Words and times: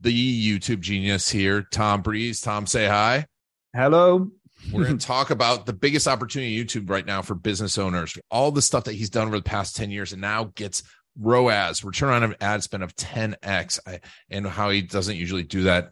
the 0.00 0.58
YouTube 0.58 0.80
genius 0.80 1.28
here, 1.28 1.62
Tom 1.62 2.02
Breeze. 2.02 2.40
Tom, 2.40 2.66
say 2.66 2.86
hi. 2.86 3.26
Hello. 3.74 4.30
We're 4.72 4.84
going 4.84 4.98
to 4.98 5.06
talk 5.06 5.30
about 5.30 5.66
the 5.66 5.72
biggest 5.72 6.08
opportunity 6.08 6.62
YouTube 6.62 6.90
right 6.90 7.06
now 7.06 7.22
for 7.22 7.34
business 7.34 7.78
owners. 7.78 8.16
All 8.30 8.50
the 8.50 8.62
stuff 8.62 8.84
that 8.84 8.94
he's 8.94 9.10
done 9.10 9.26
over 9.28 9.36
the 9.36 9.42
past 9.42 9.76
10 9.76 9.90
years 9.90 10.12
and 10.12 10.20
now 10.20 10.52
gets 10.54 10.82
ROAS, 11.18 11.84
return 11.84 12.22
on 12.22 12.34
ad 12.40 12.62
spend 12.62 12.82
of 12.82 12.94
10x, 12.96 13.78
and 14.30 14.46
how 14.46 14.70
he 14.70 14.82
doesn't 14.82 15.16
usually 15.16 15.42
do 15.42 15.64
that 15.64 15.90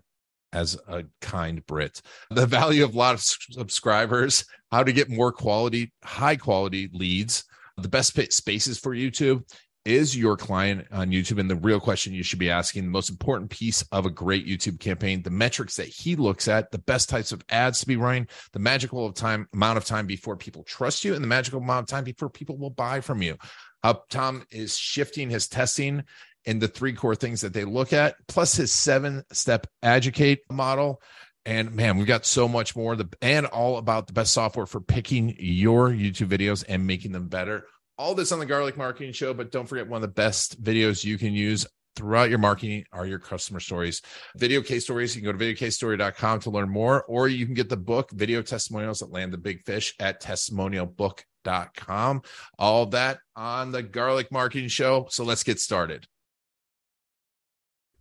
as 0.52 0.78
a 0.88 1.04
kind 1.20 1.64
Brit. 1.66 2.00
The 2.30 2.46
value 2.46 2.84
of 2.84 2.94
a 2.94 2.98
lot 2.98 3.14
of 3.14 3.22
subscribers, 3.22 4.44
how 4.70 4.84
to 4.84 4.92
get 4.92 5.10
more 5.10 5.32
quality, 5.32 5.92
high 6.02 6.36
quality 6.36 6.88
leads, 6.92 7.44
the 7.76 7.88
best 7.88 8.18
spaces 8.32 8.78
for 8.78 8.94
YouTube, 8.94 9.42
is 9.86 10.16
your 10.16 10.36
client 10.36 10.86
on 10.90 11.10
YouTube? 11.10 11.38
And 11.38 11.48
the 11.48 11.54
real 11.54 11.78
question 11.78 12.12
you 12.12 12.24
should 12.24 12.40
be 12.40 12.50
asking, 12.50 12.84
the 12.84 12.90
most 12.90 13.08
important 13.08 13.50
piece 13.50 13.82
of 13.92 14.04
a 14.04 14.10
great 14.10 14.46
YouTube 14.46 14.80
campaign, 14.80 15.22
the 15.22 15.30
metrics 15.30 15.76
that 15.76 15.86
he 15.86 16.16
looks 16.16 16.48
at, 16.48 16.72
the 16.72 16.78
best 16.78 17.08
types 17.08 17.30
of 17.30 17.44
ads 17.48 17.80
to 17.80 17.86
be 17.86 17.96
running, 17.96 18.26
the 18.52 18.58
magical 18.58 19.06
of 19.06 19.14
time 19.14 19.48
amount 19.54 19.78
of 19.78 19.84
time 19.84 20.06
before 20.06 20.36
people 20.36 20.64
trust 20.64 21.04
you, 21.04 21.14
and 21.14 21.22
the 21.22 21.28
magical 21.28 21.60
amount 21.60 21.84
of 21.84 21.88
time 21.88 22.04
before 22.04 22.28
people 22.28 22.58
will 22.58 22.70
buy 22.70 23.00
from 23.00 23.22
you. 23.22 23.36
Uh, 23.84 23.94
Tom 24.10 24.44
is 24.50 24.76
shifting 24.76 25.30
his 25.30 25.46
testing 25.46 26.02
in 26.44 26.58
the 26.58 26.68
three 26.68 26.92
core 26.92 27.14
things 27.14 27.40
that 27.42 27.52
they 27.52 27.64
look 27.64 27.92
at, 27.92 28.16
plus 28.26 28.56
his 28.56 28.72
seven 28.72 29.22
step 29.32 29.68
educate 29.82 30.40
model. 30.50 31.00
And 31.44 31.72
man, 31.76 31.96
we've 31.96 32.08
got 32.08 32.26
so 32.26 32.48
much 32.48 32.74
more. 32.74 32.96
The 32.96 33.08
and 33.22 33.46
all 33.46 33.78
about 33.78 34.08
the 34.08 34.12
best 34.12 34.32
software 34.32 34.66
for 34.66 34.80
picking 34.80 35.36
your 35.38 35.90
YouTube 35.90 36.28
videos 36.28 36.64
and 36.68 36.88
making 36.88 37.12
them 37.12 37.28
better 37.28 37.66
all 37.98 38.14
this 38.14 38.32
on 38.32 38.38
the 38.38 38.46
Garlic 38.46 38.76
Marketing 38.76 39.12
Show, 39.12 39.34
but 39.34 39.50
don't 39.50 39.66
forget 39.66 39.88
one 39.88 39.98
of 39.98 40.02
the 40.02 40.14
best 40.14 40.62
videos 40.62 41.04
you 41.04 41.18
can 41.18 41.32
use 41.32 41.66
throughout 41.96 42.28
your 42.28 42.38
marketing 42.38 42.84
are 42.92 43.06
your 43.06 43.18
customer 43.18 43.58
stories. 43.58 44.02
Video 44.36 44.60
case 44.60 44.84
stories, 44.84 45.16
you 45.16 45.22
can 45.22 45.32
go 45.32 45.38
to 45.38 45.44
videocasestory.com 45.44 46.40
to 46.40 46.50
learn 46.50 46.68
more, 46.68 47.02
or 47.04 47.26
you 47.26 47.46
can 47.46 47.54
get 47.54 47.70
the 47.70 47.76
book, 47.76 48.10
Video 48.12 48.42
Testimonials 48.42 49.00
that 49.00 49.10
Land 49.10 49.32
the 49.32 49.38
Big 49.38 49.64
Fish 49.64 49.94
at 49.98 50.22
testimonialbook.com. 50.22 52.22
All 52.58 52.86
that 52.86 53.18
on 53.34 53.72
the 53.72 53.82
Garlic 53.82 54.30
Marketing 54.30 54.68
Show. 54.68 55.08
So 55.10 55.24
let's 55.24 55.42
get 55.42 55.58
started. 55.58 56.06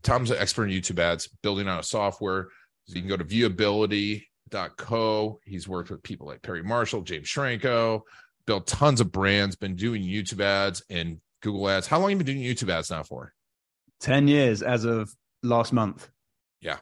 Tom's 0.04 0.30
an 0.30 0.38
expert 0.38 0.66
in 0.66 0.80
YouTube 0.80 1.00
ads, 1.00 1.28
building 1.42 1.68
out 1.68 1.80
a 1.80 1.84
software. 1.84 2.50
So 2.86 2.94
you 2.96 3.02
can 3.02 3.10
go 3.10 3.18
to 3.18 3.26
viewability.co. 3.26 5.40
He's 5.44 5.68
worked 5.68 5.90
with 5.90 6.04
people 6.04 6.28
like 6.28 6.44
Perry 6.44 6.62
Marshall, 6.62 7.02
James 7.02 7.28
Schramko, 7.28 8.02
built 8.46 8.68
tons 8.68 9.02
of 9.02 9.12
brands, 9.12 9.56
been 9.56 9.76
doing 9.76 10.04
YouTube 10.04 10.42
ads 10.42 10.84
and 10.90 11.20
Google 11.42 11.70
ads. 11.70 11.88
How 11.88 11.98
long 12.00 12.10
have 12.10 12.20
you 12.20 12.24
been 12.24 12.36
doing 12.36 12.46
YouTube 12.46 12.70
ads 12.70 12.90
now 12.90 13.04
for? 13.04 13.34
10 14.02 14.28
years 14.28 14.62
as 14.62 14.86
of 14.86 15.14
last 15.44 15.74
month. 15.74 16.10
Yeah. 16.62 16.78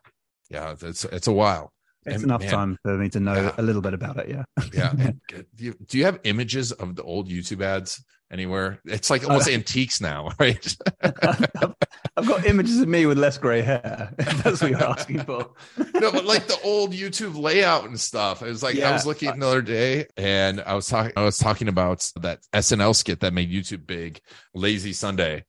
Yeah. 0.50 0.76
It's, 0.82 1.06
it's 1.06 1.28
a 1.28 1.32
while. 1.32 1.72
It's 2.06 2.16
and, 2.16 2.26
enough 2.26 2.42
man, 2.42 2.50
time 2.50 2.78
for 2.84 2.98
me 2.98 3.10
to 3.10 3.20
know 3.20 3.36
yeah. 3.36 3.56
a 3.58 3.62
little 3.62 3.82
bit 3.82 3.94
about 3.94 4.18
it. 4.18 4.30
Yeah. 4.30 4.44
yeah. 4.74 4.94
do, 5.30 5.46
you, 5.58 5.74
do 5.86 5.98
you 5.98 6.06
have 6.06 6.20
images 6.24 6.72
of 6.72 6.96
the 6.96 7.04
old 7.04 7.30
YouTube 7.30 7.64
ads 7.64 8.04
anywhere? 8.34 8.80
It's 8.86 9.10
like 9.10 9.24
almost 9.24 9.48
antiques 9.50 10.02
now, 10.02 10.32
right? 10.40 10.76
I've, 11.02 11.56
I've, 12.18 12.28
got 12.28 12.46
images 12.46 12.82
of 12.82 12.90
me 12.90 13.06
with 13.06 13.18
less 13.18 13.38
gray 13.38 13.62
hair. 13.62 14.12
that's 14.18 14.62
what 14.62 14.72
you're 14.72 14.84
asking 14.84 15.22
for. 15.22 15.52
no, 15.94 16.12
but 16.12 16.26
like 16.26 16.48
the 16.48 16.60
old 16.64 16.92
YouTube 16.92 17.40
layout 17.40 17.86
and 17.86 18.00
stuff. 18.00 18.42
It 18.42 18.48
was 18.48 18.64
like 18.64 18.76
yeah. 18.76 18.90
I 18.90 18.94
was 18.94 19.06
looking 19.06 19.30
another 19.30 19.62
day 19.62 20.08
and 20.18 20.60
I 20.62 20.74
was 20.74 20.88
talking 20.88 21.14
I 21.16 21.24
was 21.24 21.38
talking 21.38 21.68
about 21.68 22.12
that 22.22 22.40
SNL 22.52 22.96
skit 22.96 23.22
that 23.22 23.34
made 23.34 23.52
YouTube 23.52 23.86
big, 23.86 24.20
Lazy 24.54 24.92
Sunday. 24.92 25.46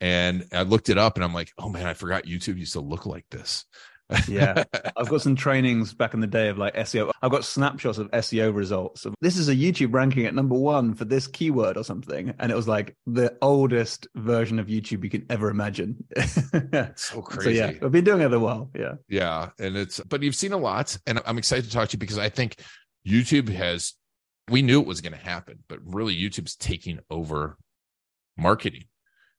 And 0.00 0.44
I 0.52 0.64
looked 0.64 0.90
it 0.90 0.98
up 0.98 1.16
and 1.16 1.24
I'm 1.24 1.32
like, 1.32 1.50
oh 1.56 1.70
man, 1.70 1.86
I 1.86 1.94
forgot 1.94 2.24
YouTube 2.24 2.58
used 2.58 2.74
to 2.74 2.80
look 2.80 3.06
like 3.06 3.24
this 3.30 3.64
yeah, 4.28 4.64
I've 4.96 5.08
got 5.08 5.22
some 5.22 5.36
trainings 5.36 5.94
back 5.94 6.14
in 6.14 6.20
the 6.20 6.26
day 6.26 6.48
of 6.48 6.58
like 6.58 6.74
SEO. 6.74 7.10
I've 7.22 7.30
got 7.30 7.44
snapshots 7.44 7.98
of 7.98 8.10
SEO 8.10 8.54
results. 8.54 9.06
This 9.20 9.36
is 9.36 9.48
a 9.48 9.54
YouTube 9.54 9.94
ranking 9.94 10.26
at 10.26 10.34
number 10.34 10.54
one 10.54 10.94
for 10.94 11.04
this 11.04 11.26
keyword 11.26 11.76
or 11.76 11.84
something, 11.84 12.34
and 12.38 12.50
it 12.50 12.54
was 12.54 12.68
like 12.68 12.96
the 13.06 13.36
oldest 13.42 14.06
version 14.14 14.58
of 14.58 14.66
YouTube 14.66 15.04
you 15.04 15.10
can 15.10 15.26
ever 15.30 15.50
imagine. 15.50 16.04
so 16.96 17.22
crazy. 17.22 17.58
So, 17.58 17.66
yeah, 17.66 17.72
I've 17.82 17.92
been 17.92 18.04
doing 18.04 18.20
it 18.20 18.32
a 18.32 18.38
while. 18.38 18.70
Yeah, 18.74 18.94
yeah, 19.08 19.50
and 19.58 19.76
it's 19.76 20.00
but 20.00 20.22
you've 20.22 20.36
seen 20.36 20.52
a 20.52 20.58
lot, 20.58 20.96
and 21.06 21.20
I'm 21.26 21.38
excited 21.38 21.64
to 21.66 21.70
talk 21.70 21.88
to 21.90 21.94
you 21.94 22.00
because 22.00 22.18
I 22.18 22.28
think 22.28 22.56
YouTube 23.06 23.48
has. 23.48 23.94
We 24.50 24.60
knew 24.60 24.78
it 24.80 24.86
was 24.86 25.00
going 25.00 25.14
to 25.14 25.18
happen, 25.18 25.60
but 25.68 25.78
really, 25.82 26.14
YouTube's 26.14 26.54
taking 26.56 26.98
over 27.08 27.56
marketing, 28.36 28.84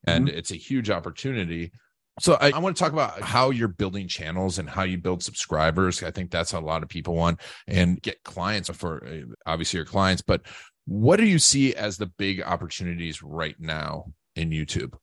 and 0.07 0.27
mm-hmm. 0.27 0.37
it's 0.37 0.51
a 0.51 0.55
huge 0.55 0.89
opportunity 0.89 1.71
so 2.19 2.37
I, 2.39 2.51
I, 2.51 2.59
want 2.59 2.77
to 2.77 2.81
talk 2.81 2.93
about 2.93 3.21
how 3.21 3.49
you're 3.49 3.67
building 3.67 4.07
channels 4.07 4.57
and 4.57 4.69
how 4.69 4.83
you 4.83 4.97
build 4.97 5.21
subscribers. 5.21 6.01
I 6.01 6.11
think 6.11 6.31
that's 6.31 6.53
a 6.53 6.59
lot 6.59 6.81
of 6.81 6.87
people 6.87 7.13
want 7.15 7.41
and 7.67 8.01
get 8.01 8.23
clients 8.23 8.69
for 8.69 9.05
uh, 9.05 9.33
obviously 9.45 9.77
your 9.77 9.85
clients. 9.85 10.21
But 10.21 10.41
what 10.85 11.17
do 11.17 11.25
you 11.25 11.39
see 11.39 11.75
as 11.75 11.97
the 11.97 12.05
big 12.05 12.41
opportunities 12.41 13.21
right 13.21 13.55
now 13.59 14.13
in 14.35 14.51
YouTube? 14.51 14.93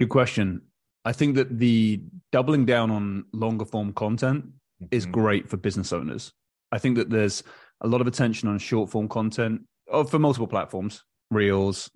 Good 0.00 0.08
question. 0.08 0.62
I 1.04 1.12
think 1.12 1.34
that 1.34 1.58
the 1.58 2.00
doubling 2.32 2.64
down 2.64 2.90
on 2.90 3.24
longer 3.34 3.66
form 3.66 3.92
content 3.92 4.46
mm-hmm. 4.46 4.86
is 4.90 5.04
great 5.04 5.50
for 5.50 5.58
business 5.58 5.92
owners. 5.92 6.32
I 6.72 6.78
think 6.78 6.96
that 6.96 7.10
there's 7.10 7.42
a 7.82 7.86
lot 7.86 8.00
of 8.00 8.06
attention 8.06 8.48
on 8.48 8.58
short 8.58 8.88
form 8.88 9.08
content 9.08 9.62
oh, 9.90 10.04
for 10.04 10.18
multiple 10.18 10.46
platforms, 10.46 11.04
Reels, 11.30 11.90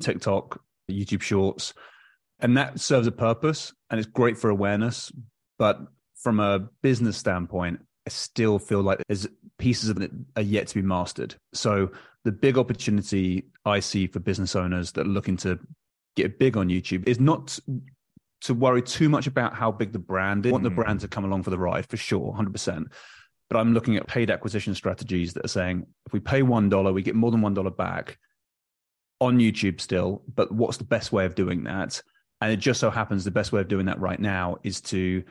TikTok, 0.00 0.60
YouTube 0.90 1.22
Shorts 1.22 1.74
and 2.40 2.56
that 2.56 2.80
serves 2.80 3.06
a 3.06 3.12
purpose 3.12 3.72
and 3.90 3.98
it's 3.98 4.08
great 4.08 4.38
for 4.38 4.50
awareness. 4.50 5.12
But 5.58 5.80
from 6.22 6.40
a 6.40 6.68
business 6.82 7.16
standpoint 7.16 7.80
i 8.06 8.10
still 8.10 8.58
feel 8.58 8.82
like 8.82 9.00
there's 9.06 9.26
pieces 9.58 9.88
of 9.88 10.00
it 10.00 10.10
are 10.36 10.42
yet 10.42 10.66
to 10.68 10.74
be 10.74 10.82
mastered. 10.82 11.34
So 11.52 11.90
the 12.24 12.32
big 12.32 12.58
opportunity 12.58 13.44
i 13.64 13.80
see 13.80 14.06
for 14.06 14.20
business 14.20 14.56
owners 14.56 14.92
that 14.92 15.06
are 15.06 15.10
looking 15.10 15.36
to 15.38 15.58
get 16.16 16.38
big 16.38 16.56
on 16.56 16.68
youtube 16.68 17.06
is 17.08 17.20
not 17.20 17.58
to 18.40 18.54
worry 18.54 18.82
too 18.82 19.08
much 19.08 19.26
about 19.26 19.54
how 19.54 19.70
big 19.70 19.92
the 19.92 19.98
brand 19.98 20.46
is. 20.46 20.50
I 20.50 20.52
want 20.52 20.64
the 20.64 20.70
mm. 20.70 20.76
brand 20.76 21.00
to 21.00 21.08
come 21.08 21.24
along 21.24 21.42
for 21.42 21.50
the 21.50 21.58
ride 21.58 21.86
for 21.86 21.96
sure 21.96 22.32
100% 22.32 22.86
but 23.48 23.58
i'm 23.58 23.72
looking 23.72 23.96
at 23.96 24.06
paid 24.06 24.30
acquisition 24.30 24.74
strategies 24.74 25.34
that 25.34 25.44
are 25.44 25.48
saying 25.48 25.86
if 26.06 26.12
we 26.12 26.20
pay 26.20 26.42
$1 26.42 26.94
we 26.94 27.02
get 27.02 27.14
more 27.14 27.30
than 27.30 27.40
$1 27.40 27.76
back 27.76 28.18
on 29.20 29.38
youtube 29.38 29.80
still 29.80 30.22
but 30.32 30.50
what's 30.50 30.76
the 30.76 30.84
best 30.84 31.12
way 31.12 31.24
of 31.24 31.34
doing 31.34 31.64
that 31.64 32.02
and 32.40 32.52
it 32.52 32.58
just 32.58 32.80
so 32.80 32.90
happens 32.90 33.24
the 33.24 33.30
best 33.30 33.52
way 33.52 33.60
of 33.60 33.68
doing 33.68 33.86
that 33.86 34.00
right 34.00 34.20
now 34.20 34.58
is 34.62 34.80
to 34.82 35.24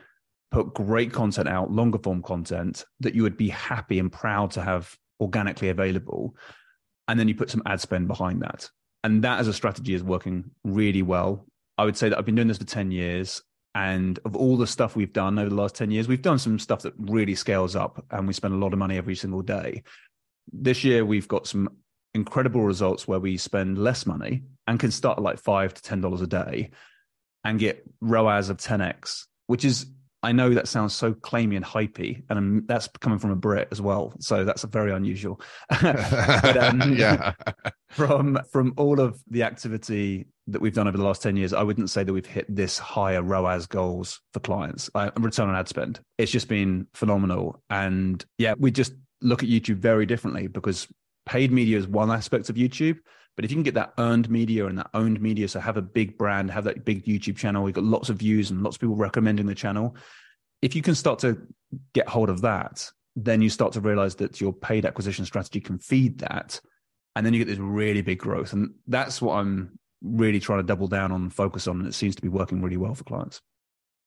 put 0.50 0.74
great 0.74 1.12
content 1.12 1.48
out, 1.48 1.70
longer 1.70 1.98
form 1.98 2.22
content 2.22 2.84
that 3.00 3.14
you 3.14 3.22
would 3.22 3.36
be 3.36 3.48
happy 3.48 3.98
and 3.98 4.12
proud 4.12 4.50
to 4.52 4.62
have 4.62 4.94
organically 5.20 5.68
available. 5.68 6.36
And 7.06 7.18
then 7.18 7.28
you 7.28 7.34
put 7.34 7.50
some 7.50 7.62
ad 7.66 7.80
spend 7.80 8.08
behind 8.08 8.42
that. 8.42 8.68
And 9.04 9.22
that 9.24 9.40
as 9.40 9.48
a 9.48 9.52
strategy 9.52 9.94
is 9.94 10.02
working 10.02 10.50
really 10.64 11.02
well. 11.02 11.46
I 11.76 11.84
would 11.84 11.96
say 11.96 12.08
that 12.08 12.18
I've 12.18 12.26
been 12.26 12.34
doing 12.34 12.48
this 12.48 12.58
for 12.58 12.64
10 12.64 12.90
years. 12.90 13.42
And 13.74 14.18
of 14.24 14.34
all 14.34 14.56
the 14.56 14.66
stuff 14.66 14.96
we've 14.96 15.12
done 15.12 15.38
over 15.38 15.48
the 15.48 15.54
last 15.54 15.76
10 15.76 15.90
years, 15.90 16.08
we've 16.08 16.22
done 16.22 16.38
some 16.38 16.58
stuff 16.58 16.82
that 16.82 16.94
really 16.98 17.34
scales 17.34 17.76
up 17.76 18.04
and 18.10 18.26
we 18.26 18.32
spend 18.34 18.54
a 18.54 18.56
lot 18.56 18.72
of 18.72 18.78
money 18.78 18.96
every 18.96 19.14
single 19.14 19.42
day. 19.42 19.82
This 20.52 20.82
year, 20.82 21.04
we've 21.04 21.28
got 21.28 21.46
some 21.46 21.68
incredible 22.14 22.62
results 22.62 23.06
where 23.06 23.20
we 23.20 23.36
spend 23.36 23.78
less 23.78 24.06
money 24.06 24.42
and 24.66 24.80
can 24.80 24.90
start 24.90 25.18
at 25.18 25.24
like 25.24 25.38
five 25.38 25.74
to 25.74 25.82
$10 25.82 26.22
a 26.22 26.26
day 26.26 26.70
and 27.44 27.58
get 27.58 27.84
ROAS 28.00 28.48
of 28.48 28.58
10x, 28.58 29.24
which 29.46 29.64
is 29.64 29.86
I 30.22 30.32
know 30.32 30.52
that 30.54 30.66
sounds 30.66 30.94
so 30.94 31.14
claimy 31.14 31.54
and 31.54 31.64
hypey, 31.64 32.24
and 32.28 32.38
I'm, 32.38 32.66
that's 32.66 32.88
coming 33.00 33.20
from 33.20 33.30
a 33.30 33.36
Brit 33.36 33.68
as 33.70 33.80
well, 33.80 34.14
so 34.18 34.44
that's 34.44 34.64
very 34.64 34.92
unusual. 34.92 35.40
but, 35.80 36.56
um, 36.56 36.92
yeah, 36.96 37.34
from 37.90 38.38
from 38.50 38.74
all 38.76 39.00
of 39.00 39.22
the 39.30 39.44
activity 39.44 40.26
that 40.48 40.60
we've 40.60 40.74
done 40.74 40.88
over 40.88 40.96
the 40.96 41.04
last 41.04 41.22
ten 41.22 41.36
years, 41.36 41.52
I 41.52 41.62
wouldn't 41.62 41.90
say 41.90 42.02
that 42.02 42.12
we've 42.12 42.26
hit 42.26 42.52
this 42.52 42.78
higher 42.78 43.22
ROAS 43.22 43.66
goals 43.66 44.20
for 44.32 44.40
clients. 44.40 44.90
Uh, 44.92 45.10
return 45.18 45.50
on 45.50 45.54
ad 45.54 45.68
spend, 45.68 46.00
it's 46.18 46.32
just 46.32 46.48
been 46.48 46.88
phenomenal, 46.94 47.62
and 47.70 48.24
yeah, 48.38 48.54
we 48.58 48.72
just 48.72 48.94
look 49.20 49.44
at 49.44 49.48
YouTube 49.48 49.76
very 49.76 50.04
differently 50.04 50.48
because 50.48 50.88
paid 51.26 51.52
media 51.52 51.78
is 51.78 51.86
one 51.86 52.10
aspect 52.10 52.50
of 52.50 52.56
YouTube, 52.56 52.98
but 53.38 53.44
if 53.44 53.52
you 53.52 53.54
can 53.54 53.62
get 53.62 53.74
that 53.74 53.92
earned 53.98 54.28
media 54.28 54.66
and 54.66 54.78
that 54.78 54.90
owned 54.94 55.20
media, 55.20 55.46
so 55.46 55.60
have 55.60 55.76
a 55.76 55.82
big 55.82 56.18
brand, 56.18 56.50
have 56.50 56.64
that 56.64 56.84
big 56.84 57.04
YouTube 57.04 57.36
channel, 57.36 57.68
you've 57.68 57.76
got 57.76 57.84
lots 57.84 58.08
of 58.08 58.16
views 58.16 58.50
and 58.50 58.64
lots 58.64 58.74
of 58.74 58.80
people 58.80 58.96
recommending 58.96 59.46
the 59.46 59.54
channel, 59.54 59.94
if 60.60 60.74
you 60.74 60.82
can 60.82 60.96
start 60.96 61.20
to 61.20 61.40
get 61.92 62.08
hold 62.08 62.30
of 62.30 62.40
that, 62.40 62.90
then 63.14 63.40
you 63.40 63.48
start 63.48 63.74
to 63.74 63.80
realize 63.80 64.16
that 64.16 64.40
your 64.40 64.52
paid 64.52 64.84
acquisition 64.84 65.24
strategy 65.24 65.60
can 65.60 65.78
feed 65.78 66.18
that. 66.18 66.60
And 67.14 67.24
then 67.24 67.32
you 67.32 67.38
get 67.38 67.48
this 67.48 67.60
really 67.60 68.02
big 68.02 68.18
growth. 68.18 68.52
And 68.52 68.74
that's 68.88 69.22
what 69.22 69.34
I'm 69.36 69.78
really 70.02 70.40
trying 70.40 70.58
to 70.58 70.66
double 70.66 70.88
down 70.88 71.12
on 71.12 71.22
and 71.22 71.32
focus 71.32 71.68
on. 71.68 71.78
And 71.78 71.86
it 71.86 71.94
seems 71.94 72.16
to 72.16 72.22
be 72.22 72.28
working 72.28 72.60
really 72.60 72.76
well 72.76 72.96
for 72.96 73.04
clients. 73.04 73.40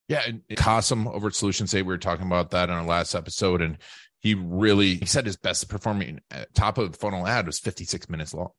Yeah. 0.09 0.23
And 0.27 0.41
Kasim 0.57 1.07
over 1.07 1.27
at 1.27 1.35
Solutions 1.35 1.73
8, 1.73 1.83
we 1.83 1.87
were 1.87 1.97
talking 1.97 2.27
about 2.27 2.51
that 2.51 2.67
in 2.67 2.75
our 2.75 2.83
last 2.83 3.15
episode. 3.15 3.61
And 3.61 3.77
he 4.19 4.35
really 4.35 4.95
he 4.95 5.05
said 5.05 5.25
his 5.25 5.37
best 5.37 5.69
performing 5.69 6.19
uh, 6.31 6.43
top 6.53 6.77
of 6.77 6.97
funnel 6.97 7.25
ad 7.25 7.47
was 7.47 7.59
56 7.59 8.09
minutes 8.09 8.33
long 8.33 8.49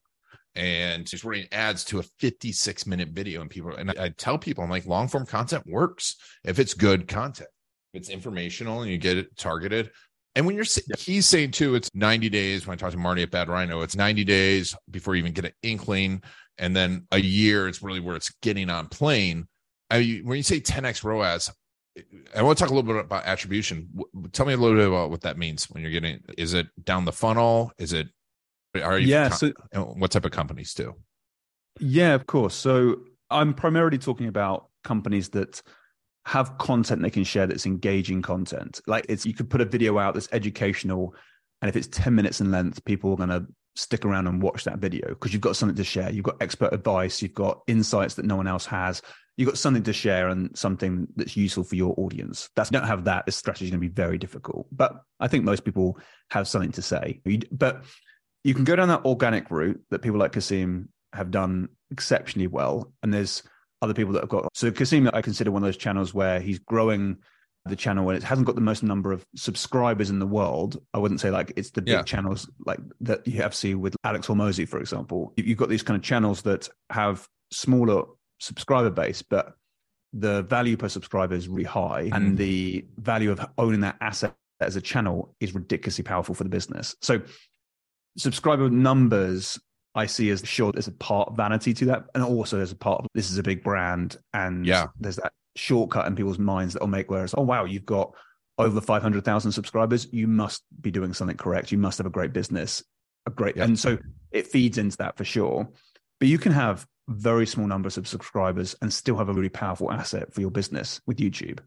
and 0.55 1.09
he's 1.09 1.25
running 1.25 1.47
ads 1.53 1.85
to 1.85 1.99
a 1.99 2.03
56 2.03 2.87
minute 2.87 3.09
video 3.11 3.41
and 3.41 3.51
people 3.51 3.75
and 3.75 3.91
I, 3.91 4.05
I 4.05 4.09
tell 4.11 4.39
people 4.39 4.63
i'm 4.65 4.71
like 4.71 4.87
long 4.87 5.09
form 5.09 5.27
content 5.27 5.67
works 5.67 6.17
if 6.45 6.59
it's 6.59 6.75
good 6.75 7.09
content 7.09 7.49
if 7.93 8.01
it's 8.01 8.09
informational 8.09 8.83
and 8.83 8.91
you 8.91 8.99
get 8.99 9.17
it 9.17 9.37
targeted 9.37 9.91
and 10.35 10.47
when 10.47 10.55
you're 10.55 10.67
he's 10.99 11.27
saying 11.27 11.53
too 11.53 11.75
it's 11.75 11.91
90 11.95 12.29
days 12.29 12.67
when 12.67 12.75
i 12.75 12.77
talk 12.77 12.93
to 12.93 12.99
marty 12.99 13.23
at 13.23 13.31
bad 13.31 13.49
rhino 13.49 13.81
it's 13.81 13.97
90 13.97 14.25
days 14.25 14.75
before 14.91 15.15
you 15.15 15.21
even 15.21 15.33
get 15.33 15.47
an 15.47 15.53
inkling 15.63 16.23
and 16.59 16.77
then 16.77 17.07
a 17.13 17.19
year 17.19 17.69
it's 17.69 17.83
really 17.83 18.01
where 18.01 18.17
it's 18.17 18.33
getting 18.43 18.69
on 18.69 18.89
plane 18.89 19.47
I, 19.91 20.23
when 20.25 20.39
you 20.39 20.43
say 20.43 20.61
10x 20.61 21.05
roas 21.05 21.51
I 22.35 22.43
want 22.43 22.57
to 22.57 22.63
talk 22.63 22.71
a 22.71 22.75
little 22.75 22.91
bit 22.91 23.05
about 23.05 23.25
attribution. 23.25 23.89
Tell 24.33 24.47
me 24.47 24.55
a 24.55 24.57
little 24.57 24.77
bit 24.77 24.89
about 24.89 25.11
what 25.11 25.21
that 25.23 25.37
means 25.37 25.69
when 25.71 25.83
you're 25.83 25.93
getting. 25.93 26.21
Is 26.39 26.55
it 26.55 26.69
down 26.83 27.05
the 27.05 27.13
funnel? 27.13 27.73
Is 27.79 27.93
it? 27.93 28.09
Are 28.75 28.99
you? 28.99 29.09
Yeah. 29.09 29.29
So, 29.31 29.53
what 29.73 30.11
type 30.11 30.25
of 30.25 30.31
companies 30.31 30.75
do? 30.75 30.95
Yeah, 31.81 32.15
of 32.15 32.27
course. 32.27 32.55
So 32.55 33.01
I'm 33.31 33.55
primarily 33.55 33.99
talking 33.99 34.29
about 34.29 34.69
companies 34.85 35.31
that 35.31 35.63
have 36.25 36.57
content 36.59 37.03
they 37.03 37.11
can 37.11 37.25
share 37.25 37.47
that's 37.47 37.67
engaging 37.67 38.23
content. 38.23 38.81
Like 38.87 39.07
it's 39.09 39.27
you 39.27 39.35
could 39.35 39.51
put 39.51 39.61
a 39.61 39.65
video 39.65 39.99
out 39.99 40.15
that's 40.15 40.29
educational, 40.33 41.15
and 41.61 41.69
if 41.69 41.77
it's 41.77 41.89
10 41.89 42.15
minutes 42.15 42.41
in 42.41 42.51
length, 42.51 42.85
people 42.85 43.13
are 43.13 43.17
going 43.17 43.29
to 43.29 43.47
stick 43.75 44.05
around 44.05 44.27
and 44.27 44.43
watch 44.43 44.65
that 44.65 44.79
video 44.79 45.09
because 45.09 45.33
you've 45.33 45.43
got 45.43 45.57
something 45.57 45.77
to 45.77 45.85
share. 45.85 46.11
You've 46.11 46.25
got 46.25 46.37
expert 46.41 46.73
advice. 46.73 47.23
You've 47.23 47.35
got 47.35 47.63
insights 47.67 48.15
that 48.15 48.27
no 48.27 48.37
one 48.37 48.47
else 48.47 48.67
has 48.67 49.03
you've 49.37 49.49
got 49.49 49.59
something 49.59 49.83
to 49.83 49.93
share 49.93 50.29
and 50.29 50.57
something 50.57 51.09
that's 51.17 51.37
useful 51.37 51.65
for 51.65 51.75
your 51.75 51.95
audience. 51.97 52.51
That's 52.55 52.71
don't 52.71 52.87
have 52.87 53.05
that. 53.05 53.27
This 53.27 53.37
strategy 53.37 53.67
is 53.67 53.71
going 53.71 53.81
to 53.81 53.89
be 53.89 53.93
very 53.93 54.19
difficult. 54.19 54.67
But 54.71 54.95
I 55.21 55.29
think 55.29 55.45
most 55.45 55.65
people 55.65 55.99
have 56.31 56.47
something 56.47 56.73
to 56.73 56.83
say. 56.83 57.21
But 57.51 57.85
you 58.45 58.55
can 58.55 58.65
go 58.65 58.77
down 58.77 58.89
that 58.89 59.05
organic 59.05 59.51
route 59.51 59.81
that 59.91 60.01
people 60.01 60.19
like 60.19 60.33
Kasim 60.33 60.89
have 61.13 61.31
done 61.31 61.69
exceptionally 61.91 62.47
well. 62.47 62.93
And 63.03 63.13
there's 63.13 63.43
other 63.81 63.95
people 63.95 64.13
that 64.13 64.21
have 64.21 64.29
got 64.29 64.49
so 64.55 64.71
Kasim 64.71 65.11
I 65.13 65.23
consider 65.23 65.51
one 65.51 65.63
of 65.63 65.67
those 65.67 65.77
channels 65.77 66.15
where 66.15 66.41
he's 66.41 66.59
growing 66.61 67.17
the 67.65 67.77
channel 67.77 68.09
and 68.09 68.17
it 68.17 68.25
hasn't 68.25 68.47
got 68.47 68.55
the 68.55 68.61
most 68.61 68.83
number 68.83 69.13
of 69.13 69.25
subscribers 69.37 70.11
in 70.11 70.19
the 70.19 70.27
world. 70.27 70.83
I 70.95 70.99
wouldn't 70.99 71.21
say 71.21 71.31
like 71.31 71.53
it's 71.57 71.71
the 71.71 71.83
big 71.83 71.95
yeah. 71.95 72.03
channels 72.03 72.51
like 72.67 72.81
that 73.01 73.27
you 73.27 73.41
have 73.43 73.55
see 73.55 73.75
with 73.75 73.97
Alex 74.05 74.27
Hormozi, 74.27 74.69
for 74.69 74.81
example. 74.81 75.33
You've 75.37 75.59
got 75.59 75.69
these 75.69 75.83
kind 75.83 75.97
of 75.97 76.03
channels 76.03 76.43
that 76.43 76.69
have 76.91 77.29
smaller 77.53 78.05
subscriber 78.41 78.91
base, 78.91 79.23
but 79.23 79.55
the 80.13 80.43
value 80.43 80.77
per 80.77 80.89
subscriber 80.89 81.35
is 81.35 81.49
really 81.49 81.65
high, 81.65 82.05
mm-hmm. 82.05 82.15
and 82.15 82.37
the 82.37 82.85
value 82.99 83.31
of 83.31 83.41
owning 83.59 83.81
that 83.81 83.97
asset 84.01 84.35
as 84.61 84.77
a 84.77 84.81
channel 84.81 85.35
is 85.41 85.55
ridiculously 85.55 86.05
powerful 86.05 86.35
for 86.35 86.45
the 86.45 86.51
business. 86.51 86.95
So, 87.01 87.23
subscriber 88.17 88.69
numbers 88.71 89.59
I 89.95 90.07
see 90.07 90.31
as 90.31 90.47
sure 90.47 90.73
there's 90.73 90.89
a 90.89 90.93
part 90.93 91.29
of 91.29 91.37
vanity 91.37 91.75
to 91.75 91.85
that, 91.87 92.05
and 92.15 92.25
also 92.25 92.57
there's 92.57 92.73
a 92.73 92.77
part 92.77 93.01
of 93.01 93.07
this 93.15 93.31
is 93.31 93.37
a 93.37 93.43
big 93.43 93.63
brand, 93.63 94.17
and 94.33 94.65
yeah, 94.65 94.87
there's 94.99 95.17
that 95.17 95.33
shortcut 95.55 96.07
in 96.07 96.17
people's 96.17 96.39
minds 96.39 96.73
that 96.73 96.81
will 96.81 96.87
make 96.87 97.11
whereas 97.11 97.35
oh 97.37 97.43
wow 97.43 97.67
you've 97.67 97.85
got 97.85 98.15
over 98.57 98.81
500,000 98.81 99.53
subscribers 99.53 100.09
you 100.11 100.27
must 100.27 100.63
be 100.81 100.91
doing 100.91 101.13
something 101.13 101.37
correct 101.37 101.71
you 101.71 101.77
must 101.77 101.99
have 101.99 102.07
a 102.07 102.11
great 102.11 102.33
business 102.33 102.83
a 103.27 103.31
great 103.31 103.55
yeah. 103.55 103.65
and 103.65 103.79
so 103.79 103.99
it 104.31 104.47
feeds 104.47 104.79
into 104.79 104.97
that 104.97 105.15
for 105.15 105.27
sure 105.27 105.69
but 106.21 106.29
you 106.29 106.39
can 106.39 106.53
have 106.53 106.87
very 107.09 107.47
small 107.47 107.67
numbers 107.67 107.97
of 107.97 108.07
subscribers 108.07 108.75
and 108.81 108.93
still 108.93 109.17
have 109.17 109.29
a 109.29 109.33
really 109.33 109.49
powerful 109.49 109.91
asset 109.91 110.33
for 110.33 110.41
your 110.41 110.51
business 110.51 111.01
with 111.07 111.19
YouTube. 111.19 111.61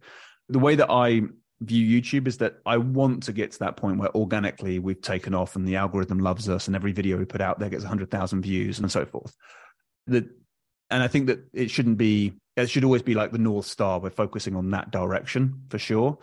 The 0.49 0.59
way 0.59 0.75
that 0.75 0.89
I 0.89 1.23
view 1.61 2.01
YouTube 2.01 2.27
is 2.27 2.37
that 2.39 2.57
I 2.65 2.77
want 2.77 3.23
to 3.23 3.33
get 3.33 3.51
to 3.53 3.59
that 3.59 3.77
point 3.77 3.97
where 3.97 4.13
organically 4.15 4.79
we've 4.79 5.01
taken 5.01 5.33
off 5.33 5.55
and 5.55 5.67
the 5.67 5.77
algorithm 5.77 6.19
loves 6.19 6.49
us 6.49 6.67
and 6.67 6.75
every 6.75 6.91
video 6.91 7.17
we 7.17 7.25
put 7.25 7.41
out 7.41 7.59
there 7.59 7.69
gets 7.69 7.83
100,000 7.83 8.41
views 8.41 8.79
and 8.79 8.91
so 8.91 9.05
forth. 9.05 9.35
That 10.07 10.25
and 10.89 11.01
I 11.01 11.07
think 11.07 11.27
that 11.27 11.39
it 11.53 11.71
shouldn't 11.71 11.97
be 11.97 12.33
it 12.55 12.69
should 12.69 12.83
always 12.83 13.01
be 13.01 13.15
like 13.15 13.31
the 13.31 13.37
north 13.37 13.65
star 13.65 13.99
we're 13.99 14.09
focusing 14.09 14.55
on 14.55 14.71
that 14.71 14.91
direction 14.91 15.63
for 15.69 15.79
sure. 15.79 16.17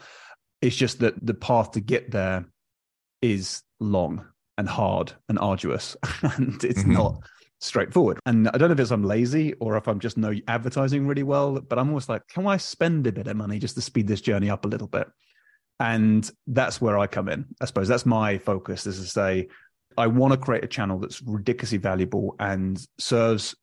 It's 0.60 0.76
just 0.76 1.00
that 1.00 1.14
the 1.24 1.34
path 1.34 1.72
to 1.72 1.80
get 1.80 2.10
there 2.10 2.46
is 3.20 3.62
long 3.80 4.26
and 4.58 4.68
hard 4.68 5.12
and 5.28 5.38
arduous 5.38 5.96
and 6.22 6.62
it's 6.62 6.80
mm-hmm. 6.80 6.92
not 6.92 7.20
straightforward. 7.62 8.18
And 8.26 8.48
I 8.48 8.58
don't 8.58 8.68
know 8.68 8.74
if 8.74 8.80
it's 8.80 8.90
I'm 8.90 9.04
lazy 9.04 9.54
or 9.54 9.76
if 9.76 9.86
I'm 9.86 10.00
just 10.00 10.18
know 10.18 10.34
advertising 10.48 11.06
really 11.06 11.22
well, 11.22 11.60
but 11.60 11.78
I'm 11.78 11.88
almost 11.88 12.08
like, 12.08 12.26
can 12.28 12.46
I 12.46 12.56
spend 12.56 13.06
a 13.06 13.12
bit 13.12 13.28
of 13.28 13.36
money 13.36 13.58
just 13.58 13.76
to 13.76 13.80
speed 13.80 14.08
this 14.08 14.20
journey 14.20 14.50
up 14.50 14.64
a 14.64 14.68
little 14.68 14.88
bit? 14.88 15.08
And 15.80 16.28
that's 16.46 16.80
where 16.80 16.98
I 16.98 17.06
come 17.06 17.28
in. 17.28 17.46
I 17.60 17.64
suppose 17.64 17.88
that's 17.88 18.06
my 18.06 18.38
focus 18.38 18.86
is 18.86 19.00
to 19.00 19.06
say, 19.06 19.48
I 19.96 20.06
want 20.06 20.32
to 20.32 20.38
create 20.38 20.64
a 20.64 20.68
channel 20.68 20.98
that's 20.98 21.22
ridiculously 21.22 21.78
valuable 21.78 22.34
and 22.38 22.84
serves 22.98 23.54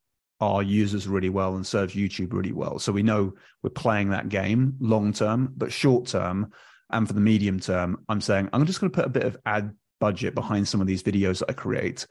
our 0.42 0.63
users 0.63 1.07
really 1.07 1.30
well 1.30 1.56
and 1.56 1.66
serves 1.66 1.94
YouTube 1.94 2.34
really 2.34 2.51
well. 2.54 2.80
So 2.80 2.92
we 2.92 3.04
know 3.04 3.34
we're 3.63 3.69
playing 3.69 4.10
that 4.10 4.30
game 4.30 4.75
long 4.80 5.12
term, 5.12 5.54
but 5.57 5.72
short 5.72 6.07
term 6.07 6.51
and 6.92 7.07
for 7.07 7.13
the 7.13 7.22
medium 7.22 7.60
term, 7.60 8.04
I'm 8.07 8.22
saying 8.22 8.50
I'm 8.54 8.66
just 8.66 8.80
going 8.80 8.92
to 8.92 8.96
put 8.96 9.06
a 9.06 9.10
bit 9.10 9.24
of 9.24 9.38
ad 9.46 9.74
budget 10.00 10.36
behind 10.36 10.68
some 10.68 10.80
of 10.81 10.88
these 10.88 11.04
videos 11.04 11.40
that 11.40 11.50
I 11.50 11.54
create 11.54 12.07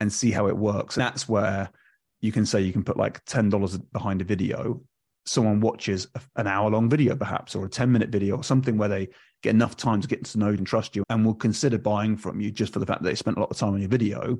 and 0.00 0.12
see 0.12 0.30
how 0.30 0.48
it 0.48 0.56
works. 0.56 0.96
And 0.96 1.04
that's 1.04 1.28
where 1.28 1.70
you 2.20 2.32
can 2.32 2.46
say 2.46 2.60
you 2.60 2.72
can 2.72 2.84
put 2.84 2.96
like 2.96 3.24
$10 3.26 3.92
behind 3.92 4.20
a 4.20 4.24
video. 4.24 4.82
Someone 5.26 5.60
watches 5.60 6.08
an 6.36 6.46
hour 6.46 6.70
long 6.70 6.88
video, 6.88 7.14
perhaps, 7.14 7.54
or 7.54 7.66
a 7.66 7.68
10 7.68 7.92
minute 7.92 8.08
video, 8.08 8.36
or 8.36 8.44
something 8.44 8.76
where 8.76 8.88
they 8.88 9.08
get 9.42 9.54
enough 9.54 9.76
time 9.76 10.00
to 10.00 10.08
get 10.08 10.24
to 10.24 10.38
know 10.38 10.48
and 10.48 10.66
trust 10.66 10.96
you 10.96 11.04
and 11.08 11.24
will 11.24 11.34
consider 11.34 11.78
buying 11.78 12.16
from 12.16 12.40
you 12.40 12.50
just 12.50 12.72
for 12.72 12.78
the 12.78 12.86
fact 12.86 13.02
that 13.02 13.08
they 13.08 13.14
spent 13.14 13.36
a 13.36 13.40
lot 13.40 13.50
of 13.50 13.56
time 13.56 13.74
on 13.74 13.80
your 13.80 13.88
video. 13.88 14.38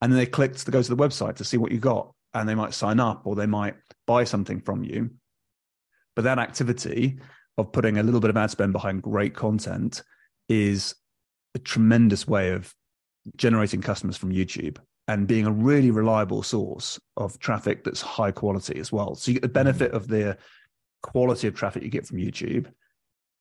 And 0.00 0.12
then 0.12 0.18
they 0.18 0.26
clicked 0.26 0.64
to 0.64 0.70
go 0.70 0.82
to 0.82 0.94
the 0.94 1.02
website 1.02 1.36
to 1.36 1.44
see 1.44 1.56
what 1.56 1.72
you 1.72 1.78
got. 1.78 2.12
And 2.34 2.46
they 2.48 2.54
might 2.54 2.74
sign 2.74 3.00
up 3.00 3.26
or 3.26 3.34
they 3.34 3.46
might 3.46 3.76
buy 4.06 4.24
something 4.24 4.60
from 4.60 4.84
you. 4.84 5.10
But 6.14 6.22
that 6.24 6.38
activity 6.38 7.18
of 7.56 7.72
putting 7.72 7.96
a 7.96 8.02
little 8.02 8.20
bit 8.20 8.30
of 8.30 8.36
ad 8.36 8.50
spend 8.50 8.72
behind 8.72 9.02
great 9.02 9.34
content 9.34 10.02
is 10.48 10.94
a 11.54 11.58
tremendous 11.58 12.28
way 12.28 12.50
of 12.50 12.74
generating 13.36 13.80
customers 13.80 14.16
from 14.16 14.32
YouTube 14.32 14.78
and 15.08 15.26
being 15.26 15.46
a 15.46 15.52
really 15.52 15.90
reliable 15.90 16.42
source 16.42 16.98
of 17.16 17.38
traffic 17.38 17.84
that's 17.84 18.00
high 18.00 18.32
quality 18.32 18.78
as 18.78 18.92
well. 18.92 19.14
So 19.14 19.30
you 19.30 19.34
get 19.34 19.42
the 19.42 19.48
mm-hmm. 19.48 19.54
benefit 19.54 19.92
of 19.92 20.08
the 20.08 20.38
quality 21.02 21.46
of 21.46 21.54
traffic 21.54 21.82
you 21.82 21.90
get 21.90 22.06
from 22.06 22.18
YouTube, 22.18 22.66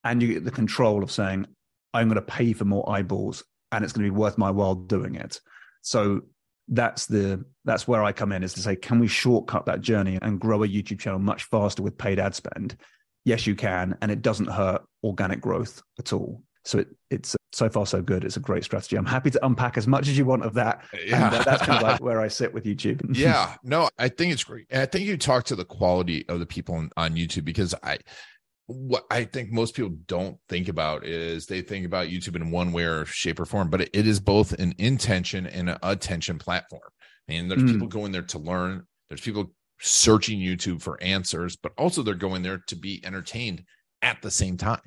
and 0.03 0.21
you 0.21 0.33
get 0.33 0.45
the 0.45 0.51
control 0.51 1.03
of 1.03 1.11
saying, 1.11 1.47
I'm 1.93 2.07
going 2.07 2.15
to 2.15 2.21
pay 2.21 2.53
for 2.53 2.65
more 2.65 2.87
eyeballs 2.89 3.43
and 3.71 3.83
it's 3.83 3.93
going 3.93 4.05
to 4.05 4.11
be 4.11 4.17
worth 4.17 4.37
my 4.37 4.51
while 4.51 4.75
doing 4.75 5.15
it. 5.15 5.39
So 5.81 6.21
that's 6.67 7.05
the 7.05 7.43
that's 7.63 7.87
where 7.87 8.03
I 8.03 8.11
come 8.11 8.31
in 8.31 8.43
is 8.43 8.53
to 8.53 8.61
say, 8.61 8.75
can 8.75 8.99
we 8.99 9.07
shortcut 9.07 9.65
that 9.65 9.81
journey 9.81 10.19
and 10.21 10.39
grow 10.39 10.63
a 10.63 10.67
YouTube 10.67 10.99
channel 10.99 11.19
much 11.19 11.45
faster 11.45 11.81
with 11.81 11.97
paid 11.97 12.19
ad 12.19 12.35
spend? 12.35 12.77
Yes, 13.23 13.47
you 13.47 13.55
can, 13.55 13.97
and 14.01 14.11
it 14.11 14.21
doesn't 14.21 14.49
hurt 14.49 14.83
organic 15.03 15.41
growth 15.41 15.81
at 15.97 16.13
all. 16.13 16.43
So 16.65 16.79
it, 16.79 16.87
it's 17.11 17.35
so 17.53 17.69
far 17.69 17.85
so 17.85 18.01
good. 18.01 18.25
It's 18.25 18.37
a 18.37 18.41
great 18.41 18.63
strategy. 18.63 18.97
I'm 18.97 19.05
happy 19.05 19.29
to 19.31 19.45
unpack 19.45 19.77
as 19.77 19.87
much 19.87 20.07
as 20.07 20.17
you 20.17 20.25
want 20.25 20.43
of 20.43 20.53
that. 20.55 20.83
Yeah, 21.05 21.27
and, 21.27 21.35
uh, 21.35 21.43
that's 21.43 21.63
kind 21.63 21.77
of 21.77 21.83
like 21.83 22.01
where 22.01 22.19
I 22.19 22.27
sit 22.27 22.53
with 22.53 22.65
YouTube. 22.65 23.01
yeah, 23.15 23.55
no, 23.63 23.89
I 23.97 24.09
think 24.09 24.33
it's 24.33 24.43
great. 24.43 24.65
and 24.69 24.81
I 24.81 24.85
think 24.85 25.05
you 25.05 25.15
talk 25.17 25.45
to 25.45 25.55
the 25.55 25.65
quality 25.65 26.27
of 26.27 26.39
the 26.39 26.45
people 26.45 26.75
on, 26.75 26.89
on 26.97 27.15
YouTube 27.15 27.45
because 27.45 27.75
I, 27.83 27.99
what 28.65 29.05
I 29.11 29.25
think 29.25 29.51
most 29.51 29.75
people 29.75 29.95
don't 30.07 30.37
think 30.49 30.67
about 30.67 31.05
is 31.05 31.45
they 31.45 31.61
think 31.61 31.85
about 31.85 32.07
YouTube 32.07 32.35
in 32.35 32.49
one 32.49 32.71
way 32.71 32.83
or 32.83 33.05
shape 33.05 33.39
or 33.39 33.45
form, 33.45 33.69
but 33.69 33.81
it, 33.81 33.89
it 33.93 34.07
is 34.07 34.19
both 34.19 34.53
an 34.53 34.73
intention 34.79 35.45
and 35.45 35.69
an 35.69 35.77
attention 35.83 36.39
platform. 36.39 36.81
And 37.27 37.49
there's 37.49 37.61
mm. 37.61 37.71
people 37.71 37.87
going 37.87 38.11
there 38.11 38.23
to 38.23 38.39
learn. 38.39 38.85
There's 39.09 39.21
people 39.21 39.53
searching 39.79 40.39
YouTube 40.39 40.81
for 40.81 41.01
answers, 41.01 41.55
but 41.55 41.73
also 41.77 42.01
they're 42.01 42.15
going 42.15 42.41
there 42.41 42.63
to 42.67 42.75
be 42.75 43.03
entertained 43.05 43.63
at 44.01 44.21
the 44.21 44.31
same 44.31 44.57
time. 44.57 44.81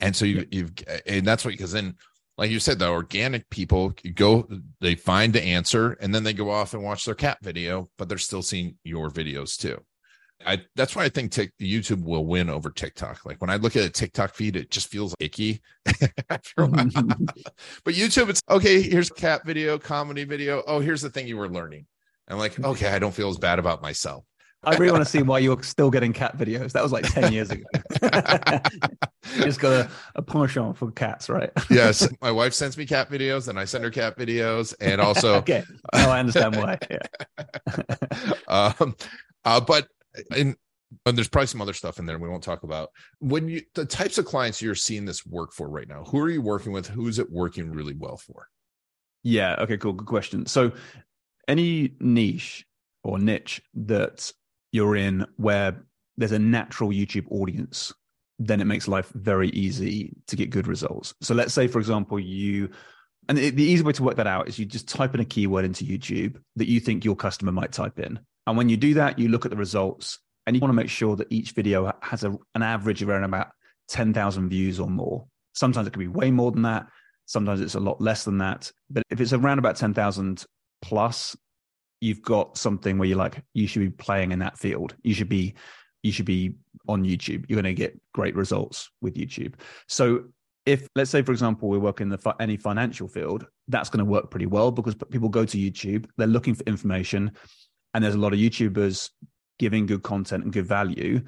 And 0.00 0.14
so 0.14 0.24
you, 0.24 0.46
you've, 0.50 0.72
and 1.06 1.26
that's 1.26 1.44
what, 1.44 1.52
because 1.52 1.72
then, 1.72 1.94
like 2.38 2.50
you 2.50 2.58
said, 2.58 2.78
the 2.78 2.88
organic 2.88 3.48
people 3.50 3.92
go, 4.14 4.48
they 4.80 4.94
find 4.94 5.32
the 5.32 5.42
answer 5.42 5.92
and 6.00 6.14
then 6.14 6.24
they 6.24 6.32
go 6.32 6.50
off 6.50 6.72
and 6.72 6.82
watch 6.82 7.04
their 7.04 7.14
cat 7.14 7.38
video, 7.42 7.90
but 7.98 8.08
they're 8.08 8.18
still 8.18 8.42
seeing 8.42 8.76
your 8.82 9.10
videos 9.10 9.58
too. 9.58 9.78
I, 10.46 10.62
that's 10.74 10.96
why 10.96 11.04
I 11.04 11.10
think 11.10 11.32
t- 11.32 11.50
YouTube 11.60 12.02
will 12.02 12.24
win 12.24 12.48
over 12.48 12.70
TikTok. 12.70 13.26
Like 13.26 13.42
when 13.42 13.50
I 13.50 13.56
look 13.56 13.76
at 13.76 13.84
a 13.84 13.90
TikTok 13.90 14.34
feed, 14.34 14.56
it 14.56 14.70
just 14.70 14.88
feels 14.88 15.14
icky 15.20 15.60
after 16.30 16.62
a 16.62 16.66
while. 16.66 16.86
but 17.84 17.94
YouTube, 17.94 18.30
it's 18.30 18.40
okay. 18.48 18.80
Here's 18.80 19.10
a 19.10 19.14
cat 19.14 19.44
video, 19.44 19.78
comedy 19.78 20.24
video. 20.24 20.62
Oh, 20.66 20.80
here's 20.80 21.02
the 21.02 21.10
thing 21.10 21.26
you 21.26 21.36
were 21.36 21.48
learning. 21.48 21.86
I'm 22.26 22.38
like, 22.38 22.58
okay, 22.58 22.88
I 22.88 22.98
don't 22.98 23.14
feel 23.14 23.28
as 23.28 23.38
bad 23.38 23.58
about 23.58 23.82
myself. 23.82 24.24
I 24.62 24.76
really 24.76 24.92
want 24.92 25.04
to 25.04 25.10
see 25.10 25.22
why 25.22 25.38
you're 25.38 25.62
still 25.62 25.90
getting 25.90 26.12
cat 26.12 26.36
videos. 26.36 26.72
That 26.72 26.82
was 26.82 26.92
like 26.92 27.04
10 27.04 27.32
years 27.32 27.50
ago. 27.50 27.64
you 29.34 29.44
just 29.44 29.58
got 29.58 29.72
a, 29.72 29.90
a 30.16 30.22
penchant 30.22 30.76
for 30.76 30.90
cats, 30.90 31.30
right? 31.30 31.50
yes. 31.70 32.06
My 32.20 32.30
wife 32.30 32.52
sends 32.52 32.76
me 32.76 32.84
cat 32.84 33.10
videos 33.10 33.48
and 33.48 33.58
I 33.58 33.64
send 33.64 33.84
her 33.84 33.90
cat 33.90 34.18
videos. 34.18 34.74
And 34.78 35.00
also, 35.00 35.34
okay. 35.36 35.64
Oh, 35.94 36.10
I 36.10 36.20
understand 36.20 36.56
why. 36.56 36.78
Yeah. 36.90 37.02
um, 38.48 38.94
uh, 39.46 39.60
but 39.60 39.88
in, 40.36 40.56
and 41.06 41.16
there's 41.16 41.28
probably 41.28 41.46
some 41.46 41.62
other 41.62 41.72
stuff 41.72 41.98
in 41.98 42.04
there 42.04 42.18
we 42.18 42.28
won't 42.28 42.42
talk 42.42 42.62
about. 42.62 42.90
When 43.20 43.48
you, 43.48 43.62
the 43.74 43.86
types 43.86 44.18
of 44.18 44.26
clients 44.26 44.60
you're 44.60 44.74
seeing 44.74 45.06
this 45.06 45.24
work 45.24 45.54
for 45.54 45.70
right 45.70 45.88
now, 45.88 46.04
who 46.04 46.18
are 46.18 46.28
you 46.28 46.42
working 46.42 46.72
with? 46.72 46.86
Who's 46.86 47.18
it 47.18 47.30
working 47.30 47.70
really 47.70 47.94
well 47.94 48.18
for? 48.18 48.48
Yeah. 49.22 49.56
Okay, 49.60 49.78
cool. 49.78 49.94
Good 49.94 50.08
question. 50.08 50.44
So, 50.46 50.72
any 51.48 51.94
niche 52.00 52.66
or 53.02 53.18
niche 53.18 53.62
that 53.74 54.30
you're 54.72 54.96
in 54.96 55.26
where 55.36 55.84
there's 56.16 56.32
a 56.32 56.38
natural 56.38 56.90
YouTube 56.90 57.26
audience, 57.30 57.92
then 58.38 58.60
it 58.60 58.66
makes 58.66 58.88
life 58.88 59.10
very 59.14 59.50
easy 59.50 60.14
to 60.26 60.36
get 60.36 60.50
good 60.50 60.66
results. 60.66 61.14
So 61.20 61.34
let's 61.34 61.54
say, 61.54 61.66
for 61.66 61.78
example, 61.78 62.18
you, 62.18 62.70
and 63.28 63.36
the 63.36 63.62
easy 63.62 63.82
way 63.82 63.92
to 63.92 64.02
work 64.02 64.16
that 64.16 64.26
out 64.26 64.48
is 64.48 64.58
you 64.58 64.64
just 64.64 64.88
type 64.88 65.14
in 65.14 65.20
a 65.20 65.24
keyword 65.24 65.64
into 65.64 65.84
YouTube 65.84 66.40
that 66.56 66.68
you 66.68 66.80
think 66.80 67.04
your 67.04 67.16
customer 67.16 67.52
might 67.52 67.72
type 67.72 67.98
in. 67.98 68.18
And 68.46 68.56
when 68.56 68.68
you 68.68 68.76
do 68.76 68.94
that, 68.94 69.18
you 69.18 69.28
look 69.28 69.44
at 69.44 69.50
the 69.50 69.56
results 69.56 70.18
and 70.46 70.56
you 70.56 70.60
want 70.60 70.70
to 70.70 70.76
make 70.76 70.88
sure 70.88 71.16
that 71.16 71.28
each 71.30 71.52
video 71.52 71.92
has 72.02 72.24
a, 72.24 72.36
an 72.54 72.62
average 72.62 73.02
around 73.02 73.24
about 73.24 73.48
10,000 73.88 74.48
views 74.48 74.80
or 74.80 74.88
more. 74.88 75.26
Sometimes 75.54 75.86
it 75.86 75.92
can 75.92 76.00
be 76.00 76.08
way 76.08 76.30
more 76.30 76.50
than 76.50 76.62
that. 76.62 76.86
Sometimes 77.26 77.60
it's 77.60 77.74
a 77.74 77.80
lot 77.80 78.00
less 78.00 78.24
than 78.24 78.38
that. 78.38 78.72
But 78.88 79.04
if 79.10 79.20
it's 79.20 79.32
around 79.32 79.58
about 79.58 79.76
10,000 79.76 80.44
plus, 80.82 81.36
you've 82.00 82.22
got 82.22 82.56
something 82.56 82.98
where 82.98 83.08
you're 83.08 83.18
like 83.18 83.42
you 83.54 83.66
should 83.66 83.80
be 83.80 83.90
playing 83.90 84.32
in 84.32 84.38
that 84.40 84.58
field. 84.58 84.94
You 85.02 85.14
should 85.14 85.28
be 85.28 85.54
you 86.02 86.12
should 86.12 86.26
be 86.26 86.54
on 86.88 87.04
youtube. 87.04 87.44
You're 87.48 87.60
going 87.60 87.64
to 87.64 87.74
get 87.74 87.98
great 88.14 88.34
results 88.34 88.90
with 89.00 89.14
youtube. 89.14 89.54
So 89.88 90.24
if 90.66 90.86
let's 90.94 91.10
say 91.10 91.22
for 91.22 91.32
example 91.32 91.68
we 91.68 91.78
work 91.78 92.00
in 92.00 92.08
the 92.08 92.34
any 92.38 92.56
financial 92.56 93.08
field 93.08 93.46
that's 93.68 93.88
going 93.88 94.04
to 94.04 94.10
work 94.10 94.30
pretty 94.30 94.46
well 94.46 94.70
because 94.70 94.94
people 95.10 95.28
go 95.28 95.44
to 95.44 95.56
youtube 95.56 96.06
they're 96.18 96.26
looking 96.26 96.54
for 96.54 96.62
information 96.64 97.30
and 97.94 98.04
there's 98.04 98.14
a 98.14 98.18
lot 98.18 98.34
of 98.34 98.38
youtubers 98.38 99.10
giving 99.58 99.86
good 99.86 100.02
content 100.02 100.44
and 100.44 100.52
good 100.52 100.66
value 100.66 101.20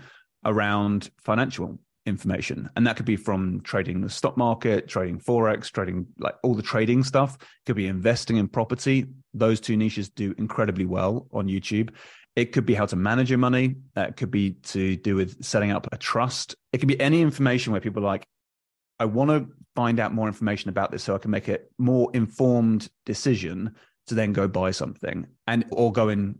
around 0.45 1.11
financial 1.23 1.79
information. 2.07 2.69
And 2.77 2.87
that 2.87 2.97
could 2.97 3.07
be 3.07 3.17
from 3.17 3.61
trading 3.63 4.01
the 4.01 4.11
stock 4.11 4.37
market 4.37 4.89
trading 4.89 5.21
forex 5.21 5.71
trading 5.71 6.07
like 6.19 6.35
all 6.43 6.55
the 6.55 6.63
trading 6.63 7.03
stuff. 7.05 7.37
It 7.41 7.67
could 7.67 7.77
be 7.77 7.87
investing 7.87 8.37
in 8.37 8.49
property. 8.49 9.07
Those 9.35 9.61
two 9.61 9.77
niches 9.77 10.09
do 10.09 10.35
incredibly 10.39 10.85
well 10.85 11.29
on 11.33 11.47
youtube. 11.47 11.91
It 12.35 12.53
could 12.53 12.67
be 12.67 12.75
how 12.75 12.87
to 12.87 12.97
manage 12.97 13.31
your 13.31 13.39
money. 13.39 13.77
It 13.97 14.17
could 14.17 14.31
be 14.31 14.53
to 14.65 14.97
do 14.97 15.15
with 15.15 15.45
setting 15.45 15.71
up 15.71 15.87
a 15.93 15.99
trust. 15.99 16.57
It 16.73 16.79
could 16.79 16.89
be 16.89 17.01
any 17.01 17.21
information 17.21 17.73
where 17.73 17.81
people 17.81 18.03
are 18.03 18.07
like 18.07 18.27
i 18.99 19.05
want 19.05 19.31
to 19.31 19.47
find 19.75 19.99
out 19.99 20.15
more 20.15 20.29
information 20.29 20.69
about 20.69 20.91
this 20.91 21.03
so 21.03 21.15
i 21.15 21.19
can 21.19 21.31
make 21.31 21.49
a 21.49 21.59
more 21.79 22.11
informed 22.15 22.89
decision 23.05 23.75
to 24.07 24.15
then 24.15 24.33
go 24.33 24.47
buy 24.47 24.71
something 24.71 25.27
and 25.47 25.65
or 25.71 25.93
go 25.93 26.09
and 26.09 26.39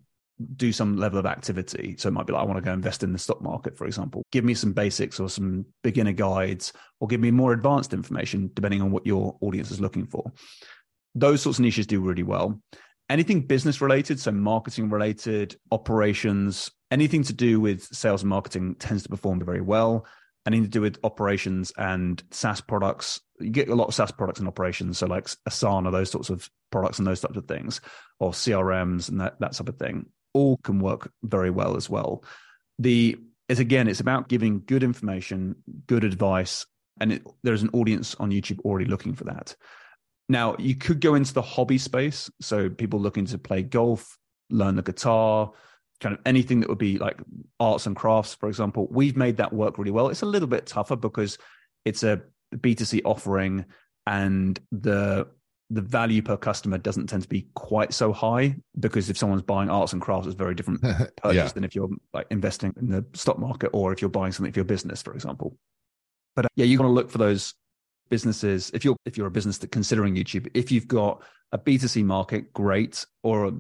do 0.57 0.73
some 0.73 0.97
level 0.97 1.19
of 1.19 1.27
activity. 1.27 1.97
So 1.99 2.09
it 2.09 2.13
might 2.13 2.27
be 2.27 2.33
like, 2.33 2.43
I 2.43 2.47
want 2.47 2.59
to 2.59 2.65
go 2.65 2.73
invest 2.73 3.03
in 3.03 3.13
the 3.13 3.19
stock 3.19 3.43
market, 3.43 3.77
for 3.77 3.87
example. 3.87 4.23
Give 4.33 4.45
me 4.45 4.55
some 4.55 4.73
basics 4.73 5.19
or 5.21 5.29
some 5.29 5.67
beginner 5.83 6.13
guides, 6.13 6.73
or 7.01 7.09
give 7.09 7.21
me 7.21 7.31
more 7.31 7.53
advanced 7.53 7.93
information, 7.93 8.51
depending 8.55 8.83
on 8.83 8.91
what 8.91 9.07
your 9.07 9.37
audience 9.41 9.71
is 9.71 9.81
looking 9.81 10.07
for. 10.07 10.33
Those 11.15 11.43
sorts 11.43 11.59
of 11.59 11.65
niches 11.65 11.87
do 11.87 12.01
really 12.01 12.23
well. 12.23 12.61
Anything 13.11 13.43
business 13.43 13.81
related, 13.81 14.19
so 14.19 14.33
marketing 14.33 14.89
related, 14.89 15.57
operations, 15.71 16.71
anything 16.91 17.23
to 17.25 17.33
do 17.33 17.61
with 17.61 17.83
sales 17.85 18.23
and 18.23 18.31
marketing 18.31 18.77
tends 18.77 19.03
to 19.03 19.09
perform 19.09 19.45
very 19.45 19.61
well. 19.61 20.07
Anything 20.47 20.65
to 20.65 20.71
do 20.71 20.81
with 20.81 20.99
operations 21.05 21.73
and 21.77 22.23
SaaS 22.31 22.61
products, 22.61 23.21
you 23.39 23.51
get 23.51 23.69
a 23.69 23.75
lot 23.75 23.89
of 23.89 23.95
SaaS 23.95 24.11
products 24.11 24.41
and 24.41 24.49
operations. 24.49 24.99
So 24.99 25.07
like 25.07 25.27
Asana, 25.49 25.93
those 25.93 26.11
sorts 26.11 26.31
of 26.31 26.49
products 26.71 26.99
and 26.99 27.07
those 27.07 27.21
types 27.21 27.37
of 27.37 27.47
things, 27.47 27.81
or 28.19 28.33
CRMs 28.33 29.09
and 29.09 29.21
that, 29.21 29.39
that 29.41 29.53
type 29.53 29.69
of 29.69 29.79
thing 29.79 30.07
all 30.35 30.57
can 30.59 30.79
work 30.79 31.13
very 31.23 31.51
well 31.51 31.77
as 31.77 31.89
well. 31.89 32.25
The 32.79 33.19
is 33.49 33.59
again, 33.59 33.89
it's 33.89 34.01
about 34.01 34.29
giving 34.29 34.63
good 34.67 34.83
information, 34.83 35.57
good 35.87 36.05
advice, 36.05 36.67
and 37.01 37.13
it, 37.13 37.27
there's 37.43 37.63
an 37.63 37.71
audience 37.73 38.15
on 38.17 38.31
YouTube 38.31 38.61
already 38.61 38.87
looking 38.87 39.15
for 39.15 39.25
that. 39.25 39.55
Now, 40.29 40.57
you 40.59 40.75
could 40.75 41.01
go 41.01 41.15
into 41.15 41.35
the 41.35 41.43
hobby 41.43 41.79
space, 41.79 42.31
so 42.41 42.71
people 42.71 43.01
looking 43.01 43.27
to 43.27 43.39
play 43.39 43.63
golf, 43.63 44.17
learn 44.51 44.77
the 44.77 44.83
guitar, 44.83 45.53
kind 46.01 46.15
of 46.15 46.21
anything 46.25 46.61
that 46.61 46.69
would 46.69 46.79
be 46.79 46.99
like 46.99 47.19
arts 47.61 47.87
and 47.87 47.95
crafts, 47.95 48.35
for 48.35 48.49
example. 48.49 48.89
We've 48.91 49.17
made 49.17 49.37
that 49.37 49.53
work 49.53 49.79
really 49.79 49.91
well. 49.91 50.09
It's 50.09 50.23
a 50.23 50.27
little 50.27 50.49
bit 50.49 50.67
tougher 50.67 50.97
because 50.97 51.39
it's 51.85 52.03
a 52.03 52.23
B2C 52.55 53.03
offering 53.05 53.65
and 54.07 54.59
the 54.71 55.29
the 55.73 55.81
value 55.81 56.21
per 56.21 56.37
customer 56.37 56.77
doesn't 56.77 57.07
tend 57.07 57.23
to 57.23 57.29
be 57.29 57.47
quite 57.55 57.95
so 57.95 58.13
high 58.13 58.55
because 58.79 59.09
if 59.09 59.17
someone's 59.17 59.43
buying 59.43 59.71
arts 59.71 59.95
and 59.95 60.03
crafts, 60.03 60.27
it's 60.27 60.37
very 60.37 60.55
different 60.55 60.83
purchase 61.17 61.35
yeah. 61.35 61.49
than 61.49 61.65
if 61.65 61.75
you're 61.75 61.89
like 62.13 62.27
investing 62.31 62.75
in 62.79 62.91
the 62.91 63.05
stock 63.15 63.39
market 63.39 63.71
or 63.73 63.91
if 63.91 64.03
you're 64.03 64.11
buying 64.11 64.33
something 64.33 64.53
for 64.53 64.59
your 64.59 64.65
business, 64.65 65.01
for 65.01 65.15
example. 65.15 65.57
But 66.37 66.45
uh, 66.45 66.49
yeah, 66.57 66.67
you're 66.67 66.77
going 66.77 66.91
to 66.91 66.95
look 66.95 67.11
for 67.11 67.19
those 67.19 67.55
businesses. 68.11 68.71
If 68.75 68.85
you're 68.85 68.97
if 69.07 69.17
you're 69.17 69.27
a 69.27 69.31
business 69.31 69.59
that 69.59 69.73
considering 69.73 70.15
YouTube, 70.15 70.49
if 70.53 70.71
you've 70.71 70.89
got 70.89 71.23
a 71.53 71.59
B2C 71.59 72.05
market, 72.05 72.53
great, 72.53 73.07
or 73.23 73.53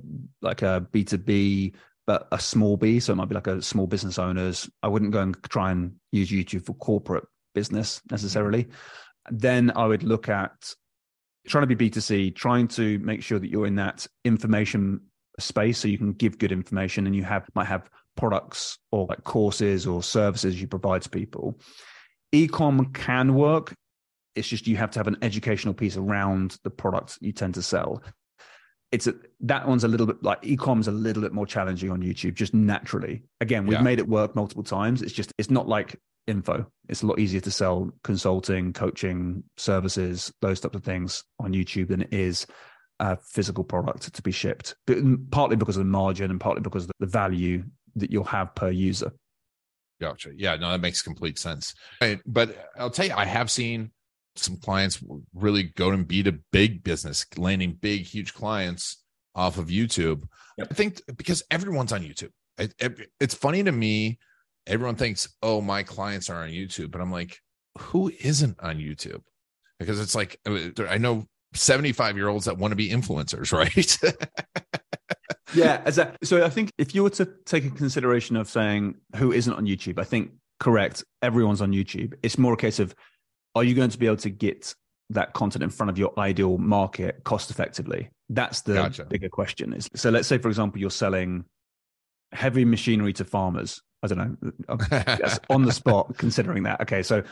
like 0.43 0.61
a 0.63 0.87
B2B 0.93 1.75
but 2.07 2.27
a 2.33 2.39
small 2.39 2.77
B, 2.77 2.99
so 3.01 3.13
it 3.13 3.17
might 3.17 3.29
be 3.29 3.35
like 3.35 3.47
a 3.47 3.63
small 3.63 3.87
business 3.87 4.19
owners. 4.19 4.69
I 4.83 4.89
wouldn't 4.89 5.13
go 5.13 5.21
and 5.21 5.37
try 5.45 5.71
and 5.71 5.95
use 6.11 6.31
YouTube 6.31 6.67
for 6.67 6.75
corporate 6.75 7.25
business 7.55 8.03
necessarily. 8.11 8.65
Mm-hmm. 8.65 9.37
Then 9.39 9.73
I 9.77 9.87
would 9.87 10.03
look 10.03 10.29
at 10.29 10.75
trying 11.47 11.67
to 11.67 11.75
be 11.75 11.91
B2C, 11.91 12.35
trying 12.35 12.69
to 12.69 12.99
make 13.01 13.23
sure 13.23 13.39
that 13.39 13.51
you're 13.51 13.67
in 13.67 13.77
that 13.77 14.07
information 14.25 15.01
space 15.39 15.79
so 15.79 15.89
you 15.89 15.99
can 15.99 16.13
give 16.13 16.39
good 16.39 16.53
information 16.53 17.07
and 17.07 17.17
you 17.17 17.25
have 17.25 17.49
might 17.55 17.67
have 17.67 17.89
products 18.17 18.79
or 18.91 19.07
like 19.09 19.25
courses 19.25 19.87
or 19.87 20.03
services 20.03 20.61
you 20.61 20.67
provide 20.67 21.03
to 21.03 21.11
people. 21.11 21.59
Ecom 22.33 22.93
can 22.95 23.35
work. 23.35 23.75
It's 24.35 24.49
just 24.49 24.67
you 24.67 24.77
have 24.77 24.91
to 24.93 24.99
have 24.99 25.09
an 25.09 25.19
educational 25.23 25.75
piece 25.75 25.97
around 25.97 26.59
the 26.65 26.71
product 26.71 27.19
you 27.21 27.33
tend 27.33 27.55
to 27.55 27.63
sell. 27.63 28.03
It's 28.91 29.07
a, 29.07 29.15
that 29.41 29.67
one's 29.67 29.85
a 29.85 29.89
little 29.89 30.07
bit 30.07 30.23
like 30.23 30.43
ecom's 30.43 30.87
a 30.87 30.93
little 30.93 31.23
bit 31.23 31.33
more 31.33 31.47
challenging 31.47 31.91
on 31.91 32.03
YouTube, 32.03 32.35
just 32.35 32.53
naturally. 32.53 33.23
Again, 33.41 33.67
we've 33.67 33.79
yeah. 33.79 33.83
made 33.83 33.99
it 33.99 34.09
work 34.09 34.37
multiple 34.37 34.63
times. 34.63 35.03
It's 35.03 35.13
just 35.13 35.33
it's 35.39 35.51
not 35.51 35.67
like 35.67 35.99
info. 36.27 36.67
It's 36.89 37.03
a 37.03 37.07
lot 37.07 37.19
easier 37.19 37.41
to 37.41 37.51
sell 37.51 37.91
consulting, 38.05 38.73
coaching, 38.73 39.45
services, 39.57 40.33
those 40.41 40.61
types 40.61 40.77
of 40.77 40.85
things 40.85 41.25
on 41.39 41.53
YouTube 41.53 41.89
than 41.89 42.03
it 42.03 42.13
is 42.13 42.47
a 43.01 43.17
physical 43.17 43.65
product 43.65 44.13
to 44.15 44.23
be 44.23 44.33
shipped. 44.33 44.75
But 44.87 44.99
partly 45.31 45.57
because 45.57 45.77
of 45.77 45.81
the 45.81 45.91
margin 45.91 46.31
and 46.31 46.41
partly 46.41 46.63
because 46.63 46.85
of 46.85 46.91
the 47.01 47.07
value 47.07 47.65
that 47.97 48.11
you'll 48.11 48.25
have 48.25 48.55
per 48.55 48.71
user. 48.71 49.13
Gotcha. 50.01 50.31
Yeah, 50.37 50.57
no, 50.57 50.71
that 50.71 50.81
makes 50.81 51.03
complete 51.03 51.39
sense. 51.39 51.75
But 52.27 52.69
I'll 52.79 52.91
tell 52.91 53.07
you, 53.07 53.15
I 53.15 53.25
have 53.25 53.51
seen 53.51 53.91
some 54.35 54.57
clients 54.57 55.03
really 55.35 55.65
go 55.65 55.91
and 55.91 56.09
beat 56.09 56.27
a 56.27 56.39
big 56.53 56.83
business, 56.83 57.27
landing 57.37 57.79
big, 57.81 58.03
huge 58.03 58.35
clients 58.35 59.03
off 59.35 59.59
of 59.59 59.67
YouTube. 59.67 60.23
Yep. 60.59 60.69
I 60.71 60.75
think 60.75 61.03
because 61.17 61.43
everyone's 61.51 61.93
on 61.93 62.03
YouTube. 62.03 62.31
It, 62.59 62.75
it, 62.79 63.11
it's 63.21 63.35
funny 63.35 63.63
to 63.63 63.73
me 63.73 64.19
everyone 64.67 64.97
thinks, 64.97 65.29
oh, 65.43 65.61
my 65.61 65.83
clients 65.83 66.31
are 66.31 66.43
on 66.43 66.51
YouTube. 66.51 66.91
But 66.91 67.01
I'm 67.01 67.13
like, 67.13 67.39
who 67.79 68.11
isn't 68.21 68.61
on 68.61 68.79
YouTube? 68.79 69.23
Because 69.79 70.01
it's 70.01 70.15
like, 70.15 70.39
uh, 70.47 70.69
I 70.89 70.99
know 70.99 71.27
75 71.55 72.17
year 72.17 72.29
olds 72.29 72.47
that 72.47 72.59
want 72.59 72.73
to 72.73 72.77
be 72.77 72.91
influencers, 72.91 73.53
right? 73.53 73.99
yeah. 75.55 75.83
A, 75.85 76.25
so 76.25 76.45
I 76.45 76.49
think 76.49 76.71
if 76.79 76.95
you 76.95 77.03
were 77.03 77.11
to 77.11 77.29
take 77.45 77.65
a 77.65 77.71
consideration 77.71 78.37
of 78.37 78.49
saying 78.49 78.97
who 79.17 79.33
isn't 79.33 79.53
on 79.53 79.67
YouTube, 79.67 79.99
I 79.99 80.05
think 80.05 80.33
correct, 80.61 81.05
everyone's 81.23 81.61
on 81.61 81.73
YouTube. 81.73 82.15
It's 82.23 82.39
more 82.39 82.55
a 82.55 82.57
case 82.57 82.79
of, 82.79 82.95
are 83.55 83.65
you 83.65 83.75
going 83.75 83.91
to 83.91 83.99
be 83.99 84.07
able 84.07 84.17
to 84.19 84.31
get 84.31 84.75
that 85.11 85.35
content 85.35 85.63
in 85.63 85.71
front 85.71 85.91
of 85.91 85.99
your 85.99 86.19
ideal 86.19 86.57
market 86.59 87.23
cost 87.25 87.51
effectively? 87.51 88.09
That's 88.29 88.63
the 88.63 88.75
gotcha. 88.75 89.05
bigger 89.05 89.29
question. 89.29 89.75
Is 89.75 89.89
so 89.95 90.11
let's 90.11 90.27
say, 90.27 90.39
for 90.39 90.49
example, 90.49 90.81
you're 90.81 90.91
selling 90.91 91.45
heavy 92.33 92.65
machinery 92.65 93.13
to 93.13 93.25
farmers 93.25 93.83
I 94.03 94.07
don't 94.07 94.19
know. 94.19 94.79
On 95.51 95.65
the 95.65 95.73
spot, 95.73 96.17
considering 96.19 96.65
that. 96.65 96.81
Okay, 96.81 97.03
so 97.03 97.23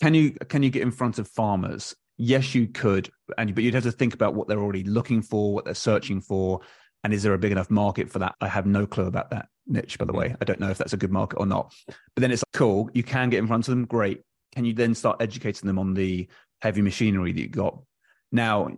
can 0.00 0.14
you 0.14 0.32
can 0.48 0.62
you 0.62 0.70
get 0.70 0.82
in 0.82 0.90
front 0.90 1.18
of 1.18 1.28
farmers? 1.28 1.94
Yes, 2.16 2.54
you 2.54 2.68
could, 2.68 3.10
and 3.36 3.54
but 3.54 3.64
you'd 3.64 3.74
have 3.74 3.82
to 3.84 3.92
think 3.92 4.14
about 4.14 4.34
what 4.34 4.46
they're 4.46 4.60
already 4.60 4.84
looking 4.84 5.22
for, 5.22 5.52
what 5.52 5.64
they're 5.64 5.74
searching 5.74 6.20
for, 6.20 6.60
and 7.04 7.12
is 7.12 7.22
there 7.22 7.34
a 7.34 7.38
big 7.38 7.52
enough 7.52 7.70
market 7.70 8.10
for 8.10 8.18
that? 8.20 8.34
I 8.40 8.48
have 8.48 8.66
no 8.66 8.86
clue 8.86 9.06
about 9.06 9.30
that 9.30 9.48
niche, 9.66 9.98
by 9.98 10.06
the 10.06 10.12
way. 10.12 10.30
Mm. 10.30 10.36
I 10.40 10.44
don't 10.44 10.60
know 10.60 10.70
if 10.70 10.78
that's 10.78 10.94
a 10.94 10.96
good 10.96 11.12
market 11.12 11.36
or 11.36 11.46
not. 11.46 11.72
But 11.86 12.20
then 12.20 12.30
it's 12.30 12.42
like, 12.42 12.58
cool. 12.58 12.90
You 12.94 13.02
can 13.02 13.30
get 13.30 13.38
in 13.38 13.46
front 13.46 13.68
of 13.68 13.72
them. 13.72 13.84
Great. 13.84 14.22
Can 14.54 14.64
you 14.64 14.72
then 14.72 14.94
start 14.94 15.20
educating 15.20 15.66
them 15.66 15.78
on 15.78 15.94
the 15.94 16.28
heavy 16.62 16.80
machinery 16.80 17.32
that 17.32 17.40
you 17.40 17.48
got? 17.48 17.78
Now, 18.32 18.70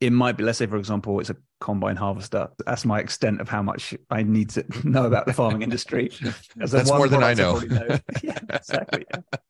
it 0.00 0.12
might 0.12 0.36
be, 0.36 0.44
let's 0.44 0.58
say, 0.58 0.66
for 0.66 0.76
example, 0.76 1.18
it's 1.18 1.30
a 1.30 1.36
combine 1.60 1.96
harvester. 1.96 2.48
That's 2.64 2.84
my 2.84 3.00
extent 3.00 3.40
of 3.40 3.48
how 3.48 3.62
much 3.62 3.94
I 4.10 4.22
need 4.22 4.50
to 4.50 4.64
know 4.88 5.06
about 5.06 5.26
the 5.26 5.32
farming 5.32 5.62
industry. 5.62 6.10
That's 6.56 6.90
more 6.90 7.08
than 7.08 7.22
I 7.22 7.34
know. 7.34 7.58
know. 7.58 7.98
yeah, 8.22 8.38
exactly. 8.48 9.06
Yeah. 9.10 9.40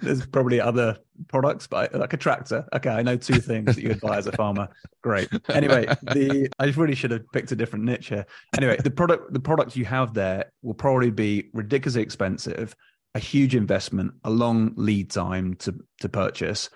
There's 0.00 0.26
probably 0.26 0.60
other 0.60 0.98
products, 1.28 1.66
but 1.66 1.94
like 1.94 2.12
a 2.12 2.18
tractor. 2.18 2.66
Okay, 2.74 2.90
I 2.90 3.00
know 3.00 3.16
two 3.16 3.40
things 3.40 3.74
that 3.74 3.80
you 3.80 3.88
would 3.88 4.00
buy 4.00 4.18
as 4.18 4.26
a 4.26 4.32
farmer. 4.32 4.68
Great. 5.02 5.30
Anyway, 5.48 5.86
the 6.02 6.50
I 6.58 6.66
really 6.66 6.94
should 6.94 7.12
have 7.12 7.24
picked 7.32 7.50
a 7.52 7.56
different 7.56 7.86
niche 7.86 8.08
here. 8.08 8.26
Anyway, 8.58 8.76
the 8.76 8.90
product 8.90 9.32
the 9.32 9.40
product 9.40 9.74
you 9.74 9.86
have 9.86 10.12
there 10.12 10.52
will 10.60 10.74
probably 10.74 11.10
be 11.10 11.48
ridiculously 11.54 12.02
expensive, 12.02 12.76
a 13.14 13.18
huge 13.18 13.54
investment, 13.54 14.12
a 14.22 14.28
long 14.28 14.74
lead 14.76 15.10
time 15.10 15.54
to 15.60 15.74
to 16.00 16.10
purchase, 16.10 16.68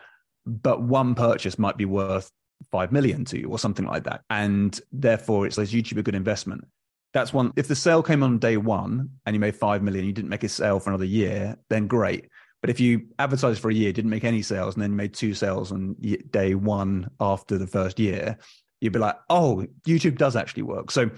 but 0.46 0.80
one 0.80 1.14
purchase 1.14 1.58
might 1.58 1.76
be 1.76 1.84
worth 1.84 2.32
five 2.70 2.92
million 2.92 3.24
to 3.26 3.38
you 3.38 3.48
or 3.48 3.58
something 3.58 3.86
like 3.86 4.04
that. 4.04 4.22
And 4.30 4.78
therefore 4.92 5.46
it's 5.46 5.58
like 5.58 5.68
YouTube 5.68 5.98
a 5.98 6.02
good 6.02 6.14
investment. 6.14 6.66
That's 7.12 7.32
one. 7.32 7.52
If 7.56 7.66
the 7.66 7.74
sale 7.74 8.02
came 8.02 8.22
on 8.22 8.38
day 8.38 8.56
one 8.56 9.10
and 9.26 9.34
you 9.34 9.40
made 9.40 9.56
five 9.56 9.82
million, 9.82 10.04
you 10.04 10.12
didn't 10.12 10.30
make 10.30 10.44
a 10.44 10.48
sale 10.48 10.78
for 10.78 10.90
another 10.90 11.04
year, 11.04 11.56
then 11.68 11.86
great. 11.88 12.28
But 12.60 12.70
if 12.70 12.78
you 12.78 13.06
advertised 13.18 13.60
for 13.60 13.70
a 13.70 13.74
year, 13.74 13.92
didn't 13.92 14.10
make 14.10 14.24
any 14.24 14.42
sales, 14.42 14.74
and 14.74 14.82
then 14.82 14.94
made 14.94 15.14
two 15.14 15.34
sales 15.34 15.72
on 15.72 15.96
day 16.30 16.54
one 16.54 17.10
after 17.18 17.56
the 17.56 17.66
first 17.66 17.98
year, 17.98 18.36
you'd 18.80 18.92
be 18.92 18.98
like, 18.98 19.16
oh, 19.30 19.66
YouTube 19.86 20.18
does 20.18 20.36
actually 20.36 20.64
work. 20.64 20.90
So 20.90 21.10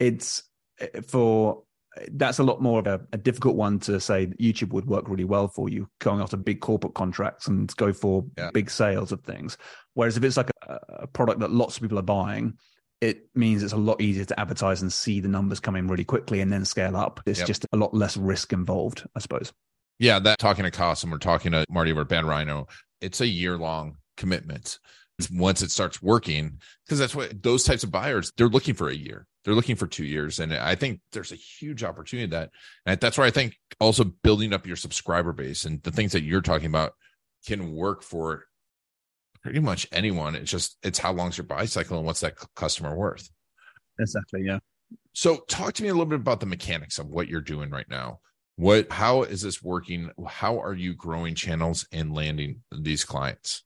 it's 0.00 0.42
eh, 0.80 1.00
for 1.06 1.62
that's 2.12 2.38
a 2.38 2.42
lot 2.42 2.62
more 2.62 2.78
of 2.78 2.86
a, 2.86 3.00
a, 3.12 3.18
difficult 3.18 3.56
one 3.56 3.78
to 3.80 4.00
say 4.00 4.24
that 4.24 4.38
YouTube 4.38 4.70
would 4.70 4.86
work 4.86 5.08
really 5.08 5.24
well 5.24 5.48
for 5.48 5.68
you 5.68 5.88
going 5.98 6.20
after 6.20 6.36
big 6.36 6.60
corporate 6.60 6.94
contracts 6.94 7.48
and 7.48 7.74
go 7.76 7.92
for 7.92 8.24
yeah. 8.38 8.50
big 8.52 8.70
sales 8.70 9.12
of 9.12 9.20
things. 9.22 9.58
Whereas 9.94 10.16
if 10.16 10.24
it's 10.24 10.36
like 10.36 10.50
a, 10.66 10.78
a, 10.88 11.06
product 11.06 11.40
that 11.40 11.50
lots 11.50 11.76
of 11.76 11.82
people 11.82 11.98
are 11.98 12.02
buying, 12.02 12.54
it 13.00 13.28
means 13.34 13.62
it's 13.62 13.72
a 13.72 13.78
lot 13.78 14.00
easier 14.00 14.24
to 14.24 14.40
advertise 14.40 14.80
and 14.80 14.92
see 14.92 15.20
the 15.20 15.28
numbers 15.28 15.60
come 15.60 15.76
in 15.76 15.88
really 15.88 16.04
quickly 16.04 16.40
and 16.40 16.52
then 16.52 16.64
scale 16.64 16.96
up. 16.96 17.20
It's 17.26 17.40
yep. 17.40 17.48
just 17.48 17.66
a 17.72 17.76
lot 17.76 17.92
less 17.92 18.16
risk 18.16 18.52
involved, 18.52 19.06
I 19.14 19.20
suppose. 19.20 19.52
Yeah, 19.98 20.18
that 20.20 20.38
talking 20.38 20.64
to 20.64 20.70
Cost 20.70 21.02
and 21.02 21.12
we're 21.12 21.18
talking 21.18 21.52
to 21.52 21.64
Marty 21.68 21.92
over 21.92 22.04
Bad 22.04 22.24
Rhino, 22.24 22.68
it's 23.00 23.20
a 23.20 23.26
year 23.26 23.58
long 23.58 23.98
commitment 24.16 24.78
once 25.30 25.62
it 25.62 25.70
starts 25.70 26.02
working 26.02 26.58
because 26.84 26.98
that's 26.98 27.14
what 27.14 27.42
those 27.42 27.64
types 27.64 27.84
of 27.84 27.90
buyers 27.90 28.32
they're 28.36 28.48
looking 28.48 28.74
for 28.74 28.88
a 28.88 28.94
year. 28.94 29.26
They're 29.44 29.54
looking 29.54 29.76
for 29.76 29.86
two 29.86 30.04
years. 30.04 30.38
And 30.40 30.52
i 30.54 30.74
think 30.74 31.00
there's 31.12 31.32
a 31.32 31.36
huge 31.36 31.84
opportunity 31.84 32.30
that 32.30 32.50
and 32.86 33.00
that's 33.00 33.18
where 33.18 33.26
i 33.26 33.30
think 33.30 33.56
also 33.80 34.04
building 34.04 34.52
up 34.52 34.66
your 34.66 34.76
subscriber 34.76 35.32
base 35.32 35.64
and 35.64 35.82
the 35.82 35.92
things 35.92 36.12
that 36.12 36.22
you're 36.22 36.40
talking 36.40 36.66
about 36.66 36.94
can 37.46 37.74
work 37.74 38.02
for 38.02 38.44
pretty 39.42 39.60
much 39.60 39.86
anyone. 39.92 40.34
It's 40.34 40.50
just 40.50 40.78
it's 40.82 40.98
how 40.98 41.12
long's 41.12 41.36
your 41.36 41.46
buy 41.46 41.64
cycle 41.66 41.98
and 41.98 42.06
what's 42.06 42.20
that 42.20 42.36
customer 42.54 42.94
worth. 42.94 43.28
Exactly 43.98 44.42
yeah. 44.44 44.58
So 45.12 45.38
talk 45.48 45.74
to 45.74 45.82
me 45.82 45.88
a 45.88 45.92
little 45.92 46.06
bit 46.06 46.20
about 46.20 46.40
the 46.40 46.46
mechanics 46.46 46.98
of 46.98 47.08
what 47.08 47.28
you're 47.28 47.40
doing 47.40 47.70
right 47.70 47.88
now. 47.88 48.20
What 48.56 48.90
how 48.90 49.22
is 49.22 49.42
this 49.42 49.62
working? 49.62 50.10
How 50.26 50.60
are 50.60 50.74
you 50.74 50.94
growing 50.94 51.34
channels 51.34 51.86
and 51.92 52.14
landing 52.14 52.62
these 52.70 53.04
clients 53.04 53.64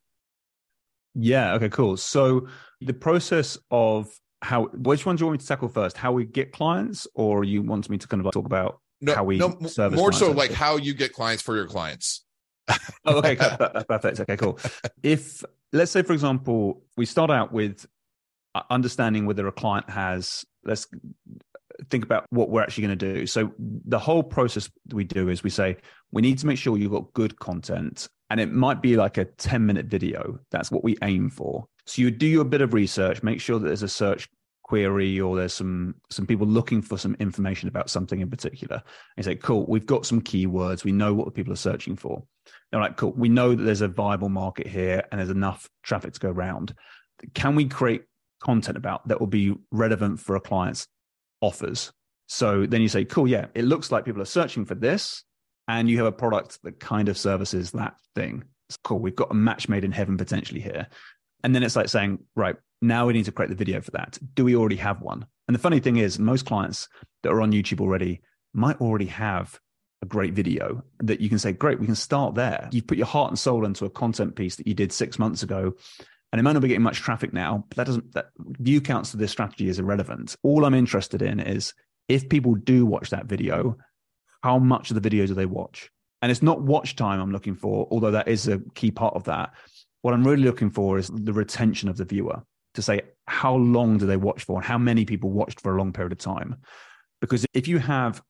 yeah. 1.19 1.55
Okay. 1.55 1.69
Cool. 1.69 1.97
So 1.97 2.49
the 2.81 2.93
process 2.93 3.59
of 3.71 4.09
how 4.43 4.67
which 4.67 5.07
one 5.07 5.17
do 5.17 5.23
you 5.23 5.27
want 5.27 5.41
me 5.41 5.43
to 5.43 5.47
tackle 5.47 5.69
first? 5.69 5.97
How 5.97 6.13
we 6.13 6.25
get 6.25 6.53
clients, 6.53 7.07
or 7.15 7.45
you 7.45 7.63
want 7.63 7.89
me 7.89 7.99
to 7.99 8.07
kind 8.07 8.21
of 8.21 8.27
like 8.27 8.35
talk 8.35 8.47
about 8.47 8.81
no, 9.01 9.15
how 9.15 9.25
we 9.25 9.39
no, 9.39 9.57
service 9.67 9.99
more 9.99 10.13
so 10.13 10.31
like 10.31 10.53
how 10.53 10.77
you 10.77 10.95
get 10.95 11.13
clients 11.13 11.43
for 11.43 11.57
your 11.57 11.67
clients. 11.67 12.25
oh, 13.05 13.19
okay, 13.19 13.37
perfect. 13.89 14.21
Okay, 14.21 14.37
cool. 14.37 14.59
If 15.03 15.43
let's 15.73 15.91
say, 15.91 16.03
for 16.03 16.13
example, 16.13 16.83
we 16.97 17.07
start 17.07 17.31
out 17.31 17.53
with 17.53 17.87
uh, 18.55 18.63
understanding 18.71 19.27
whether 19.27 19.47
a 19.47 19.53
client 19.53 19.89
has 19.91 20.45
let's 20.65 20.87
think 21.91 22.05
about 22.05 22.27
what 22.31 22.51
we're 22.51 22.63
actually 22.63 22.87
going 22.87 22.99
to 22.99 23.15
do. 23.15 23.27
So 23.27 23.53
the 23.59 23.99
whole 23.99 24.23
process 24.23 24.71
we 24.93 25.05
do 25.05 25.29
is 25.29 25.43
we 25.43 25.51
say 25.51 25.77
we 26.13 26.23
need 26.23 26.39
to 26.39 26.47
make 26.47 26.59
sure 26.59 26.77
you've 26.77 26.93
got 26.93 27.13
good 27.13 27.39
content 27.39 28.09
and 28.31 28.41
it 28.41 28.53
might 28.53 28.83
be 28.83 28.97
like 28.97 29.19
a 29.19 29.25
10 29.25 29.65
minute 29.65 29.87
video. 29.87 30.39
That's 30.51 30.71
what 30.71 30.85
we 30.85 30.97
aim 31.03 31.31
for. 31.31 31.67
So 31.87 32.03
you 32.03 32.11
do 32.11 32.41
a 32.41 32.45
bit 32.45 32.61
of 32.61 32.75
research, 32.75 33.23
make 33.23 33.41
sure 33.41 33.59
that 33.59 33.67
there's 33.67 33.83
a 33.83 33.89
search 33.89 34.29
query 34.65 35.21
or 35.21 35.37
there's 35.37 35.55
some 35.55 35.95
some 36.11 36.27
people 36.27 36.47
looking 36.47 36.83
for 36.83 36.99
some 36.99 37.15
information 37.21 37.69
about 37.69 37.89
something 37.89 38.21
in 38.21 38.29
particular. 38.29 38.83
And 39.17 39.25
say, 39.25 39.37
cool, 39.37 39.65
we've 39.69 39.87
got 39.87 40.07
some 40.07 40.21
keywords. 40.21 40.85
We 40.85 40.93
know 40.93 41.15
what 41.15 41.27
the 41.27 41.31
people 41.31 41.53
are 41.53 41.57
searching 41.57 41.97
for. 41.97 42.25
They're 42.71 42.81
like, 42.81 42.97
cool, 42.97 43.13
we 43.13 43.29
know 43.29 43.55
that 43.55 43.63
there's 43.63 43.81
a 43.81 43.89
viable 43.89 44.29
market 44.29 44.67
here 44.67 45.05
and 45.11 45.21
there's 45.21 45.31
enough 45.31 45.69
traffic 45.83 46.15
to 46.15 46.21
go 46.21 46.31
around. 46.31 46.75
Can 47.35 47.55
we 47.55 47.67
create 47.67 48.03
content 48.41 48.77
about 48.77 49.07
that 49.09 49.21
will 49.21 49.27
be 49.27 49.55
relevant 49.71 50.21
for 50.21 50.35
our 50.35 50.41
client's 50.41 50.89
offers? 51.41 51.93
So 52.29 52.67
then 52.67 52.83
you 52.83 52.89
say, 52.89 53.05
cool, 53.05 53.29
yeah, 53.29 53.47
it 53.55 53.65
looks 53.65 53.93
like 53.93 54.05
people 54.05 54.23
are 54.23 54.27
searching 54.27 54.65
for 54.65 54.75
this 54.75 55.23
and 55.69 55.89
you 55.89 55.99
have 55.99 56.07
a 56.07 56.13
product 56.13 56.59
that 56.65 56.81
kind 56.81 57.09
of 57.09 57.17
services 57.17 57.71
that 57.73 57.95
thing. 58.15 58.45
It's 58.69 58.77
cool. 58.79 58.99
We've 58.99 59.15
got 59.15 59.31
a 59.31 59.35
match 59.35 59.69
made 59.69 59.85
in 59.85 59.93
heaven 59.93 60.17
potentially 60.17 60.61
here. 60.61 60.89
And 61.45 61.55
then 61.55 61.63
it's 61.63 61.77
like 61.77 61.89
saying, 61.89 62.19
right, 62.35 62.57
now 62.83 63.07
we 63.07 63.13
need 63.13 63.27
to 63.27 63.33
create 63.33 63.51
the 63.51 63.57
video 63.57 63.81
for 63.81 63.93
that. 63.93 64.19
Do 64.35 64.45
we 64.45 64.57
already 64.57 64.77
have 64.77 65.01
one? 65.01 65.27
And 65.47 65.55
the 65.55 65.61
funny 65.61 65.79
thing 65.79 65.97
is, 65.97 66.19
most 66.19 66.47
clients 66.47 66.89
that 67.23 67.31
are 67.31 67.41
on 67.41 67.53
YouTube 67.53 67.81
already 67.81 68.23
might 68.53 68.81
already 68.81 69.07
have 69.07 69.61
a 70.03 70.07
great 70.07 70.35
video 70.35 70.83
that 71.01 71.21
you 71.21 71.29
can 71.29 71.39
say, 71.39 71.53
great, 71.53 71.79
we 71.79 71.87
can 71.87 71.95
start 71.95 72.35
there. 72.35 72.69
You've 72.73 72.87
put 72.87 72.99
your 72.99 73.07
heart 73.07 73.31
and 73.31 73.39
soul 73.39 73.65
into 73.65 73.85
a 73.85 73.91
content 73.91 74.35
piece 74.35 74.57
that 74.57 74.67
you 74.67 74.75
did 74.75 74.93
six 74.93 75.19
months 75.19 75.43
ago. 75.43 75.75
And 76.33 76.41
it 76.41 76.43
might 76.43 76.53
not 76.53 76.63
be 76.63 76.69
getting 76.69 76.83
much 76.83 76.99
traffic 76.99 77.33
now, 77.33 77.65
but 77.69 77.77
that 77.77 77.87
doesn't, 77.87 78.13
that 78.15 78.31
view 78.39 78.81
counts 78.81 79.13
to 79.13 79.17
this 79.17 79.31
strategy 79.31 79.69
is 79.69 79.79
irrelevant. 79.79 80.37
All 80.43 80.65
I'm 80.65 80.75
interested 80.75 81.23
in 81.23 81.41
is 81.41 81.73
if 82.09 82.29
people 82.29 82.55
do 82.55 82.85
watch 82.85 83.11
that 83.11 83.27
video, 83.27 83.77
how 84.43 84.59
much 84.59 84.91
of 84.91 84.95
the 84.95 85.01
video 85.01 85.27
do 85.27 85.35
they 85.35 85.47
watch? 85.47 85.91
And 86.23 86.31
it's 86.31 86.43
not 86.43 86.63
watch 86.63 86.97
time 86.97 87.21
I'm 87.21 87.33
looking 87.33 87.55
for, 87.55 87.87
although 87.91 88.11
that 88.11 88.29
is 88.29 88.49
a 88.49 88.61
key 88.75 88.91
part 88.91 89.15
of 89.15 89.25
that. 89.25 89.53
What 90.03 90.15
I'm 90.15 90.27
really 90.27 90.43
looking 90.43 90.71
for 90.71 90.99
is 90.99 91.09
the 91.09 91.33
retention 91.33 91.89
of 91.89 91.97
the 91.97 92.05
viewer 92.05 92.43
to 92.75 92.83
say 92.83 93.01
how 93.27 93.55
long 93.55 93.99
do 93.99 94.07
they 94.07 94.17
watch 94.17 94.45
for 94.45 94.57
and 94.57 94.65
how 94.65 94.79
many 94.79 95.05
people 95.05 95.31
watched 95.31 95.61
for 95.61 95.75
a 95.75 95.79
long 95.79 95.93
period 95.93 96.13
of 96.13 96.19
time. 96.19 96.57
Because 97.21 97.45
if 97.55 97.67
you 97.67 97.79
have 97.79 98.23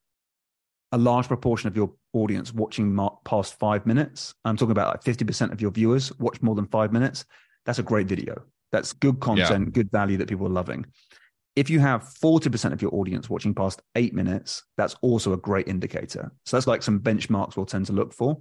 a 0.93 0.99
large 0.99 1.29
proportion 1.29 1.69
of 1.69 1.77
your 1.77 1.93
audience 2.13 2.53
watching 2.53 2.99
past 3.25 3.59
five 3.59 3.85
minutes, 3.87 4.35
I'm 4.45 4.57
talking 4.57 4.71
about 4.71 4.95
like 5.07 5.17
50% 5.17 5.53
of 5.53 5.61
your 5.61 5.71
viewers 5.71 6.17
watch 6.19 6.41
more 6.41 6.55
than 6.55 6.67
five 6.67 6.93
minutes, 6.93 7.25
that's 7.67 7.79
a 7.79 7.83
great 7.83 8.07
video. 8.07 8.43
That's 8.73 8.93
good 8.95 9.21
content, 9.21 9.67
yeah. 9.67 9.73
good 9.73 9.91
value 9.91 10.17
that 10.17 10.29
people 10.29 10.47
are 10.47 10.51
loving 10.51 10.87
if 11.57 11.71
you 11.71 11.81
have 11.81 12.03
40% 12.03 12.73
of 12.73 12.83
your 12.83 12.95
audience 12.95 13.31
watching 13.31 13.55
past 13.55 13.81
eight 13.95 14.15
minutes, 14.15 14.63
that's 14.77 14.95
also 15.01 15.33
a 15.33 15.39
great 15.39 15.67
indicator. 15.67 16.31
So 16.45 16.57
that's 16.57 16.67
like 16.67 16.83
some 16.83 17.01
benchmarks 17.01 17.57
we'll 17.57 17.65
tend 17.65 17.87
to 17.87 17.95
look 17.95 18.13
for. 18.13 18.39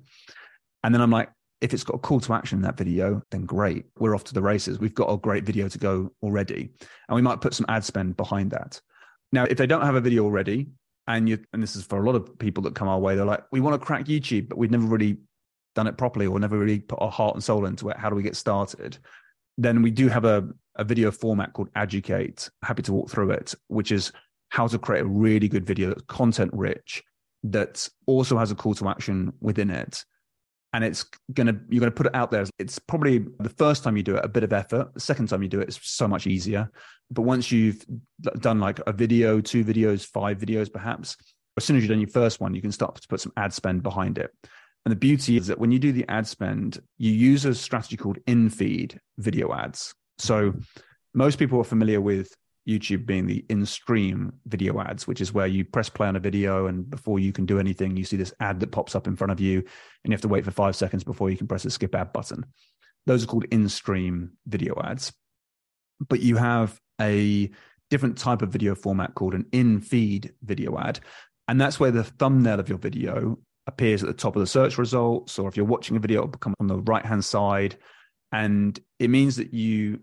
And 0.83 0.93
then 0.93 1.01
I'm 1.01 1.09
like, 1.09 1.29
if 1.61 1.73
it's 1.73 1.85
got 1.85 1.95
a 1.95 1.99
call 1.99 2.19
to 2.19 2.33
action 2.33 2.57
in 2.57 2.61
that 2.63 2.77
video, 2.77 3.21
then 3.31 3.45
great. 3.45 3.85
We're 3.97 4.13
off 4.13 4.25
to 4.25 4.33
the 4.33 4.41
races. 4.41 4.79
We've 4.79 4.93
got 4.93 5.09
a 5.09 5.17
great 5.17 5.45
video 5.45 5.69
to 5.69 5.77
go 5.77 6.11
already. 6.21 6.71
And 7.07 7.15
we 7.15 7.21
might 7.21 7.39
put 7.39 7.53
some 7.53 7.65
ad 7.69 7.85
spend 7.85 8.17
behind 8.17 8.51
that. 8.51 8.79
Now, 9.31 9.45
if 9.45 9.57
they 9.57 9.65
don't 9.65 9.81
have 9.81 9.95
a 9.95 10.01
video 10.01 10.25
already, 10.25 10.67
and 11.07 11.29
you 11.29 11.39
and 11.53 11.63
this 11.63 11.75
is 11.75 11.85
for 11.85 12.03
a 12.03 12.05
lot 12.05 12.15
of 12.15 12.37
people 12.39 12.63
that 12.63 12.75
come 12.75 12.87
our 12.87 12.99
way, 12.99 13.15
they're 13.15 13.25
like, 13.25 13.43
we 13.51 13.61
want 13.61 13.79
to 13.79 13.85
crack 13.85 14.05
YouTube, 14.05 14.49
but 14.49 14.57
we've 14.57 14.71
never 14.71 14.85
really 14.85 15.17
done 15.75 15.87
it 15.87 15.97
properly 15.97 16.25
or 16.25 16.39
never 16.39 16.57
really 16.57 16.79
put 16.79 17.01
our 17.01 17.11
heart 17.11 17.35
and 17.35 17.43
soul 17.43 17.65
into 17.65 17.89
it. 17.89 17.97
How 17.97 18.09
do 18.09 18.15
we 18.15 18.23
get 18.23 18.35
started? 18.35 18.97
then 19.57 19.81
we 19.81 19.91
do 19.91 20.07
have 20.07 20.25
a, 20.25 20.47
a 20.75 20.83
video 20.83 21.11
format 21.11 21.53
called 21.53 21.69
Educate. 21.75 22.49
Happy 22.63 22.81
to 22.83 22.93
walk 22.93 23.09
through 23.09 23.31
it, 23.31 23.53
which 23.67 23.91
is 23.91 24.11
how 24.49 24.67
to 24.67 24.77
create 24.77 25.01
a 25.01 25.07
really 25.07 25.47
good 25.47 25.65
video 25.65 25.89
that's 25.89 26.03
content 26.03 26.51
rich, 26.53 27.03
that 27.43 27.87
also 28.05 28.37
has 28.37 28.51
a 28.51 28.55
call 28.55 28.73
to 28.75 28.89
action 28.89 29.33
within 29.41 29.69
it. 29.69 30.03
And 30.73 30.83
it's 30.83 31.05
gonna 31.33 31.57
you're 31.69 31.79
gonna 31.79 31.91
put 31.91 32.07
it 32.07 32.15
out 32.15 32.31
there. 32.31 32.45
It's 32.59 32.79
probably 32.79 33.25
the 33.39 33.49
first 33.49 33.83
time 33.83 33.95
you 33.95 34.03
do 34.03 34.17
it, 34.17 34.25
a 34.25 34.29
bit 34.29 34.43
of 34.43 34.51
effort. 34.51 34.93
The 34.93 34.99
second 34.99 35.29
time 35.29 35.41
you 35.41 35.47
do 35.47 35.61
it, 35.61 35.69
it's 35.69 35.89
so 35.89 36.05
much 36.05 36.27
easier. 36.27 36.69
But 37.09 37.21
once 37.21 37.49
you've 37.49 37.85
done 38.39 38.59
like 38.59 38.81
a 38.85 38.91
video, 38.91 39.39
two 39.39 39.63
videos, 39.63 40.05
five 40.05 40.37
videos, 40.37 40.71
perhaps, 40.71 41.15
as 41.55 41.63
soon 41.63 41.77
as 41.77 41.83
you've 41.83 41.91
done 41.91 42.01
your 42.01 42.09
first 42.09 42.41
one, 42.41 42.53
you 42.53 42.61
can 42.61 42.73
start 42.73 42.95
to 42.95 43.07
put 43.07 43.21
some 43.21 43.31
ad 43.37 43.53
spend 43.53 43.83
behind 43.83 44.17
it. 44.17 44.31
And 44.85 44.91
the 44.91 44.97
beauty 44.97 45.35
is 45.35 45.47
that 45.47 45.59
when 45.59 45.71
you 45.71 45.79
do 45.79 45.91
the 45.91 46.05
ad 46.09 46.27
spend, 46.27 46.79
you 46.97 47.11
use 47.11 47.43
a 47.45 47.55
strategy 47.55 47.97
called 47.97 48.19
in 48.27 48.49
feed 48.49 48.99
video 49.17 49.53
ads. 49.53 49.95
So 50.19 50.53
most 51.13 51.39
people 51.39 51.59
are 51.59 51.63
familiar 51.63 51.99
with 51.99 52.31
YouTube 52.67 53.05
being 53.05 53.25
the 53.25 53.43
in 53.49 53.65
stream 53.65 54.33
video 54.45 54.79
ads, 54.79 55.07
which 55.07 55.21
is 55.21 55.33
where 55.33 55.47
you 55.47 55.65
press 55.65 55.89
play 55.89 56.07
on 56.07 56.15
a 56.15 56.19
video 56.19 56.67
and 56.67 56.87
before 56.89 57.19
you 57.19 57.31
can 57.31 57.45
do 57.45 57.59
anything, 57.59 57.97
you 57.97 58.03
see 58.03 58.17
this 58.17 58.33
ad 58.39 58.59
that 58.59 58.71
pops 58.71 58.95
up 58.95 59.07
in 59.07 59.15
front 59.15 59.31
of 59.31 59.39
you 59.39 59.59
and 59.59 59.67
you 60.05 60.11
have 60.11 60.21
to 60.21 60.27
wait 60.27 60.45
for 60.45 60.51
five 60.51 60.75
seconds 60.75 61.03
before 61.03 61.29
you 61.29 61.37
can 61.37 61.47
press 61.47 61.63
the 61.63 61.69
skip 61.69 61.95
ad 61.95 62.13
button. 62.13 62.45
Those 63.07 63.23
are 63.23 63.27
called 63.27 63.45
in 63.51 63.69
stream 63.69 64.33
video 64.47 64.79
ads. 64.83 65.13
But 66.07 66.21
you 66.21 66.37
have 66.37 66.79
a 66.99 67.49
different 67.89 68.17
type 68.17 68.41
of 68.41 68.49
video 68.49 68.75
format 68.75 69.15
called 69.15 69.33
an 69.33 69.45
in 69.51 69.79
feed 69.79 70.33
video 70.43 70.77
ad. 70.77 70.99
And 71.47 71.61
that's 71.61 71.79
where 71.79 71.91
the 71.91 72.03
thumbnail 72.03 72.59
of 72.59 72.69
your 72.69 72.79
video 72.79 73.37
appears 73.67 74.03
at 74.03 74.07
the 74.07 74.13
top 74.13 74.35
of 74.35 74.39
the 74.39 74.47
search 74.47 74.77
results, 74.77 75.39
or 75.39 75.47
if 75.49 75.57
you're 75.57 75.65
watching 75.65 75.97
a 75.97 75.99
video, 75.99 76.19
it'll 76.19 76.27
become 76.29 76.53
on 76.59 76.67
the 76.67 76.79
right 76.81 77.05
hand 77.05 77.25
side. 77.25 77.77
And 78.31 78.79
it 78.99 79.09
means 79.09 79.37
that 79.37 79.53
you, 79.53 79.99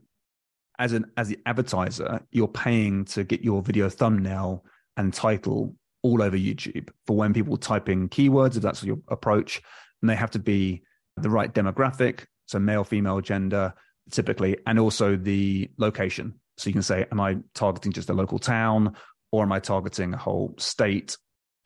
as 0.78 0.92
an 0.92 1.06
as 1.16 1.28
the 1.28 1.38
advertiser, 1.46 2.20
you're 2.30 2.48
paying 2.48 3.04
to 3.06 3.24
get 3.24 3.42
your 3.42 3.62
video 3.62 3.88
thumbnail 3.88 4.64
and 4.96 5.12
title 5.12 5.76
all 6.02 6.22
over 6.22 6.36
YouTube 6.36 6.88
for 7.06 7.16
when 7.16 7.32
people 7.32 7.56
type 7.56 7.88
in 7.88 8.08
keywords, 8.08 8.56
if 8.56 8.62
that's 8.62 8.82
your 8.82 8.98
approach, 9.08 9.62
and 10.00 10.10
they 10.10 10.16
have 10.16 10.30
to 10.32 10.38
be 10.38 10.82
the 11.16 11.30
right 11.30 11.54
demographic, 11.54 12.24
so 12.46 12.58
male, 12.58 12.84
female, 12.84 13.20
gender, 13.20 13.72
typically, 14.10 14.56
and 14.66 14.78
also 14.78 15.14
the 15.14 15.70
location. 15.78 16.34
So 16.58 16.68
you 16.68 16.72
can 16.72 16.82
say, 16.82 17.06
am 17.12 17.20
I 17.20 17.38
targeting 17.54 17.92
just 17.92 18.10
a 18.10 18.14
local 18.14 18.38
town, 18.38 18.96
or 19.30 19.44
am 19.44 19.52
I 19.52 19.60
targeting 19.60 20.14
a 20.14 20.18
whole 20.18 20.54
state, 20.58 21.16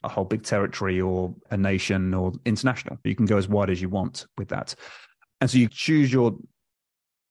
a 0.06 0.08
whole 0.08 0.24
big 0.24 0.42
territory, 0.42 1.00
or 1.00 1.34
a 1.50 1.56
nation, 1.56 2.14
or 2.14 2.32
international? 2.44 2.98
You 3.04 3.14
can 3.14 3.26
go 3.26 3.36
as 3.36 3.48
wide 3.48 3.70
as 3.70 3.80
you 3.82 3.88
want 3.88 4.26
with 4.38 4.48
that. 4.48 4.74
And 5.40 5.50
so 5.50 5.58
you 5.58 5.68
choose 5.68 6.12
your 6.12 6.36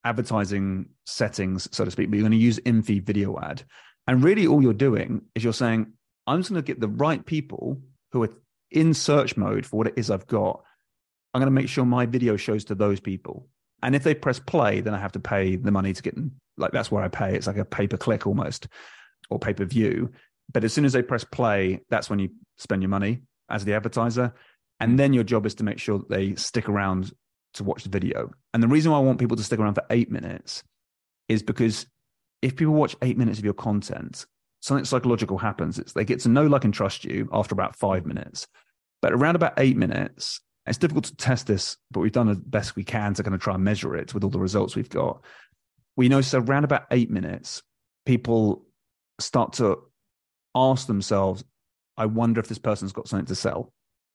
advertising 0.04 0.90
settings, 1.06 1.68
so 1.72 1.84
to 1.84 1.92
speak, 1.92 2.10
but 2.10 2.18
you're 2.18 2.28
going 2.28 2.32
to 2.32 2.38
use 2.38 2.60
in-feed 2.60 3.06
video 3.06 3.40
ad. 3.40 3.64
And 4.08 4.24
really, 4.24 4.46
all 4.46 4.62
you're 4.62 4.74
doing 4.74 5.22
is 5.34 5.44
you're 5.44 5.54
saying, 5.54 5.94
I'm 6.28 6.40
just 6.40 6.52
going 6.52 6.62
to 6.62 6.66
get 6.66 6.80
the 6.80 6.88
right 6.88 7.26
people 7.26 7.82
who 8.12 8.24
are 8.24 8.30
in 8.70 8.94
search 8.94 9.36
mode 9.36 9.66
for 9.66 9.78
what 9.78 9.88
it 9.88 9.94
is 9.98 10.12
I've 10.12 10.28
got. 10.28 10.64
I'm 11.34 11.42
going 11.42 11.48
to 11.48 11.62
make 11.62 11.70
sure 11.70 11.86
my 11.86 12.06
video 12.06 12.38
shows 12.38 12.66
to 12.66 12.76
those 12.76 13.00
people. 13.00 13.48
And 13.82 13.96
if 13.96 14.04
they 14.04 14.14
press 14.16 14.40
play, 14.40 14.82
then 14.82 14.94
I 14.94 15.00
have 15.00 15.12
to 15.14 15.20
pay 15.20 15.56
the 15.56 15.72
money 15.72 15.94
to 15.94 16.02
get 16.02 16.16
them. 16.16 16.40
Like 16.58 16.72
that's 16.72 16.92
where 16.92 17.04
I 17.04 17.08
pay. 17.08 17.36
It's 17.36 17.48
like 17.48 17.58
a 17.58 17.66
pay 17.66 17.88
per 17.88 17.98
click 17.98 18.26
almost 18.26 18.68
or 19.30 19.40
pay 19.40 19.54
per 19.54 19.66
view. 19.66 20.12
But 20.52 20.64
as 20.64 20.74
soon 20.74 20.86
as 20.86 20.94
they 20.94 21.02
press 21.02 21.24
play, 21.24 21.82
that's 21.90 22.10
when 22.10 22.20
you 22.20 22.30
spend 22.58 22.82
your 22.82 22.90
money 22.90 23.22
as 23.50 23.66
the 23.66 23.74
advertiser. 23.74 24.34
And 24.80 24.92
hmm. 24.92 24.98
then 24.98 25.14
your 25.14 25.24
job 25.24 25.46
is 25.46 25.56
to 25.56 25.64
make 25.64 25.80
sure 25.80 26.00
that 26.00 26.10
they 26.10 26.36
stick 26.36 26.70
around 26.70 27.12
to 27.56 27.64
watch 27.64 27.84
the 27.84 27.90
video. 27.90 28.32
And 28.54 28.62
the 28.62 28.68
reason 28.68 28.92
why 28.92 28.98
I 28.98 29.02
want 29.02 29.20
people 29.20 29.38
to 29.38 29.44
stick 29.44 29.60
around 29.60 29.76
for 29.76 29.86
eight 29.90 30.12
minutes 30.12 30.64
is 31.30 31.42
because 31.42 31.88
if 32.42 32.56
people 32.56 32.74
watch 32.74 32.96
eight 33.02 33.18
minutes 33.18 33.40
of 33.40 33.46
your 33.46 33.54
content, 33.54 34.26
something 34.66 34.86
psychological 34.86 35.38
happens. 35.38 35.80
It's 35.80 35.94
they 35.94 36.04
get 36.04 36.20
to 36.22 36.30
know, 36.30 36.48
like, 36.48 36.64
and 36.64 36.74
trust 36.74 37.06
you 37.06 37.30
after 37.32 37.54
about 37.54 37.76
five 37.76 38.06
minutes. 38.06 38.48
But 39.02 39.14
around 39.14 39.36
about 39.36 39.54
eight 39.58 39.78
minutes, 39.78 40.42
it's 40.66 40.80
difficult 40.80 41.06
to 41.06 41.16
test 41.16 41.46
this, 41.46 41.78
but 41.92 42.00
we've 42.00 42.12
done 42.12 42.28
the 42.28 42.36
best 42.36 42.76
we 42.76 42.84
can 42.84 43.14
to 43.14 43.24
kind 43.24 43.36
of 43.36 43.42
try 43.42 43.54
and 43.54 43.64
measure 43.64 43.96
it 43.96 44.14
with 44.14 44.24
all 44.24 44.32
the 44.32 44.40
results 44.40 44.76
we've 44.76 44.90
got. 44.90 45.24
We 45.96 46.10
know 46.10 46.22
so 46.22 46.40
around 46.40 46.64
about 46.64 46.86
eight 46.90 47.12
minutes, 47.12 47.62
people 48.06 48.66
start 49.20 49.54
to 49.54 49.78
ask 50.56 50.88
themselves, 50.88 51.44
I 51.98 52.06
wonder 52.06 52.40
if 52.40 52.48
this 52.48 52.58
person's 52.58 52.94
got 52.94 53.08
something 53.08 53.28
to 53.28 53.36
sell 53.36 53.72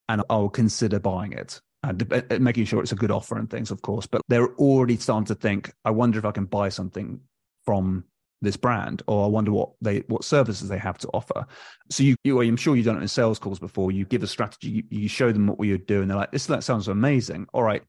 and 0.09 0.22
I'll 0.29 0.48
consider 0.48 0.98
buying 0.98 1.33
it 1.33 1.61
and 1.83 2.12
uh, 2.12 2.38
making 2.40 2.64
sure 2.64 2.83
it's 2.83 2.92
a 2.92 2.96
good 2.96 3.11
offer 3.11 3.38
and 3.38 3.48
things, 3.48 3.70
of 3.70 3.83
course. 3.83 4.07
But 4.07 4.22
they're 4.29 4.55
already 4.55 4.96
starting 4.96 5.26
to 5.26 5.35
think, 5.35 5.72
I 5.85 5.90
wonder 5.90 6.18
if 6.18 6.24
I 6.24 6.33
can 6.33 6.46
buy 6.46 6.68
something 6.68 7.20
from 7.64 8.05
this 8.42 8.57
brand 8.57 9.03
or 9.07 9.26
i 9.26 9.29
wonder 9.29 9.53
what 9.53 9.68
they 9.83 9.98
what 10.07 10.24
services 10.24 10.68
they 10.68 10.79
have 10.79 10.96
to 10.96 11.09
offer. 11.09 11.46
So 11.90 12.03
you, 12.03 12.16
you 12.24 12.40
i'm 12.40 12.57
sure 12.57 12.74
you've 12.74 12.87
done 12.87 12.96
it 12.96 13.03
in 13.03 13.09
sales 13.09 13.38
calls 13.38 13.59
before. 13.59 13.92
You 13.92 14.07
give 14.07 14.22
a 14.22 14.26
strategy 14.26 14.70
you, 14.70 14.83
you 14.88 15.09
show 15.09 15.31
them 15.31 15.46
what 15.46 15.62
you're 15.62 15.76
doing. 15.76 16.09
They're 16.09 16.16
like 16.16 16.33
this 16.33 16.46
that 16.46 16.64
sounds 16.64 16.88
amazing. 16.88 17.48
All 17.53 17.62
right 17.62 17.83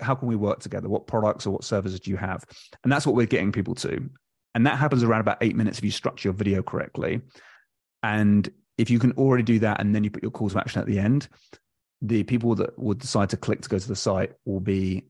how 0.00 0.16
can 0.16 0.26
we 0.26 0.34
work 0.34 0.58
together? 0.58 0.88
What 0.88 1.06
products 1.06 1.46
or 1.46 1.52
what 1.52 1.62
services 1.62 2.00
do 2.00 2.10
you 2.10 2.16
have? 2.16 2.44
And 2.82 2.92
that's 2.92 3.06
what 3.06 3.14
we're 3.14 3.26
getting 3.26 3.52
people 3.52 3.76
to. 3.76 4.10
And 4.56 4.66
that 4.66 4.76
happens 4.76 5.04
around 5.04 5.20
about 5.20 5.38
eight 5.40 5.54
minutes 5.54 5.78
if 5.78 5.84
you 5.84 5.92
structure 5.92 6.26
your 6.26 6.34
video 6.34 6.62
correctly 6.62 7.20
and 8.02 8.50
if 8.78 8.90
you 8.90 8.98
can 8.98 9.12
already 9.12 9.42
do 9.42 9.58
that 9.58 9.80
and 9.80 9.94
then 9.94 10.04
you 10.04 10.10
put 10.10 10.22
your 10.22 10.32
call 10.32 10.48
to 10.48 10.58
action 10.58 10.80
at 10.80 10.86
the 10.86 10.98
end 10.98 11.28
the 12.00 12.24
people 12.24 12.54
that 12.54 12.76
would 12.78 12.98
decide 12.98 13.30
to 13.30 13.36
click 13.36 13.60
to 13.60 13.68
go 13.68 13.78
to 13.78 13.88
the 13.88 13.96
site 13.96 14.32
will 14.44 14.60
be 14.60 15.04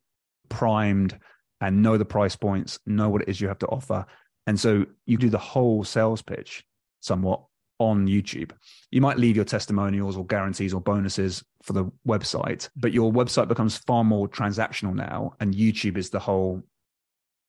primed 0.48 1.18
and 1.60 1.82
know 1.82 1.96
the 1.96 2.04
price 2.04 2.36
points 2.36 2.78
know 2.86 3.08
what 3.08 3.22
it 3.22 3.28
is 3.28 3.40
you 3.40 3.48
have 3.48 3.58
to 3.58 3.68
offer 3.68 4.04
and 4.46 4.58
so 4.58 4.84
you 5.06 5.16
do 5.16 5.30
the 5.30 5.38
whole 5.38 5.84
sales 5.84 6.22
pitch 6.22 6.64
somewhat 7.00 7.42
on 7.78 8.06
YouTube. 8.06 8.52
You 8.90 9.00
might 9.00 9.18
leave 9.18 9.34
your 9.34 9.44
testimonials 9.44 10.16
or 10.16 10.24
guarantees 10.24 10.72
or 10.72 10.80
bonuses 10.80 11.42
for 11.62 11.72
the 11.72 11.90
website, 12.06 12.68
but 12.76 12.92
your 12.92 13.12
website 13.12 13.48
becomes 13.48 13.78
far 13.78 14.04
more 14.04 14.28
transactional 14.28 14.94
now. 14.94 15.34
And 15.40 15.54
YouTube 15.54 15.96
is 15.96 16.10
the 16.10 16.20
whole 16.20 16.62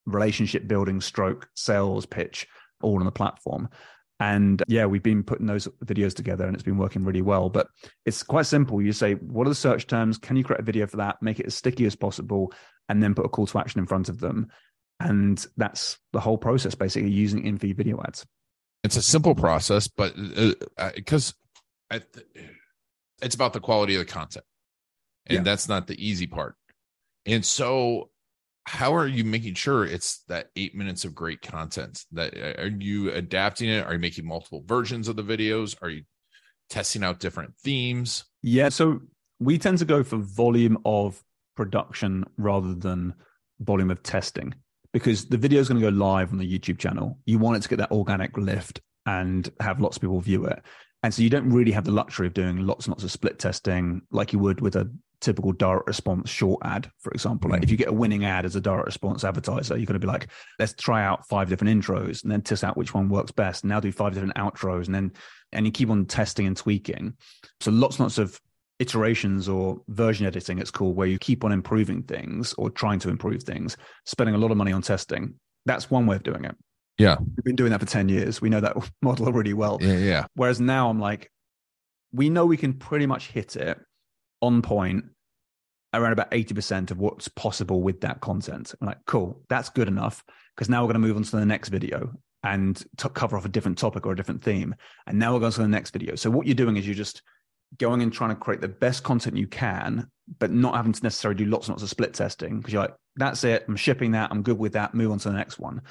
relationship 0.06 0.68
building 0.68 1.02
stroke 1.02 1.48
sales 1.56 2.06
pitch 2.06 2.48
all 2.82 2.98
on 3.00 3.06
the 3.06 3.12
platform. 3.12 3.70
And 4.24 4.64
yeah, 4.70 4.86
we've 4.86 5.04
been 5.04 5.22
putting 5.22 5.48
those 5.48 5.68
videos 5.84 6.14
together 6.14 6.46
and 6.46 6.56
it's 6.56 6.64
been 6.64 6.78
working 6.78 7.04
really 7.04 7.22
well. 7.22 7.50
But 7.50 7.68
it's 8.06 8.24
quite 8.24 8.46
simple. 8.46 8.82
You 8.82 8.94
say, 8.94 9.16
what 9.16 9.46
are 9.46 9.50
the 9.50 9.56
search 9.56 9.86
terms? 9.86 10.18
Can 10.18 10.38
you 10.38 10.46
create 10.46 10.62
a 10.62 10.64
video 10.64 10.88
for 10.88 10.96
that? 10.96 11.22
Make 11.22 11.42
it 11.42 11.48
as 11.48 11.56
sticky 11.56 11.86
as 11.86 11.94
possible 11.94 12.54
and 12.88 13.04
then 13.04 13.16
put 13.16 13.26
a 13.26 13.30
call 13.30 13.48
to 13.48 13.60
action 13.60 13.80
in 13.80 13.86
front 13.86 14.08
of 14.08 14.22
them. 14.22 14.48
And 15.02 15.46
that's 15.58 15.98
the 16.14 16.22
whole 16.22 16.38
process, 16.38 16.74
basically 16.74 17.12
using 17.12 17.46
in-feed 17.46 17.76
video 17.76 18.02
ads. 18.02 18.26
It's 18.86 18.96
a 18.96 19.02
simple 19.02 19.36
process, 19.36 19.90
but 19.90 20.16
because 20.96 21.34
uh, 21.92 21.96
uh 21.96 22.00
it's 23.22 23.36
about 23.36 23.52
the 23.52 23.60
quality 23.60 23.96
of 23.96 24.00
the 24.00 24.06
content, 24.06 24.46
and 25.28 25.38
yeah. 25.38 25.44
that's 25.44 25.68
not 25.68 25.88
the 25.88 25.96
easy 26.06 26.28
part. 26.28 26.56
And 27.26 27.46
so, 27.46 28.10
how 28.66 28.96
are 28.96 29.08
you 29.08 29.24
making 29.24 29.56
sure 29.56 29.86
it's 29.86 30.24
that 30.30 30.50
eight 30.56 30.76
minutes 30.76 31.06
of 31.06 31.14
great 31.14 31.42
content? 31.42 32.06
That 32.12 32.34
uh, 32.36 32.62
are 32.62 32.68
you 32.68 33.12
adapting 33.12 33.70
it? 33.70 33.86
Are 33.86 33.94
you 33.94 34.00
making 34.00 34.26
multiple 34.26 34.64
versions 34.66 35.08
of 35.08 35.16
the 35.16 35.24
videos? 35.24 35.76
Are 35.82 35.90
you 35.90 36.04
testing 36.70 37.04
out 37.04 37.20
different 37.20 37.56
themes? 37.58 38.24
Yeah, 38.42 38.70
so 38.70 39.02
we 39.40 39.58
tend 39.58 39.80
to 39.80 39.86
go 39.86 40.04
for 40.04 40.18
volume 40.18 40.78
of 40.86 41.22
production 41.56 42.26
rather 42.38 42.74
than 42.74 43.14
volume 43.60 43.92
of 43.92 44.02
testing 44.04 44.54
because 44.92 45.26
the 45.26 45.38
video 45.38 45.60
is 45.60 45.68
going 45.68 45.82
to 45.82 45.92
go 45.92 45.96
live 45.96 46.32
on 46.32 46.38
the 46.38 46.60
YouTube 46.60 46.80
channel. 46.80 47.20
You 47.26 47.40
want 47.40 47.58
it 47.58 47.64
to 47.64 47.70
get 47.70 47.80
that 47.80 47.92
organic 47.92 48.38
lift 48.38 48.82
and 49.06 49.50
have 49.60 49.82
lots 49.82 49.98
of 49.98 50.02
people 50.02 50.22
view 50.22 50.46
it. 50.46 50.62
And 51.02 51.14
so 51.14 51.22
you 51.22 51.30
don't 51.30 51.50
really 51.50 51.72
have 51.72 51.84
the 51.84 51.92
luxury 51.92 52.28
of 52.28 52.34
doing 52.34 52.66
lots 52.66 52.86
and 52.86 52.94
lots 52.94 53.04
of 53.04 53.12
split 53.12 53.38
testing 53.38 54.04
like 54.12 54.32
you 54.32 54.40
would 54.40 54.62
with 54.62 54.78
a 54.78 54.90
typical 55.24 55.54
direct 55.54 55.88
response 55.88 56.30
short 56.30 56.62
ad, 56.64 56.92
for 57.00 57.12
example. 57.12 57.50
Like 57.50 57.64
if 57.64 57.72
you 57.72 57.78
get 57.78 57.88
a 57.88 57.94
winning 57.94 58.26
ad 58.26 58.46
as 58.46 58.56
a 58.56 58.62
direct 58.62 58.86
response 58.86 59.24
advertiser, 59.24 59.78
you're 59.78 59.86
going 59.86 60.00
to 60.00 60.06
be 60.06 60.08
like, 60.08 60.28
let's 60.60 60.74
try 60.74 61.04
out 61.04 61.28
five 61.28 61.50
different 61.50 61.82
intros 61.82 62.24
and 62.24 62.32
then 62.32 62.42
test 62.42 62.64
out 62.64 62.78
which 62.78 62.94
one 62.94 63.10
works 63.10 63.32
best. 63.32 63.64
Now 63.64 63.80
do 63.80 63.92
five 63.92 64.14
different 64.14 64.36
outros 64.36 64.86
and 64.86 64.96
then 64.96 65.12
and 65.52 65.66
you 65.66 65.72
keep 65.72 65.90
on 65.90 66.06
testing 66.06 66.46
and 66.46 66.58
tweaking. 66.58 67.14
So 67.62 67.72
lots 67.72 67.98
and 67.98 68.06
lots 68.06 68.18
of 68.18 68.40
iterations 68.80 69.48
or 69.48 69.82
version 69.88 70.26
editing, 70.26 70.60
it's 70.60 70.72
called, 70.72 70.96
where 70.96 71.08
you 71.08 71.18
keep 71.20 71.44
on 71.44 71.52
improving 71.52 72.04
things 72.04 72.54
or 72.58 72.70
trying 72.70 73.00
to 73.00 73.10
improve 73.10 73.44
things, 73.44 73.78
spending 74.06 74.36
a 74.36 74.38
lot 74.38 74.52
of 74.52 74.58
money 74.58 74.72
on 74.72 74.82
testing. 74.82 75.36
That's 75.66 75.90
one 75.90 76.06
way 76.06 76.16
of 76.16 76.24
doing 76.24 76.44
it. 76.46 76.56
Yeah. 76.98 77.18
We've 77.20 77.44
been 77.44 77.56
doing 77.56 77.72
that 77.72 77.80
for 77.80 77.86
10 77.86 78.10
years. 78.10 78.42
We 78.42 78.50
know 78.50 78.60
that 78.60 78.76
model 79.02 79.32
really 79.32 79.54
well. 79.54 79.78
Yeah. 79.82 79.98
Yeah. 79.98 80.26
Whereas 80.36 80.60
now 80.60 80.90
I'm 80.90 81.00
like, 81.00 81.32
we 82.12 82.30
know 82.30 82.46
we 82.46 82.58
can 82.58 82.74
pretty 82.74 83.06
much 83.06 83.28
hit 83.28 83.56
it 83.56 83.80
on 84.44 84.62
point 84.62 85.06
around 85.94 86.12
about 86.12 86.32
80% 86.32 86.92
of 86.92 87.00
what's 87.00 87.28
possible 87.28 87.82
with 87.82 88.02
that 88.02 88.20
content. 88.20 88.74
I'm 88.80 88.88
like, 88.88 89.06
cool, 89.06 89.42
that's 89.50 89.70
good 89.70 89.88
enough. 89.88 90.24
Because 90.56 90.70
now 90.70 90.82
we're 90.82 90.94
going 90.94 91.02
to 91.02 91.08
move 91.08 91.16
on 91.18 91.24
to 91.24 91.36
the 91.38 91.46
next 91.46 91.70
video 91.70 92.14
and 92.44 92.82
to 92.98 93.10
cover 93.10 93.38
off 93.38 93.46
a 93.46 93.50
different 93.50 93.78
topic 93.78 94.06
or 94.06 94.12
a 94.12 94.16
different 94.16 94.44
theme. 94.44 94.76
And 95.08 95.18
now 95.18 95.34
we're 95.34 95.40
going 95.40 95.52
to 95.52 95.62
the 95.62 95.68
next 95.68 95.92
video. 95.92 96.16
So 96.16 96.30
what 96.30 96.46
you're 96.46 96.56
doing 96.56 96.78
is 96.78 96.86
you're 96.86 96.96
just 96.96 97.22
going 97.78 98.02
and 98.02 98.14
trying 98.14 98.32
to 98.32 98.36
create 98.36 98.62
the 98.62 98.68
best 98.68 99.04
content 99.04 99.38
you 99.38 99.48
can, 99.48 100.08
but 100.40 100.52
not 100.52 100.76
having 100.76 100.94
to 100.94 101.04
necessarily 101.04 101.38
do 101.38 101.50
lots 101.50 101.68
and 101.68 101.74
lots 101.74 101.84
of 101.84 101.90
split 101.90 102.14
testing 102.14 102.60
because 102.60 102.74
you're 102.74 102.84
like, 102.84 102.96
that's 103.16 103.44
it, 103.44 103.66
I'm 103.68 103.76
shipping 103.76 104.12
that, 104.12 104.32
I'm 104.32 104.44
good 104.44 104.60
with 104.60 104.74
that, 104.74 104.94
move 104.94 105.12
on 105.12 105.20
to 105.20 105.30
the 105.30 105.36
next 105.36 105.58
one. 105.58 105.82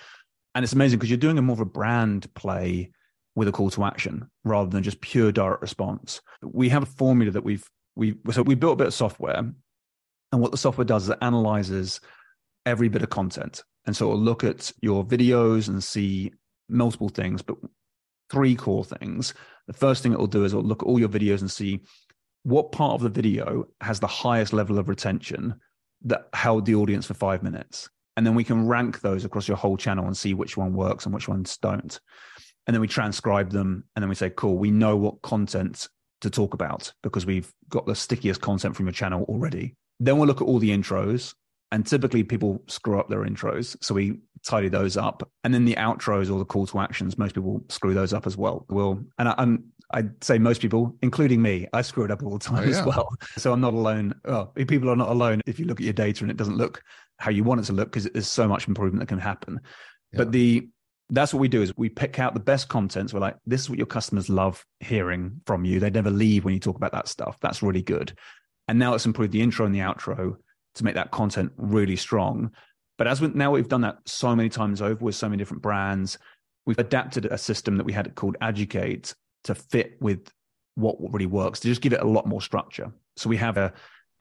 And 0.55 0.63
it's 0.63 0.75
amazing 0.75 0.99
because 0.99 1.11
you're 1.11 1.17
doing 1.17 1.39
a 1.39 1.43
more 1.43 1.55
of 1.55 1.61
a 1.61 1.65
brand 1.65 2.33
play 2.35 2.91
with 3.35 3.49
a 3.49 3.53
call 3.53 3.71
to 3.71 3.85
action 3.85 4.29
rather 4.45 4.69
than 4.69 4.83
just 4.83 5.01
pure 5.01 5.33
direct 5.33 5.63
response. 5.63 6.21
We 6.43 6.69
have 6.69 6.83
a 6.83 6.87
formula 6.87 7.33
that 7.33 7.45
we've 7.45 7.67
we 7.97 8.17
so 8.31 8.43
we 8.43 8.55
built 8.55 8.75
a 8.75 8.77
bit 8.77 8.87
of 8.89 8.95
software, 8.95 9.39
and 9.39 10.41
what 10.41 10.51
the 10.51 10.59
software 10.59 10.85
does 10.85 11.05
is 11.05 11.11
it 11.11 11.19
analyzes 11.21 12.01
every 12.65 12.89
bit 12.89 13.03
of 13.03 13.11
content, 13.11 13.63
and 13.87 13.97
so 13.97 14.07
it'll 14.07 14.21
look 14.21 14.45
at 14.45 14.73
your 14.81 15.05
videos 15.05 15.69
and 15.69 15.83
see 15.83 16.33
multiple 16.69 17.09
things, 17.09 17.43
but 17.43 17.57
three 18.31 18.57
core 18.57 18.85
things. 18.85 19.35
The 19.67 19.73
first 19.73 20.03
thing 20.03 20.13
it 20.13 20.19
will 20.19 20.27
do 20.27 20.45
is 20.45 20.53
it'll 20.53 20.65
look 20.65 20.83
at 20.83 20.87
all 20.87 20.99
your 20.99 21.09
videos 21.09 21.41
and 21.41 21.51
see 21.51 21.81
what 22.45 22.73
part 22.73 22.95
of 22.95 23.03
the 23.03 23.09
video 23.09 23.69
has 23.81 24.01
the 24.01 24.07
highest 24.07 24.53
level 24.53 24.79
of 24.79 24.89
retention 24.89 25.55
that 26.05 26.29
held 26.33 26.67
the 26.67 26.75
audience 26.75 27.07
for 27.07 27.15
five 27.15 27.43
minutes. 27.43 27.89
And 28.17 28.27
then 28.27 28.35
we 28.35 28.45
can 28.45 28.67
rank 28.67 29.01
those 29.01 29.25
across 29.25 29.47
your 29.47 29.57
whole 29.57 29.77
channel 29.77 30.07
and 30.07 30.17
see 30.17 30.35
which 30.35 30.57
one 30.57 30.73
works 30.73 31.05
and 31.05 31.15
which 31.15 31.29
ones 31.29 31.57
don't. 31.59 31.99
And 32.67 32.75
then 32.75 32.81
we 32.81 32.89
transcribe 32.89 33.51
them 33.51 33.85
and 33.95 34.03
then 34.03 34.09
we 34.09 34.15
say, 34.15 34.31
cool, 34.31 34.59
we 34.59 34.71
know 34.71 34.97
what 34.97 35.23
content 35.23 35.89
to 36.23 36.31
talk 36.31 36.55
about 36.55 36.93
because 37.03 37.27
we've 37.27 37.53
got 37.69 37.87
the 37.87 37.95
stickiest 37.95 38.41
content 38.41 38.75
from 38.75 38.87
your 38.87 38.93
channel 38.93 39.25
already. 39.29 39.75
Then 40.01 40.19
we'll 40.19 40.27
look 40.27 40.41
at 40.41 40.47
all 40.47 40.59
the 40.59 40.71
intros 40.71 41.35
and 41.71 41.87
typically 41.87 42.23
people 42.25 42.63
screw 42.67 42.99
up 42.99 43.09
their 43.09 43.25
intros. 43.25 43.77
So 43.83 43.95
we 43.95 44.21
tidy 44.45 44.69
those 44.69 44.97
up. 44.97 45.29
And 45.45 45.55
then 45.55 45.65
the 45.65 45.75
outros 45.75 46.33
or 46.33 46.39
the 46.39 46.45
call 46.45 46.67
to 46.67 46.81
actions, 46.81 47.19
most 47.19 47.35
people 47.35 47.63
screw 47.69 47.95
those 47.95 48.13
up 48.13 48.27
as 48.27 48.37
well. 48.37 48.67
Will 48.69 49.03
and 49.19 49.29
I, 49.29 49.35
am 49.39 49.65
I'd 49.93 50.23
say 50.25 50.39
most 50.39 50.61
people, 50.63 50.97
including 51.03 51.43
me, 51.43 51.67
I 51.73 51.83
screw 51.83 52.05
it 52.05 52.11
up 52.11 52.23
all 52.23 52.39
the 52.39 52.39
time 52.39 52.61
oh, 52.61 52.63
yeah. 52.63 52.79
as 52.79 52.87
well. 52.87 53.09
So 53.37 53.53
I'm 53.53 53.61
not 53.61 53.75
alone. 53.75 54.15
Oh, 54.25 54.47
people 54.67 54.91
are 54.91 54.97
not 54.97 55.09
alone 55.09 55.41
if 55.47 55.59
you 55.59 55.67
look 55.67 55.81
at 55.81 55.85
your 55.85 55.93
data 55.93 56.25
and 56.25 56.31
it 56.31 56.37
doesn't 56.37 56.57
look 56.57 56.83
how 57.19 57.31
you 57.31 57.45
want 57.45 57.61
it 57.61 57.65
to 57.65 57.73
look 57.73 57.91
because 57.91 58.05
there's 58.11 58.27
so 58.27 58.49
much 58.49 58.69
improvement 58.69 59.01
that 59.01 59.07
can 59.07 59.19
happen. 59.19 59.61
Yeah. 60.13 60.19
But 60.19 60.33
the 60.33 60.69
that's 61.11 61.35
what 61.35 61.41
we 61.41 61.49
do 61.49 61.63
is 61.63 61.77
we 61.77 61.89
pick 61.89 62.19
out 62.19 62.35
the 62.35 62.41
best 62.41 62.69
contents. 62.69 63.13
We're 63.13 63.21
like, 63.21 63.37
this 63.47 63.61
is 63.61 63.69
what 63.69 63.79
your 63.79 63.87
customers 63.87 64.29
love 64.29 64.65
hearing 64.81 65.41
from 65.47 65.65
you. 65.65 65.79
They 65.79 65.91
never 65.91 66.11
leave 66.11 66.45
when 66.45 66.55
you 66.55 66.61
talk 66.61 66.77
about 66.77 66.93
that 66.93 67.09
stuff. 67.09 67.37
That's 67.41 67.63
really 67.63 67.83
good. 67.83 68.17
And 68.69 68.79
now 68.79 68.93
let's 68.93 69.07
improve 69.07 69.31
the 69.31 69.43
intro 69.43 69.67
and 69.67 69.75
the 69.75 69.81
outro 69.81 70.37
to 70.77 70.85
make 70.85 70.95
that 70.95 71.11
content 71.11 71.53
really 71.57 71.97
strong. 71.97 72.53
But 72.97 73.09
as 73.09 73.21
we, 73.21 73.29
now 73.29 73.51
we've 73.51 73.69
done 73.69 73.83
that 73.83 73.99
so 74.07 74.35
many 74.35 74.49
times 74.49 74.81
over 74.81 75.05
with 75.05 75.15
so 75.15 75.29
many 75.29 75.39
different 75.39 75.63
brands, 75.63 76.19
we've 76.65 76.79
adapted 76.79 77.27
a 77.27 77.37
system 77.37 77.77
that 77.77 77.85
we 77.85 77.93
had 77.93 78.15
called 78.15 78.37
Educate 78.41 79.15
to 79.45 79.55
fit 79.55 79.97
with 80.01 80.31
what 80.77 80.97
really 81.13 81.27
works 81.27 81.61
to 81.61 81.69
just 81.69 81.83
give 81.83 81.93
it 81.93 82.01
a 82.01 82.07
lot 82.07 82.27
more 82.27 82.41
structure. 82.41 82.93
So 83.17 83.29
we 83.29 83.37
have 83.37 83.59
a 83.59 83.73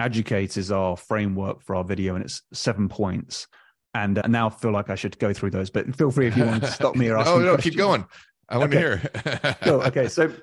Educate 0.02 0.58
is 0.58 0.72
our 0.72 0.98
framework 0.98 1.62
for 1.62 1.76
our 1.76 1.84
video, 1.84 2.16
and 2.16 2.24
it's 2.24 2.42
seven 2.54 2.90
points. 2.90 3.48
And 3.94 4.18
uh, 4.18 4.28
now 4.28 4.50
feel 4.50 4.72
like 4.72 4.90
I 4.90 4.96
should 4.96 5.18
go 5.20 5.34
through 5.34 5.52
those, 5.52 5.70
but 5.70 5.94
feel 5.96 6.12
free 6.12 6.28
if 6.28 6.38
you 6.38 6.46
want 6.46 6.64
to 6.64 6.72
stop 6.72 6.96
me 6.96 7.10
or 7.10 7.18
ask. 7.20 7.28
no, 7.28 7.40
no, 7.40 7.58
keep 7.58 7.76
going. 7.76 8.06
I 8.48 8.58
want 8.58 8.74
okay. 8.74 8.82
to 8.82 9.32
hear. 9.42 9.56
cool. 9.64 9.82
Okay, 9.82 10.08
so 10.08 10.34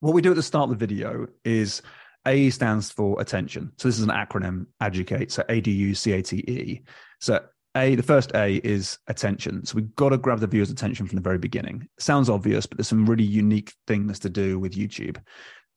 what 0.00 0.14
we 0.14 0.22
do 0.22 0.30
at 0.30 0.36
the 0.36 0.42
start 0.42 0.70
of 0.70 0.78
the 0.78 0.86
video 0.86 1.26
is 1.44 1.82
A 2.26 2.50
stands 2.50 2.90
for 2.90 3.20
attention. 3.20 3.72
So 3.78 3.88
this 3.88 3.98
is 3.98 4.04
an 4.04 4.10
acronym, 4.10 4.66
Educate. 4.80 5.30
So 5.32 5.44
A 5.48 5.60
D 5.60 5.70
U 5.70 5.94
C 5.94 6.12
A 6.12 6.22
T 6.22 6.36
E. 6.38 6.82
So 7.20 7.40
a, 7.74 7.94
the 7.94 8.02
first 8.02 8.32
A 8.34 8.56
is 8.56 8.98
attention. 9.06 9.64
So 9.64 9.76
we've 9.76 9.94
got 9.94 10.10
to 10.10 10.18
grab 10.18 10.40
the 10.40 10.46
viewer's 10.46 10.70
attention 10.70 11.06
from 11.06 11.16
the 11.16 11.22
very 11.22 11.38
beginning. 11.38 11.88
sounds 11.98 12.28
obvious, 12.28 12.66
but 12.66 12.76
there's 12.76 12.88
some 12.88 13.06
really 13.06 13.24
unique 13.24 13.72
things 13.86 14.18
to 14.20 14.28
do 14.28 14.58
with 14.58 14.74
YouTube. 14.74 15.18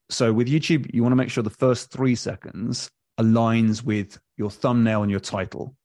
So 0.09 0.33
with 0.33 0.47
YouTube, 0.47 0.93
you 0.93 1.01
want 1.03 1.13
to 1.13 1.17
make 1.17 1.29
sure 1.29 1.43
the 1.43 1.49
first 1.49 1.91
three 1.91 2.15
seconds 2.15 2.89
aligns 3.19 3.83
with 3.83 4.19
your 4.37 4.49
thumbnail 4.49 5.03
and 5.03 5.11
your 5.11 5.21
title. 5.21 5.75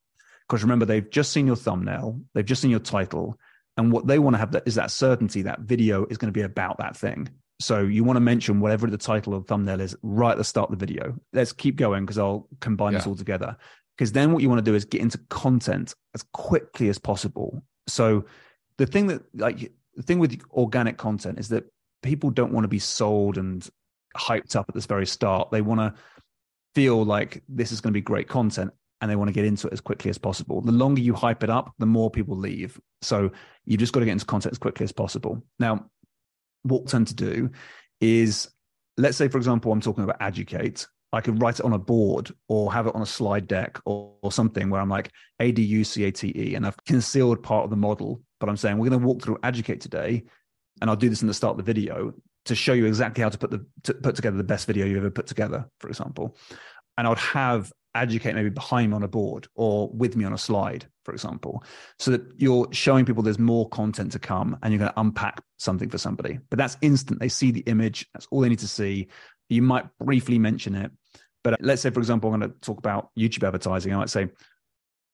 Because 0.51 0.65
remember, 0.65 0.85
they've 0.85 1.09
just 1.09 1.31
seen 1.31 1.47
your 1.47 1.55
thumbnail, 1.55 2.21
they've 2.35 2.45
just 2.45 2.61
seen 2.61 2.73
your 2.73 2.81
title, 2.81 3.39
and 3.77 3.93
what 3.93 4.09
they 4.09 4.19
want 4.19 4.35
to 4.35 4.39
have 4.39 4.51
that 4.51 4.65
is 4.67 4.75
that 4.75 4.91
certainty 4.91 5.43
that 5.43 5.61
video 5.61 6.07
is 6.07 6.19
going 6.19 6.27
to 6.27 6.37
be 6.37 6.43
about 6.43 6.79
that 6.79 6.97
thing. 6.97 7.29
So 7.61 7.83
you 7.83 8.03
want 8.03 8.17
to 8.17 8.21
mention 8.21 8.59
whatever 8.59 8.89
the 8.89 8.99
title 8.99 9.35
or 9.35 9.45
thumbnail 9.45 9.81
is 9.81 9.95
right 10.03 10.33
at 10.33 10.39
the 10.39 10.45
start 10.45 10.73
of 10.73 10.77
the 10.77 10.85
video. 10.85 11.15
Let's 11.33 11.53
keep 11.53 11.77
going 11.77 12.05
because 12.05 12.19
I'll 12.19 12.49
combine 12.59 12.93
yeah. 12.93 12.99
this 12.99 13.07
all 13.07 13.15
together 13.15 13.57
because 13.97 14.11
then 14.11 14.33
what 14.33 14.43
you 14.43 14.49
want 14.49 14.59
to 14.59 14.69
do 14.69 14.75
is 14.75 14.85
get 14.85 15.03
into 15.03 15.19
content 15.29 15.95
as 16.17 16.25
quickly 16.33 16.89
as 16.89 16.99
possible. 16.99 17.63
So 17.87 18.25
the 18.77 18.87
thing 18.87 19.07
that 19.07 19.23
like 19.35 19.73
the 19.95 20.03
thing 20.03 20.19
with 20.19 20.43
organic 20.53 20.97
content 20.97 21.39
is 21.39 21.51
that 21.51 21.65
people 22.03 22.31
don't 22.31 22.53
want 22.53 22.65
to 22.65 22.69
be 22.69 22.81
sold 22.81 23.39
and 23.39 23.69
hyped 24.17 24.57
up 24.57 24.67
at 24.69 24.75
this 24.75 24.87
very 24.87 25.07
start. 25.07 25.53
They 25.53 25.63
want 25.63 25.81
to 25.81 25.95
feel 26.75 27.05
like 27.05 27.45
this 27.49 27.71
is 27.71 27.81
going 27.81 27.93
to 27.93 27.97
be 27.97 28.01
great 28.03 28.27
content 28.27 28.73
and 29.01 29.11
they 29.11 29.17
want 29.17 29.29
to 29.29 29.33
get 29.33 29.45
into 29.45 29.67
it 29.67 29.73
as 29.73 29.81
quickly 29.81 30.11
as 30.11 30.19
possible. 30.19 30.61
The 30.61 30.73
longer 30.73 31.01
you 31.01 31.15
hype 31.15 31.43
it 31.43 31.51
up, 31.51 31.73
the 31.79 31.87
more 31.87 32.11
people 32.11 32.37
leave. 32.37 32.79
So 33.03 33.31
you 33.65 33.77
just 33.77 33.93
got 33.93 34.01
to 34.01 34.07
get 34.07 34.13
into 34.13 34.27
content 34.27 34.53
as 34.53 34.59
quickly 34.59 34.85
as 34.85 34.93
possible. 34.93 35.43
Now, 35.59 35.87
what 36.63 36.83
we 36.83 36.87
tend 36.87 37.07
to 37.09 37.15
do 37.15 37.51
is 38.01 38.51
let's 39.01 39.17
say, 39.17 39.29
for 39.29 39.39
example, 39.39 39.73
I'm 39.73 39.81
talking 39.81 40.05
about 40.05 40.21
educate. 40.21 40.87
I 41.13 41.21
could 41.21 41.43
write 41.43 41.59
it 41.59 41.65
on 41.65 41.73
a 41.73 41.79
board 41.79 42.31
or 42.49 42.73
have 42.73 42.87
it 42.87 42.95
on 42.95 43.03
a 43.03 43.07
slide 43.07 43.49
deck 43.49 43.81
or, 43.85 44.15
or 44.23 44.31
something 44.31 44.71
where 44.71 44.81
I'm 44.81 44.89
like 44.89 45.11
A 45.41 45.51
D 45.51 45.63
U 45.63 45.83
C 45.83 46.05
A 46.05 46.13
T 46.13 46.33
E 46.37 46.55
and 46.55 46.65
I've 46.65 46.83
concealed 46.85 47.43
part 47.43 47.65
of 47.65 47.71
the 47.71 47.77
model, 47.77 48.23
but 48.39 48.49
I'm 48.49 48.57
saying 48.57 48.79
we're 48.79 48.91
going 48.91 49.01
to 49.01 49.07
walk 49.07 49.23
through 49.23 49.39
Educate 49.43 49.81
today, 49.81 50.23
and 50.81 50.89
I'll 50.89 50.97
do 50.97 51.09
this 51.09 51.23
in 51.23 51.29
the 51.29 51.35
start 51.35 51.53
of 51.53 51.57
the 51.57 51.73
video 51.73 52.15
to 52.45 52.55
show 52.55 52.73
you 52.73 52.87
exactly 52.87 53.23
how 53.23 53.29
to 53.29 53.39
put 53.39 53.51
the 53.51 53.67
to 53.85 53.95
put 53.95 54.15
together 54.15 54.37
the 54.37 54.45
best 54.45 54.67
video 54.67 54.87
you 54.87 54.97
ever 54.99 55.11
put 55.11 55.27
together, 55.27 55.69
for 55.81 55.89
example. 55.89 56.37
And 56.97 57.07
I 57.07 57.11
would 57.11 57.19
have 57.19 57.73
Educate 57.95 58.35
maybe 58.35 58.51
behind 58.51 58.91
me 58.91 58.97
on 58.97 59.03
a 59.03 59.09
board 59.09 59.49
or 59.55 59.91
with 59.91 60.17
me 60.17 60.25
on 60.25 60.33
a 60.33 60.39
slide, 60.39 60.87
for 61.05 61.13
example, 61.13 61.65
so 61.99 62.13
that 62.13 62.23
you're 62.37 62.69
showing 62.73 63.05
people 63.05 63.23
there's 63.23 63.39
more 63.39 63.69
content 63.71 64.13
to 64.13 64.19
come 64.19 64.57
and 64.63 64.73
you're 64.73 64.79
going 64.79 64.93
to 64.93 65.01
unpack 65.01 65.43
something 65.59 65.89
for 65.89 65.99
somebody. 65.99 66.39
But 66.51 66.59
that's 66.59 66.77
instant. 66.83 67.21
They 67.21 67.29
see 67.29 67.51
the 67.51 67.61
image. 67.61 68.07
That's 68.15 68.29
all 68.31 68.41
they 68.41 68.49
need 68.49 68.61
to 68.61 68.69
see. 68.69 69.09
You 69.49 69.63
might 69.63 69.87
briefly 69.99 70.39
mention 70.39 70.77
it 70.77 70.93
but 71.43 71.61
let's 71.61 71.83
say, 71.83 71.91
for 71.91 72.01
example, 72.01 72.33
I'm 72.33 72.41
going 72.41 72.53
to 72.53 72.61
talk 72.61 72.79
about 72.79 73.11
YouTube 73.19 73.47
advertising. 73.47 73.95
I 73.95 73.97
might 73.97 74.11
say, 74.11 74.29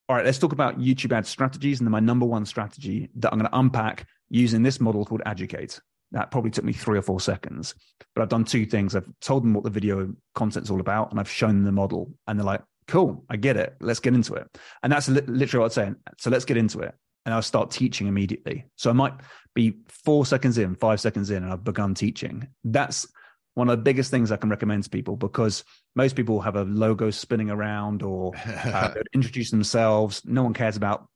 all 0.09 0.17
right, 0.17 0.25
let's 0.25 0.39
talk 0.39 0.53
about 0.53 0.79
YouTube 0.79 1.13
ad 1.13 1.27
strategies. 1.27 1.81
And 1.81 1.87
then 1.87 1.93
my 1.93 2.01
number 2.01 2.27
one 2.27 2.47
strategy 2.47 3.11
that 3.17 3.33
I'm 3.33 3.39
going 3.39 3.51
to 3.51 3.59
unpack 3.59 4.07
using 4.29 4.63
this 4.63 4.81
model 4.81 5.05
called 5.05 5.23
Educate. 5.27 5.81
That 6.13 6.31
probably 6.31 6.51
took 6.51 6.65
me 6.65 6.73
three 6.73 6.99
or 6.99 7.03
four 7.03 7.21
seconds. 7.21 7.75
But 8.15 8.23
I've 8.23 8.29
done 8.29 8.45
two 8.45 8.67
things. 8.67 8.95
I've 8.95 9.09
told 9.21 9.43
them 9.43 9.55
what 9.55 9.65
the 9.65 9.71
video 9.71 10.15
content's 10.35 10.71
all 10.71 10.81
about 10.81 11.11
and 11.11 11.21
I've 11.21 11.31
shown 11.31 11.57
them 11.57 11.65
the 11.65 11.73
model. 11.73 12.13
And 12.27 12.39
they're 12.39 12.47
like, 12.47 12.63
cool, 12.87 13.25
I 13.29 13.37
get 13.37 13.57
it. 13.57 13.77
Let's 13.81 14.01
get 14.01 14.15
into 14.15 14.35
it. 14.35 14.47
And 14.83 14.93
that's 14.93 15.09
literally 15.09 15.63
what 15.63 15.67
I'm 15.67 15.71
saying. 15.71 15.97
So 16.19 16.31
let's 16.31 16.45
get 16.45 16.57
into 16.57 16.81
it. 16.81 16.95
And 17.25 17.35
I'll 17.35 17.43
start 17.43 17.73
teaching 17.73 18.07
immediately. 18.07 18.67
So 18.77 18.89
I 18.89 18.93
might 18.93 19.15
be 19.55 19.79
four 19.89 20.25
seconds 20.25 20.59
in, 20.59 20.77
five 20.77 21.01
seconds 21.01 21.31
in, 21.31 21.43
and 21.43 21.53
I've 21.53 21.65
begun 21.65 21.93
teaching. 21.93 22.47
That's 22.63 23.07
one 23.55 23.69
of 23.69 23.79
the 23.79 23.83
biggest 23.83 24.11
things 24.11 24.31
I 24.31 24.37
can 24.37 24.51
recommend 24.51 24.85
to 24.85 24.91
people 24.91 25.17
because 25.17 25.65
most 25.97 26.15
people 26.15 26.41
have 26.43 26.57
a 26.57 26.65
logo 26.65 27.11
spinning 27.11 27.51
around 27.51 28.03
or 28.03 28.33
uh, 28.47 28.95
introduce 29.13 29.51
themselves. 29.51 30.23
No 30.25 30.45
one 30.45 30.55
cares 30.55 30.77
about, 30.77 31.09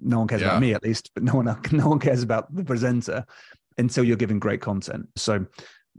no 0.00 0.20
one 0.20 0.28
cares 0.28 0.40
yeah. 0.40 0.48
about 0.48 0.60
me 0.60 0.74
at 0.74 0.82
least, 0.82 1.10
but 1.12 1.22
no 1.22 1.34
one, 1.34 1.44
no 1.72 1.88
one 1.88 1.98
cares 1.98 2.22
about 2.22 2.54
the 2.54 2.64
presenter 2.64 3.26
until 3.78 4.04
you're 4.04 4.16
giving 4.16 4.38
great 4.38 4.60
content. 4.60 5.08
So 5.16 5.46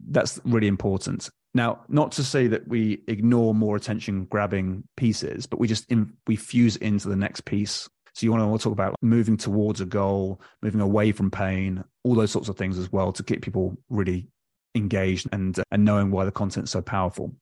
that's 0.07 0.39
really 0.45 0.67
important. 0.67 1.29
Now, 1.53 1.83
not 1.87 2.11
to 2.13 2.23
say 2.23 2.47
that 2.47 2.67
we 2.67 3.03
ignore 3.07 3.53
more 3.53 3.75
attention 3.75 4.25
grabbing 4.25 4.83
pieces, 4.97 5.45
but 5.45 5.59
we 5.59 5.67
just 5.67 5.89
in, 5.91 6.13
we 6.25 6.35
fuse 6.35 6.77
into 6.77 7.09
the 7.09 7.15
next 7.15 7.45
piece. 7.45 7.87
So 8.15 8.25
you 8.25 8.31
want 8.31 8.59
to 8.59 8.63
talk 8.63 8.73
about 8.73 8.95
moving 9.01 9.37
towards 9.37 9.81
a 9.81 9.85
goal, 9.85 10.41
moving 10.61 10.81
away 10.81 11.11
from 11.11 11.31
pain, 11.31 11.83
all 12.03 12.15
those 12.15 12.31
sorts 12.31 12.49
of 12.49 12.57
things 12.57 12.77
as 12.77 12.91
well 12.91 13.11
to 13.11 13.23
get 13.23 13.41
people 13.41 13.77
really 13.89 14.27
engaged 14.75 15.27
and 15.31 15.59
and 15.71 15.85
knowing 15.85 16.11
why 16.11 16.25
the 16.25 16.31
content's 16.31 16.71
so 16.71 16.81
powerful. 16.81 17.35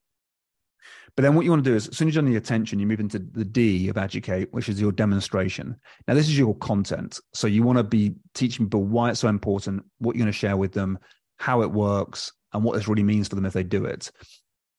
But 1.15 1.23
then 1.23 1.35
what 1.35 1.45
you 1.45 1.51
want 1.51 1.63
to 1.63 1.69
do 1.69 1.75
is, 1.75 1.87
as 1.87 1.97
soon 1.97 2.07
as 2.07 2.15
you're 2.15 2.23
on 2.23 2.29
the 2.29 2.37
attention, 2.37 2.79
you 2.79 2.87
move 2.87 2.99
into 2.99 3.19
the 3.19 3.45
D 3.45 3.89
of 3.89 3.97
educate, 3.97 4.51
which 4.51 4.69
is 4.69 4.79
your 4.79 4.91
demonstration. 4.91 5.75
Now, 6.07 6.13
this 6.13 6.27
is 6.27 6.37
your 6.37 6.55
content. 6.55 7.19
So 7.33 7.47
you 7.47 7.63
want 7.63 7.77
to 7.77 7.83
be 7.83 8.15
teaching 8.33 8.65
people 8.65 8.83
why 8.83 9.09
it's 9.09 9.19
so 9.19 9.27
important, 9.27 9.83
what 9.99 10.15
you're 10.15 10.23
going 10.23 10.31
to 10.31 10.37
share 10.37 10.57
with 10.57 10.73
them, 10.73 10.99
how 11.37 11.61
it 11.61 11.71
works, 11.71 12.31
and 12.53 12.63
what 12.63 12.75
this 12.75 12.87
really 12.87 13.03
means 13.03 13.27
for 13.27 13.35
them 13.35 13.45
if 13.45 13.53
they 13.53 13.63
do 13.63 13.85
it. 13.85 14.11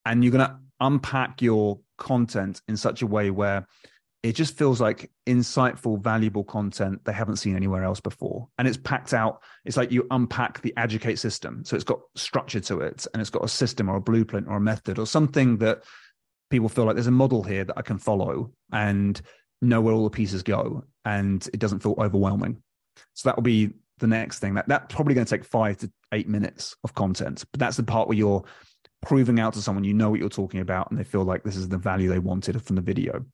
And 0.04 0.22
you're 0.22 0.32
going 0.32 0.46
to 0.46 0.58
unpack 0.80 1.42
your 1.42 1.80
content 1.98 2.60
in 2.68 2.76
such 2.76 3.02
a 3.02 3.06
way 3.06 3.30
where 3.30 3.66
it 4.22 4.36
just 4.36 4.56
feels 4.56 4.80
like 4.80 5.10
insightful, 5.26 6.00
valuable 6.00 6.44
content 6.44 7.04
they 7.04 7.12
haven't 7.12 7.36
seen 7.36 7.56
anywhere 7.56 7.82
else 7.82 8.00
before. 8.00 8.48
And 8.56 8.68
it's 8.68 8.76
packed 8.76 9.12
out. 9.12 9.42
It's 9.64 9.76
like 9.76 9.90
you 9.90 10.06
unpack 10.10 10.62
the 10.62 10.72
educate 10.76 11.16
system. 11.16 11.64
So 11.64 11.74
it's 11.74 11.84
got 11.84 12.00
structure 12.14 12.60
to 12.60 12.80
it 12.80 13.06
and 13.12 13.20
it's 13.20 13.30
got 13.30 13.44
a 13.44 13.48
system 13.48 13.88
or 13.88 13.96
a 13.96 14.00
blueprint 14.00 14.46
or 14.48 14.56
a 14.56 14.60
method 14.60 14.98
or 14.98 15.06
something 15.06 15.58
that 15.58 15.82
people 16.52 16.68
feel 16.68 16.84
like 16.84 16.94
there's 16.94 17.08
a 17.08 17.10
model 17.10 17.42
here 17.42 17.64
that 17.64 17.76
I 17.76 17.82
can 17.82 17.98
follow 17.98 18.52
and 18.72 19.20
know 19.60 19.80
where 19.80 19.94
all 19.94 20.04
the 20.04 20.10
pieces 20.10 20.42
go. 20.42 20.84
And 21.04 21.46
it 21.52 21.58
doesn't 21.58 21.80
feel 21.80 21.96
overwhelming. 21.98 22.62
So 23.14 23.28
that 23.28 23.36
will 23.36 23.42
be 23.42 23.70
the 23.98 24.06
next 24.06 24.38
thing. 24.38 24.54
That 24.54 24.68
that's 24.68 24.94
probably 24.94 25.14
going 25.14 25.26
to 25.26 25.36
take 25.36 25.44
five 25.44 25.78
to 25.78 25.90
eight 26.12 26.28
minutes 26.28 26.76
of 26.84 26.94
content. 26.94 27.44
But 27.50 27.58
that's 27.58 27.76
the 27.76 27.82
part 27.82 28.06
where 28.06 28.16
you're 28.16 28.44
proving 29.00 29.40
out 29.40 29.54
to 29.54 29.62
someone 29.62 29.82
you 29.82 29.94
know 29.94 30.10
what 30.10 30.20
you're 30.20 30.28
talking 30.28 30.60
about 30.60 30.88
and 30.88 30.98
they 30.98 31.02
feel 31.02 31.24
like 31.24 31.42
this 31.42 31.56
is 31.56 31.68
the 31.68 31.76
value 31.76 32.08
they 32.08 32.20
wanted 32.20 32.62
from 32.62 32.76
the 32.76 32.82
video 32.82 33.24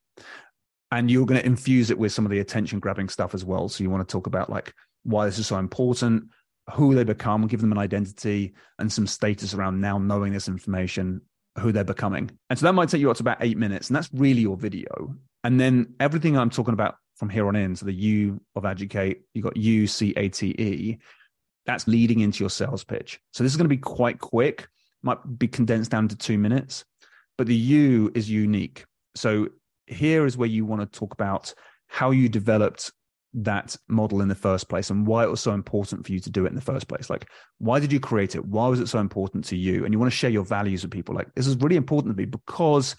and 0.90 1.10
you're 1.10 1.26
going 1.26 1.40
to 1.40 1.46
infuse 1.46 1.90
it 1.90 1.98
with 1.98 2.12
some 2.12 2.24
of 2.24 2.30
the 2.30 2.38
attention 2.38 2.78
grabbing 2.78 3.08
stuff 3.08 3.34
as 3.34 3.44
well. 3.44 3.68
So 3.68 3.84
you 3.84 3.90
want 3.90 4.06
to 4.06 4.10
talk 4.12 4.26
about 4.26 4.50
like 4.50 4.72
why 5.02 5.26
this 5.26 5.38
is 5.38 5.46
so 5.46 5.58
important, 5.58 6.24
who 6.72 6.94
they 6.94 7.04
become, 7.04 7.46
give 7.46 7.60
them 7.60 7.72
an 7.72 7.78
identity 7.78 8.54
and 8.78 8.90
some 8.90 9.06
status 9.06 9.54
around 9.54 9.80
now 9.80 9.98
knowing 9.98 10.32
this 10.32 10.48
information, 10.48 11.20
who 11.58 11.72
they're 11.72 11.84
becoming. 11.84 12.30
And 12.50 12.58
so 12.58 12.66
that 12.66 12.72
might 12.72 12.88
take 12.88 13.00
you 13.00 13.10
up 13.10 13.16
to 13.16 13.22
about 13.22 13.38
eight 13.40 13.56
minutes. 13.56 13.88
And 13.88 13.96
that's 13.96 14.08
really 14.12 14.40
your 14.40 14.56
video. 14.56 15.14
And 15.44 15.60
then 15.60 15.94
everything 16.00 16.36
I'm 16.36 16.50
talking 16.50 16.74
about 16.74 16.96
from 17.16 17.28
here 17.28 17.48
on 17.48 17.56
in, 17.56 17.74
so 17.76 17.86
the 17.86 17.92
U 17.92 18.40
of 18.54 18.64
educate, 18.64 19.22
you 19.34 19.42
got 19.42 19.56
U 19.56 19.86
C 19.86 20.12
A 20.16 20.28
T 20.28 20.48
E, 20.58 20.98
that's 21.66 21.86
leading 21.86 22.20
into 22.20 22.40
your 22.40 22.50
sales 22.50 22.84
pitch. 22.84 23.20
So 23.32 23.42
this 23.42 23.52
is 23.52 23.56
going 23.56 23.66
to 23.66 23.68
be 23.68 23.76
quite 23.76 24.18
quick, 24.20 24.68
might 25.02 25.18
be 25.38 25.48
condensed 25.48 25.90
down 25.90 26.08
to 26.08 26.16
two 26.16 26.38
minutes, 26.38 26.84
but 27.36 27.46
the 27.46 27.54
U 27.54 28.10
is 28.14 28.30
unique. 28.30 28.84
So 29.14 29.48
here 29.86 30.26
is 30.26 30.36
where 30.36 30.48
you 30.48 30.64
want 30.64 30.80
to 30.80 30.98
talk 30.98 31.12
about 31.12 31.54
how 31.88 32.10
you 32.10 32.28
developed 32.28 32.92
that 33.34 33.76
model 33.88 34.20
in 34.20 34.28
the 34.28 34.34
first 34.34 34.68
place 34.68 34.90
and 34.90 35.06
why 35.06 35.22
it 35.22 35.30
was 35.30 35.40
so 35.40 35.52
important 35.52 36.06
for 36.06 36.12
you 36.12 36.20
to 36.20 36.30
do 36.30 36.46
it 36.46 36.48
in 36.48 36.54
the 36.54 36.60
first 36.60 36.88
place. 36.88 37.10
Like, 37.10 37.28
why 37.58 37.78
did 37.78 37.92
you 37.92 38.00
create 38.00 38.34
it? 38.34 38.44
Why 38.44 38.68
was 38.68 38.80
it 38.80 38.88
so 38.88 38.98
important 38.98 39.44
to 39.46 39.56
you? 39.56 39.84
And 39.84 39.92
you 39.92 39.98
want 39.98 40.10
to 40.10 40.16
share 40.16 40.30
your 40.30 40.44
values 40.44 40.82
with 40.82 40.90
people. 40.90 41.14
Like, 41.14 41.34
this 41.34 41.46
is 41.46 41.56
really 41.56 41.76
important 41.76 42.14
to 42.14 42.18
me 42.18 42.24
because 42.24 42.96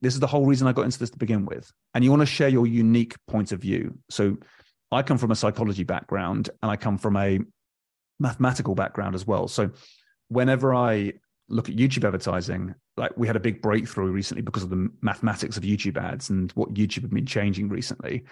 this 0.00 0.14
is 0.14 0.20
the 0.20 0.26
whole 0.26 0.46
reason 0.46 0.66
I 0.66 0.72
got 0.72 0.84
into 0.84 0.98
this 0.98 1.10
to 1.10 1.18
begin 1.18 1.44
with. 1.44 1.70
And 1.94 2.02
you 2.02 2.10
want 2.10 2.22
to 2.22 2.26
share 2.26 2.48
your 2.48 2.66
unique 2.66 3.14
point 3.26 3.52
of 3.52 3.60
view. 3.60 3.98
So, 4.10 4.36
I 4.92 5.02
come 5.02 5.18
from 5.18 5.30
a 5.32 5.36
psychology 5.36 5.84
background 5.84 6.48
and 6.62 6.70
I 6.70 6.76
come 6.76 6.96
from 6.96 7.16
a 7.16 7.40
mathematical 8.18 8.74
background 8.74 9.14
as 9.14 9.26
well. 9.26 9.48
So, 9.48 9.70
whenever 10.28 10.74
I 10.74 11.14
look 11.48 11.68
at 11.68 11.76
YouTube 11.76 12.04
advertising, 12.04 12.74
like 12.96 13.16
we 13.16 13.26
had 13.26 13.36
a 13.36 13.40
big 13.40 13.62
breakthrough 13.62 14.10
recently 14.10 14.42
because 14.42 14.62
of 14.62 14.70
the 14.70 14.90
mathematics 15.00 15.56
of 15.56 15.62
YouTube 15.62 16.02
ads 16.02 16.30
and 16.30 16.50
what 16.52 16.74
YouTube 16.74 17.02
have 17.02 17.10
been 17.10 17.26
changing 17.26 17.68
recently. 17.68 18.24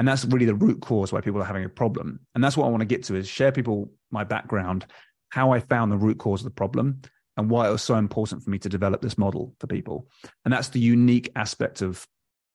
And 0.00 0.08
that's 0.08 0.24
really 0.24 0.46
the 0.46 0.54
root 0.54 0.80
cause 0.80 1.12
why 1.12 1.20
people 1.20 1.42
are 1.42 1.44
having 1.44 1.66
a 1.66 1.68
problem. 1.68 2.20
And 2.34 2.42
that's 2.42 2.56
what 2.56 2.64
I 2.64 2.70
want 2.70 2.80
to 2.80 2.86
get 2.86 3.04
to 3.04 3.16
is 3.16 3.28
share 3.28 3.52
people 3.52 3.92
my 4.10 4.24
background, 4.24 4.86
how 5.28 5.52
I 5.52 5.60
found 5.60 5.92
the 5.92 5.98
root 5.98 6.16
cause 6.16 6.40
of 6.40 6.46
the 6.46 6.52
problem 6.52 7.02
and 7.36 7.50
why 7.50 7.68
it 7.68 7.70
was 7.70 7.82
so 7.82 7.96
important 7.96 8.42
for 8.42 8.48
me 8.48 8.58
to 8.60 8.70
develop 8.70 9.02
this 9.02 9.18
model 9.18 9.54
for 9.60 9.66
people. 9.66 10.08
And 10.46 10.54
that's 10.54 10.70
the 10.70 10.80
unique 10.80 11.30
aspect 11.36 11.82
of 11.82 12.06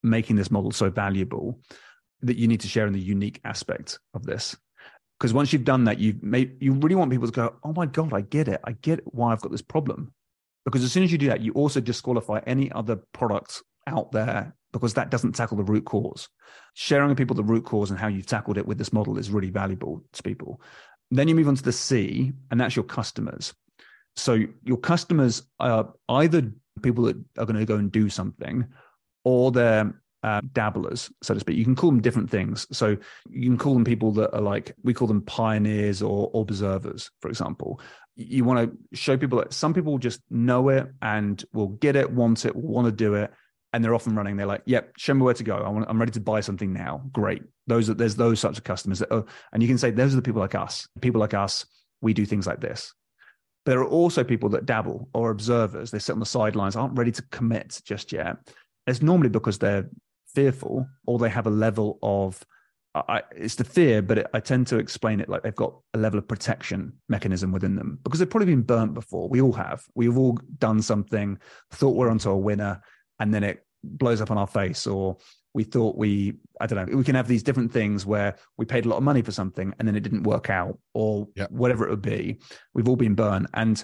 making 0.02 0.38
this 0.38 0.50
model 0.50 0.72
so 0.72 0.90
valuable 0.90 1.60
that 2.22 2.36
you 2.36 2.48
need 2.48 2.62
to 2.62 2.68
share 2.68 2.88
in 2.88 2.94
the 2.94 3.00
unique 3.00 3.42
aspect 3.46 4.00
of 4.16 4.26
this. 4.26 4.56
Because 5.20 5.32
once 5.32 5.54
you've 5.54 5.66
done 5.66 5.84
that, 5.84 6.00
you 6.00 6.20
you 6.60 6.74
really 6.74 6.96
want 6.96 7.12
people 7.12 7.28
to 7.28 7.32
go, 7.32 7.58
"Oh 7.64 7.74
my 7.74 7.86
god, 7.86 8.12
I 8.12 8.22
get 8.22 8.48
it. 8.48 8.60
I 8.64 8.72
get 8.72 9.02
why 9.14 9.32
I've 9.32 9.42
got 9.42 9.52
this 9.52 9.62
problem." 9.62 10.16
Because 10.66 10.84
as 10.84 10.92
soon 10.92 11.04
as 11.04 11.12
you 11.12 11.20
do 11.20 11.28
that, 11.28 11.42
you 11.42 11.52
also 11.54 11.80
disqualify 11.80 12.40
any 12.48 12.72
other 12.72 12.96
product 13.14 13.62
out 13.86 14.12
there 14.12 14.56
because 14.80 14.96
that 14.96 15.10
doesn't 15.10 15.32
tackle 15.32 15.56
the 15.56 15.64
root 15.64 15.86
cause. 15.86 16.28
Sharing 16.74 17.08
with 17.08 17.18
people 17.18 17.34
the 17.34 17.44
root 17.44 17.64
cause 17.64 17.92
and 17.92 17.98
how 17.98 18.08
you've 18.08 18.26
tackled 18.26 18.58
it 18.58 18.68
with 18.68 18.78
this 18.78 18.92
model 18.92 19.18
is 19.18 19.32
really 19.32 19.50
valuable 19.50 20.04
to 20.12 20.22
people. 20.22 20.60
Then 21.12 21.30
you 21.30 21.36
move 21.36 21.48
on 21.48 21.56
to 21.56 21.64
the 21.64 21.72
C, 21.72 22.34
and 22.52 22.60
that's 22.60 22.76
your 22.76 22.84
customers. 22.84 23.54
So 24.18 24.44
your 24.66 24.76
customers 24.76 25.44
are 25.62 25.94
either 26.10 26.52
people 26.82 27.06
that 27.06 27.16
are 27.38 27.46
going 27.46 27.56
to 27.56 27.66
go 27.66 27.78
and 27.78 27.90
do 27.90 28.10
something, 28.10 28.66
or 29.24 29.54
they're 29.54 29.94
uh, 30.24 30.42
dabblers, 30.52 31.10
so 31.24 31.36
to 31.36 31.40
speak. 31.40 31.56
You 31.56 31.64
can 31.64 31.76
call 31.76 31.92
them 31.92 32.02
different 32.02 32.30
things. 32.30 32.68
So 32.78 32.98
you 33.30 33.50
can 33.50 33.58
call 33.58 33.76
them 33.76 33.86
people 33.86 34.12
that 34.14 34.36
are 34.36 34.42
like 34.42 34.76
we 34.84 34.94
call 34.94 35.08
them 35.08 35.22
pioneers 35.22 36.02
or 36.02 36.32
observers, 36.34 37.12
for 37.22 37.30
example. 37.30 37.80
You 38.18 38.44
want 38.44 38.72
to 38.72 38.98
show 38.98 39.16
people 39.16 39.38
that 39.40 39.54
some 39.54 39.74
people 39.74 39.98
just 40.00 40.20
know 40.30 40.68
it 40.68 40.88
and 41.02 41.42
will 41.54 41.70
get 41.70 41.96
it, 41.96 42.12
want 42.12 42.44
it, 42.44 42.58
want 42.58 42.88
to 42.88 42.92
do 42.92 43.14
it, 43.14 43.32
and 43.76 43.84
they're 43.84 43.94
off 43.94 44.08
and 44.08 44.16
running. 44.16 44.38
They're 44.38 44.46
like, 44.46 44.64
"Yep, 44.66 44.94
show 44.98 45.14
me 45.14 45.22
where 45.22 45.34
to 45.34 45.44
go. 45.44 45.58
I 45.58 45.90
I'm 45.90 46.00
ready 46.00 46.14
to 46.14 46.22
buy 46.22 46.40
something 46.40 46.72
now." 46.72 47.04
Great. 47.12 47.44
Those 47.68 47.90
are, 47.90 47.94
there's 47.94 48.16
those 48.16 48.42
types 48.42 48.58
of 48.58 48.64
customers, 48.64 49.00
that 49.00 49.12
are, 49.12 49.26
and 49.52 49.62
you 49.62 49.68
can 49.68 49.78
say 49.78 49.92
those 49.92 50.14
are 50.14 50.16
the 50.16 50.22
people 50.22 50.42
like 50.42 50.56
us. 50.56 50.88
People 51.02 51.20
like 51.20 51.34
us, 51.34 51.66
we 52.02 52.14
do 52.14 52.26
things 52.26 52.48
like 52.48 52.62
this. 52.62 52.94
But 53.66 53.72
There 53.72 53.82
are 53.82 53.88
also 53.88 54.24
people 54.24 54.50
that 54.50 54.66
dabble 54.66 55.10
or 55.14 55.30
observers. 55.30 55.92
They 55.92 56.00
sit 56.00 56.14
on 56.14 56.20
the 56.20 56.26
sidelines, 56.26 56.78
aren't 56.78 56.98
ready 56.98 57.12
to 57.12 57.22
commit 57.32 57.82
just 57.84 58.14
yet. 58.14 58.38
It's 58.88 59.02
normally 59.02 59.30
because 59.30 59.58
they're 59.58 59.90
fearful 60.34 60.88
or 61.06 61.20
they 61.20 61.30
have 61.30 61.48
a 61.48 61.52
level 61.52 62.00
of 62.02 62.46
I, 62.96 63.24
it's 63.36 63.56
the 63.56 63.66
fear, 63.66 64.02
but 64.02 64.20
it, 64.20 64.28
I 64.34 64.40
tend 64.40 64.68
to 64.68 64.78
explain 64.78 65.20
it 65.20 65.28
like 65.28 65.44
they've 65.44 65.54
got 65.54 65.78
a 65.94 65.98
level 65.98 66.18
of 66.18 66.28
protection 66.30 66.94
mechanism 67.10 67.52
within 67.52 67.76
them 67.76 68.00
because 68.04 68.20
they've 68.20 68.30
probably 68.30 68.46
been 68.46 68.62
burnt 68.62 68.94
before. 68.94 69.28
We 69.28 69.42
all 69.42 69.52
have. 69.52 69.84
We've 69.96 70.18
all 70.18 70.40
done 70.60 70.82
something, 70.82 71.38
thought 71.72 71.98
we're 71.98 72.10
onto 72.10 72.30
a 72.30 72.38
winner, 72.38 72.82
and 73.20 73.34
then 73.34 73.44
it 73.44 73.66
blows 73.84 74.22
up 74.22 74.32
on 74.32 74.38
our 74.38 74.48
face. 74.48 74.88
Or 74.88 75.18
we 75.54 75.64
thought 75.64 75.98
we, 75.98 76.34
I 76.60 76.68
don't 76.68 76.90
know, 76.90 76.98
we 76.98 77.04
can 77.04 77.16
have 77.16 77.28
these 77.28 77.44
different 77.44 77.72
things 77.72 78.06
where 78.06 78.36
we 78.58 78.66
paid 78.66 78.86
a 78.86 78.90
lot 78.90 78.98
of 78.98 79.04
money 79.04 79.22
for 79.22 79.32
something 79.32 79.74
and 79.80 79.88
then 79.88 79.96
it 79.96 80.02
didn't 80.02 80.24
work 80.24 80.50
out, 80.50 80.78
or 80.94 81.28
yep. 81.36 81.52
whatever 81.52 81.86
it 81.86 81.90
would 81.90 82.02
be. 82.02 82.40
We've 82.74 82.90
all 82.90 82.96
been 82.96 83.16
burned. 83.16 83.48
And 83.54 83.84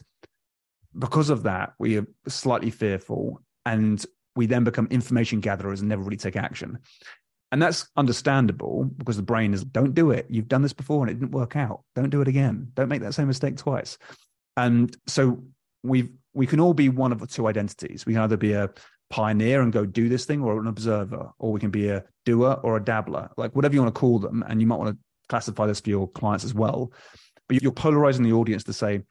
because 0.97 1.29
of 1.29 1.43
that, 1.43 1.73
we 1.79 1.97
are 1.97 2.07
slightly 2.27 2.71
fearful. 2.71 3.41
And 3.65 4.03
we 4.35 4.45
then 4.45 4.63
become 4.63 4.87
information 4.89 5.39
gatherers 5.39 5.81
and 5.81 5.89
never 5.89 6.03
really 6.03 6.17
take 6.17 6.35
action. 6.35 6.79
And 7.51 7.61
that's 7.61 7.89
understandable 7.97 8.85
because 8.97 9.17
the 9.17 9.23
brain 9.23 9.53
is 9.53 9.63
don't 9.63 9.93
do 9.93 10.11
it. 10.11 10.25
You've 10.29 10.47
done 10.47 10.61
this 10.61 10.73
before 10.73 11.03
and 11.03 11.11
it 11.11 11.19
didn't 11.19 11.31
work 11.31 11.55
out. 11.55 11.83
Don't 11.95 12.09
do 12.09 12.21
it 12.21 12.27
again. 12.29 12.71
Don't 12.75 12.87
make 12.87 13.01
that 13.01 13.13
same 13.13 13.27
mistake 13.27 13.57
twice. 13.57 13.97
And 14.55 14.95
so 15.05 15.43
we 15.83 16.09
we 16.33 16.47
can 16.47 16.61
all 16.61 16.73
be 16.73 16.87
one 16.87 17.11
of 17.11 17.19
the 17.19 17.27
two 17.27 17.47
identities. 17.47 18.05
We 18.05 18.13
can 18.13 18.21
either 18.21 18.37
be 18.37 18.53
a 18.53 18.69
pioneer 19.11 19.61
and 19.61 19.71
go 19.71 19.85
do 19.85 20.09
this 20.09 20.25
thing 20.25 20.41
or 20.41 20.59
an 20.59 20.67
observer, 20.67 21.29
or 21.37 21.51
we 21.51 21.59
can 21.59 21.69
be 21.69 21.89
a 21.89 22.03
doer 22.25 22.59
or 22.63 22.77
a 22.77 22.83
dabbler, 22.83 23.29
like 23.37 23.55
whatever 23.55 23.73
you 23.73 23.81
want 23.81 23.93
to 23.93 23.99
call 23.99 24.19
them. 24.19 24.43
And 24.47 24.61
you 24.61 24.67
might 24.67 24.79
want 24.79 24.95
to 24.95 24.97
classify 25.29 25.67
this 25.67 25.81
for 25.81 25.89
your 25.89 26.07
clients 26.09 26.43
as 26.43 26.53
well. 26.53 26.91
But 27.47 27.61
you're 27.61 27.71
polarizing 27.71 28.23
the 28.23 28.33
audience 28.33 28.63
to 28.65 28.73
say 28.73 29.01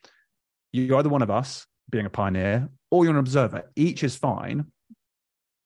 you're 0.72 0.98
either 0.98 1.08
one 1.08 1.22
of 1.22 1.30
us 1.30 1.66
being 1.88 2.06
a 2.06 2.10
pioneer 2.10 2.68
or 2.90 3.04
you're 3.04 3.12
an 3.12 3.18
observer. 3.18 3.70
Each 3.76 4.02
is 4.02 4.16
fine 4.16 4.66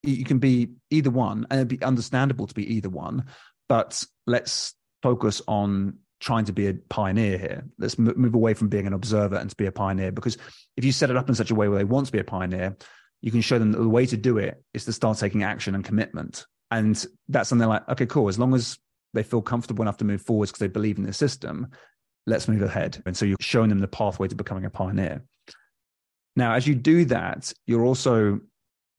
you 0.05 0.25
can 0.25 0.39
be 0.39 0.71
either 0.91 1.11
one, 1.11 1.47
and 1.51 1.59
it'd 1.59 1.69
be 1.69 1.83
understandable 1.83 2.47
to 2.47 2.55
be 2.55 2.75
either 2.75 2.91
one. 2.91 3.25
But 3.69 4.05
let's 4.27 4.75
focus 5.03 5.43
on 5.49 5.99
trying 6.21 6.45
to 6.47 6.53
be 6.53 6.69
a 6.69 6.75
pioneer 6.75 7.39
here. 7.39 7.65
Let's 7.79 7.99
move 7.99 8.35
away 8.35 8.55
from 8.55 8.69
being 8.69 8.87
an 8.87 8.93
observer 8.93 9.37
and 9.37 9.51
to 9.51 9.57
be 9.57 9.67
a 9.67 9.73
pioneer. 9.73 10.13
Because 10.13 10.39
if 10.77 10.85
you 10.85 10.93
set 10.93 11.11
it 11.11 11.17
up 11.17 11.29
in 11.29 11.35
such 11.35 11.51
a 11.51 11.55
way 11.55 11.69
where 11.69 11.79
they 11.79 11.85
want 11.85 12.07
to 12.07 12.13
be 12.13 12.19
a 12.19 12.25
pioneer, 12.25 12.77
you 13.25 13.31
can 13.31 13.41
show 13.41 13.59
them 13.59 13.73
that 13.73 13.79
the 13.79 13.89
way 13.89 14.05
to 14.05 14.19
do 14.19 14.37
it 14.37 14.63
is 14.75 14.85
to 14.85 14.93
start 14.93 15.17
taking 15.17 15.45
action 15.45 15.75
and 15.75 15.83
commitment. 15.83 16.45
And 16.71 17.03
that's 17.29 17.49
something 17.49 17.67
like, 17.67 17.89
okay, 17.89 18.05
cool. 18.05 18.29
As 18.29 18.39
long 18.39 18.55
as 18.55 18.79
they 19.15 19.23
feel 19.23 19.41
comfortable 19.41 19.81
enough 19.81 19.97
to 19.97 20.05
move 20.05 20.21
forwards 20.21 20.51
because 20.53 20.59
they 20.59 20.69
believe 20.69 20.99
in 20.99 21.05
the 21.05 21.13
system, 21.15 21.69
let's 22.27 22.49
move 22.49 22.61
ahead. 22.61 23.03
And 23.07 23.17
so 23.17 23.25
you're 23.25 23.39
showing 23.41 23.71
them 23.71 23.79
the 23.79 23.89
pathway 23.89 24.29
to 24.29 24.35
becoming 24.35 24.67
a 24.67 24.71
pioneer. 24.71 25.25
Now, 26.37 26.53
as 26.53 26.67
you 26.67 26.75
do 26.75 27.07
that, 27.07 27.51
you're 27.67 27.87
also 27.87 28.41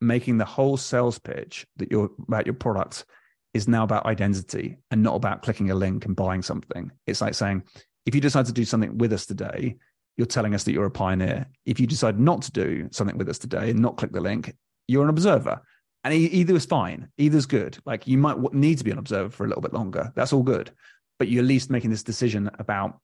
making 0.01 0.39
the 0.39 0.45
whole 0.45 0.75
sales 0.75 1.19
pitch 1.19 1.67
that 1.77 1.91
you're 1.91 2.09
about 2.27 2.47
your 2.47 2.55
product 2.55 3.05
is 3.53 3.67
now 3.67 3.83
about 3.83 4.07
identity 4.07 4.79
and 4.89 5.03
not 5.03 5.13
about 5.13 5.43
clicking 5.43 5.69
a 5.69 5.75
link 5.75 6.05
and 6.05 6.15
buying 6.15 6.41
something. 6.41 6.91
It's 7.05 7.21
like 7.21 7.35
saying, 7.35 7.61
if 8.07 8.15
you 8.15 8.21
decide 8.21 8.47
to 8.47 8.53
do 8.53 8.65
something 8.65 8.97
with 8.97 9.13
us 9.13 9.27
today, 9.27 9.75
you're 10.17 10.27
telling 10.27 10.55
us 10.55 10.63
that 10.63 10.71
you're 10.71 10.85
a 10.85 10.91
pioneer. 10.91 11.45
If 11.65 11.79
you 11.79 11.87
decide 11.87 12.19
not 12.19 12.41
to 12.43 12.51
do 12.51 12.89
something 12.91 13.17
with 13.17 13.29
us 13.29 13.37
today 13.37 13.71
and 13.71 13.79
not 13.79 13.97
click 13.97 14.11
the 14.11 14.21
link, 14.21 14.55
you're 14.87 15.03
an 15.03 15.09
observer. 15.09 15.61
And 16.03 16.13
either 16.13 16.55
is 16.55 16.65
fine, 16.65 17.09
either 17.17 17.37
is 17.37 17.47
good. 17.47 17.77
Like 17.85 18.07
you 18.07 18.17
might 18.17 18.53
need 18.53 18.77
to 18.77 18.83
be 18.83 18.91
an 18.91 18.99
observer 18.99 19.29
for 19.29 19.43
a 19.43 19.47
little 19.47 19.61
bit 19.61 19.73
longer. 19.73 20.11
That's 20.15 20.33
all 20.33 20.43
good. 20.43 20.71
But 21.17 21.29
you're 21.29 21.41
at 21.41 21.47
least 21.47 21.71
making 21.71 21.89
this 21.89 22.03
decision 22.03 22.49
about 22.59 22.99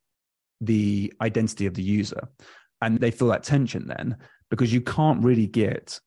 the 0.61 1.11
identity 1.19 1.65
of 1.65 1.73
the 1.73 1.81
user. 1.81 2.29
And 2.81 2.99
they 2.99 3.11
feel 3.11 3.29
that 3.29 3.43
tension 3.43 3.87
then 3.87 4.17
because 4.49 4.71
you 4.71 4.81
can't 4.81 5.23
really 5.23 5.47
get 5.47 5.99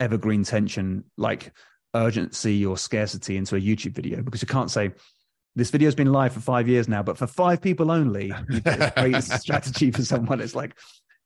evergreen 0.00 0.42
tension 0.42 1.04
like 1.16 1.52
urgency 1.94 2.64
or 2.66 2.76
scarcity 2.76 3.36
into 3.36 3.56
a 3.56 3.60
YouTube 3.60 3.94
video 3.94 4.22
because 4.22 4.42
you 4.42 4.48
can't 4.48 4.70
say 4.70 4.90
this 5.56 5.70
video's 5.70 5.94
been 5.94 6.12
live 6.12 6.32
for 6.32 6.40
five 6.40 6.68
years 6.68 6.88
now, 6.88 7.02
but 7.02 7.18
for 7.18 7.26
five 7.26 7.60
people 7.60 7.90
only, 7.90 8.32
great 8.96 9.22
strategy 9.22 9.90
for 9.90 10.02
someone. 10.02 10.40
It's 10.40 10.54
like 10.54 10.76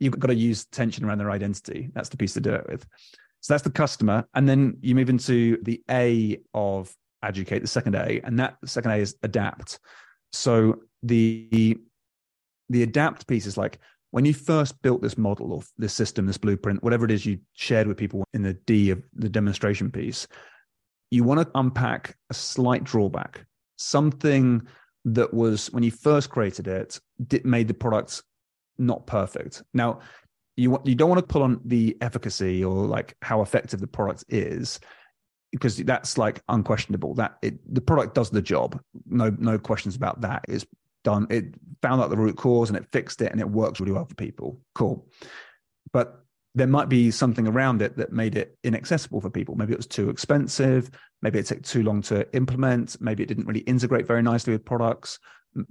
you've 0.01 0.19
got 0.19 0.29
to 0.29 0.35
use 0.35 0.65
tension 0.67 1.05
around 1.05 1.19
their 1.19 1.31
identity. 1.31 1.91
That's 1.95 2.09
the 2.09 2.17
piece 2.17 2.35
to 2.35 2.41
do 2.41 2.55
it 2.55 2.67
with. 2.69 2.87
So 3.41 3.53
that's 3.53 3.63
the 3.63 3.71
customer. 3.71 4.27
And 4.35 4.49
then 4.49 4.79
you 4.81 4.95
move 4.95 5.11
into 5.11 5.59
the 5.63 5.83
A 5.91 6.41
of 6.55 6.95
educate, 7.23 7.61
the 7.61 7.69
second 7.69 7.95
A, 7.95 8.21
and 8.25 8.39
that 8.39 8.57
second 8.65 8.93
A 8.93 8.97
is 8.97 9.17
adapt. 9.23 9.79
So 10.33 10.81
the 11.03 11.79
the 12.71 12.83
adapt 12.83 13.27
piece 13.27 13.47
is 13.47 13.59
like 13.59 13.79
when 14.11 14.25
you 14.25 14.33
first 14.33 14.81
built 14.81 15.03
this 15.03 15.19
model 15.19 15.53
or 15.53 15.63
this 15.77 15.93
system, 15.93 16.27
this 16.27 16.39
blueprint, 16.39 16.83
whatever 16.83 17.05
it 17.05 17.11
is 17.11 17.27
you 17.27 17.39
shared 17.53 17.87
with 17.87 17.97
people 17.97 18.25
in 18.33 18.43
the 18.43 18.55
D 18.55 18.91
of 18.91 19.03
the 19.13 19.29
demonstration 19.29 19.91
piece, 19.91 20.27
you 21.11 21.25
want 21.25 21.41
to 21.41 21.51
unpack 21.55 22.17
a 22.31 22.35
slight 22.35 22.85
drawback, 22.85 23.45
something 23.85 24.67
that 25.05 25.33
was 25.33 25.71
when 25.73 25.83
you 25.83 25.91
first 25.91 26.31
created 26.31 26.67
it, 26.67 26.99
made 27.45 27.69
the 27.69 27.75
product 27.75 28.23
not 28.79 29.07
perfect. 29.07 29.63
Now, 29.73 30.01
you 30.57 30.81
you 30.85 30.95
don't 30.95 31.09
want 31.09 31.21
to 31.21 31.27
pull 31.27 31.43
on 31.43 31.61
the 31.65 31.97
efficacy 32.01 32.65
or 32.65 32.87
like 32.87 33.17
how 33.23 33.43
effective 33.43 33.81
the 33.81 33.87
product 33.87 34.25
is 34.29 34.81
because 35.53 35.77
that's 35.79 36.17
like 36.17 36.43
unquestionable. 36.49 37.15
That 37.15 37.39
it, 37.43 37.59
the 37.73 37.81
product 37.81 38.15
does 38.15 38.31
the 38.31 38.43
job. 38.43 38.81
No 39.07 39.35
no 39.39 39.59
questions 39.59 39.97
about 39.97 40.21
that. 40.23 40.45
It's 40.49 40.67
done 41.03 41.27
it 41.29 41.55
found 41.83 42.01
out 42.01 42.09
the 42.09 42.17
root 42.17 42.37
cause 42.37 42.71
and 42.71 42.79
it 42.79 42.87
fixed 42.91 43.21
it 43.21 43.31
and 43.31 43.41
it 43.41 43.49
works 43.49 43.79
really 43.81 43.93
well 43.93 44.07
for 44.07 44.15
people. 44.15 44.61
Cool. 44.75 45.07
But 45.93 46.24
there 46.55 46.67
might 46.67 46.89
be 46.89 47.11
something 47.11 47.47
around 47.47 47.83
it 47.83 47.97
that 47.97 48.13
made 48.13 48.37
it 48.37 48.57
inaccessible 48.63 49.21
for 49.21 49.31
people. 49.31 49.57
Maybe 49.57 49.73
it 49.73 49.79
was 49.79 49.87
too 49.87 50.09
expensive. 50.09 50.91
Maybe 51.21 51.39
it 51.39 51.47
took 51.47 51.63
too 51.63 51.83
long 51.83 52.01
to 52.03 52.33
implement. 52.35 52.97
Maybe 53.01 53.23
it 53.23 53.27
didn't 53.27 53.47
really 53.47 53.61
integrate 53.61 54.07
very 54.07 54.23
nicely 54.23 54.53
with 54.53 54.65
products. 54.65 55.19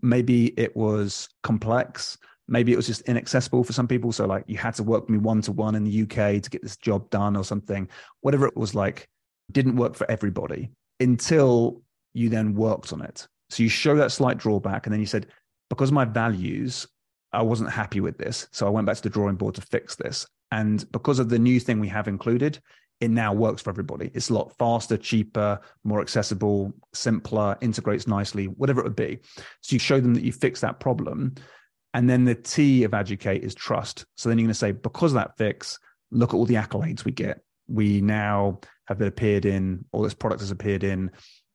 Maybe 0.02 0.48
it 0.60 0.76
was 0.76 1.30
complex. 1.42 2.18
Maybe 2.48 2.74
it 2.74 2.76
was 2.76 2.88
just 2.88 3.02
inaccessible 3.04 3.64
for 3.64 3.72
some 3.72 3.88
people. 3.88 4.12
So 4.12 4.26
like 4.26 4.44
you 4.48 4.58
had 4.58 4.76
to 4.76 4.84
work 4.84 5.04
with 5.04 5.10
me 5.10 5.18
one 5.18 5.42
to 5.44 5.54
one 5.54 5.76
in 5.76 5.86
the 5.86 6.02
UK 6.02 6.42
to 6.42 6.50
get 6.50 6.62
this 6.62 6.76
job 6.76 7.10
done 7.10 7.38
or 7.38 7.46
something. 7.46 7.88
Whatever 8.22 8.48
it 8.48 8.58
was 8.58 8.76
like 8.76 9.08
didn't 9.52 9.78
work 9.78 9.96
for 9.96 10.10
everybody 10.12 10.72
until 11.00 11.82
you 12.14 12.30
then 12.30 12.56
worked 12.56 12.92
on 12.92 13.02
it. 13.02 13.28
So 13.50 13.64
you 13.64 13.70
show 13.70 13.96
that 13.98 14.12
slight 14.12 14.38
drawback, 14.38 14.86
and 14.86 14.94
then 14.94 15.00
you 15.00 15.06
said, 15.06 15.28
because 15.70 15.92
my 15.92 16.06
values, 16.06 16.88
I 17.32 17.44
wasn't 17.44 17.72
happy 17.72 18.00
with 18.00 18.18
this. 18.18 18.48
So 18.52 18.66
I 18.66 18.70
went 18.70 18.88
back 18.88 18.96
to 18.98 19.04
the 19.04 19.10
drawing 19.10 19.36
board 19.36 19.56
to 19.56 19.62
fix 19.62 19.96
this. 19.96 20.26
And 20.54 20.90
because 20.92 21.18
of 21.18 21.30
the 21.30 21.40
new 21.40 21.60
thing 21.60 21.80
we 21.80 21.88
have 21.88 22.08
included, 22.08 22.60
it 23.02 23.10
now 23.10 23.34
works 23.34 23.64
for 23.64 23.72
everybody. 23.72 24.12
It's 24.14 24.30
a 24.30 24.36
lot 24.36 24.56
faster, 24.60 24.98
cheaper, 24.98 25.60
more 25.84 26.00
accessible, 26.00 26.72
simpler, 26.94 27.58
integrates 27.62 28.06
nicely, 28.06 28.46
whatever 28.46 28.82
it 28.82 28.84
would 28.84 28.96
be. 28.96 29.18
So 29.62 29.74
you 29.74 29.80
show 29.80 30.00
them 30.00 30.14
that 30.14 30.24
you 30.24 30.32
fix 30.32 30.62
that 30.62 30.80
problem. 30.80 31.34
And 31.96 32.08
then 32.08 32.24
the 32.24 32.36
T 32.36 32.84
of 32.84 32.94
educate 32.94 33.44
is 33.44 33.56
trust. 33.56 34.06
So 34.16 34.30
then 34.30 34.38
you're 34.38 34.46
going 34.46 34.54
to 34.54 34.60
say, 34.60 34.74
because 34.74 35.12
of 35.14 35.16
that 35.16 35.38
fix, 35.40 35.80
look 36.12 36.36
at 36.36 36.38
all 36.38 36.46
the 36.46 36.54
accolades 36.54 37.04
we 37.04 37.12
get. 37.12 37.42
We 37.68 38.00
now 38.02 38.60
have 38.88 39.02
appeared 39.02 39.46
in, 39.46 39.84
all 39.92 40.04
this 40.04 40.14
product 40.14 40.42
has 40.42 40.52
appeared 40.52 40.84
in 40.84 41.10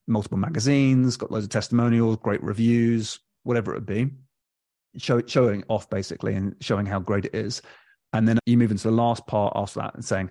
multiple 0.08 0.38
magazines, 0.38 1.16
got 1.16 1.30
loads 1.30 1.44
of 1.44 1.50
testimonials, 1.50 2.16
great 2.16 2.42
reviews, 2.42 3.20
whatever 3.44 3.72
it 3.72 3.76
would 3.76 3.86
be, 3.86 4.10
show, 4.96 5.22
showing 5.24 5.62
off 5.68 5.88
basically 5.88 6.34
and 6.34 6.56
showing 6.60 6.84
how 6.84 6.98
great 6.98 7.26
it 7.26 7.34
is. 7.36 7.62
And 8.18 8.26
then 8.26 8.36
you 8.46 8.58
move 8.58 8.72
into 8.72 8.88
the 8.88 8.94
last 8.94 9.24
part 9.28 9.52
after 9.54 9.78
that 9.78 9.94
and 9.94 10.04
saying 10.04 10.30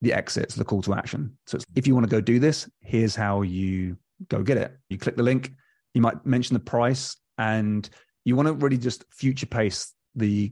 the 0.00 0.14
exits, 0.14 0.54
the 0.54 0.64
call 0.64 0.80
to 0.80 0.94
action. 0.94 1.36
So 1.46 1.58
if 1.74 1.86
you 1.86 1.92
want 1.92 2.04
to 2.04 2.10
go 2.10 2.18
do 2.18 2.38
this, 2.38 2.66
here's 2.80 3.14
how 3.14 3.42
you 3.42 3.98
go 4.28 4.42
get 4.42 4.56
it. 4.56 4.74
You 4.88 4.96
click 4.96 5.16
the 5.16 5.22
link, 5.22 5.52
you 5.92 6.00
might 6.00 6.24
mention 6.24 6.54
the 6.54 6.60
price, 6.60 7.14
and 7.36 7.86
you 8.24 8.36
want 8.36 8.48
to 8.48 8.54
really 8.54 8.78
just 8.78 9.04
future 9.10 9.44
pace 9.44 9.92
the 10.14 10.50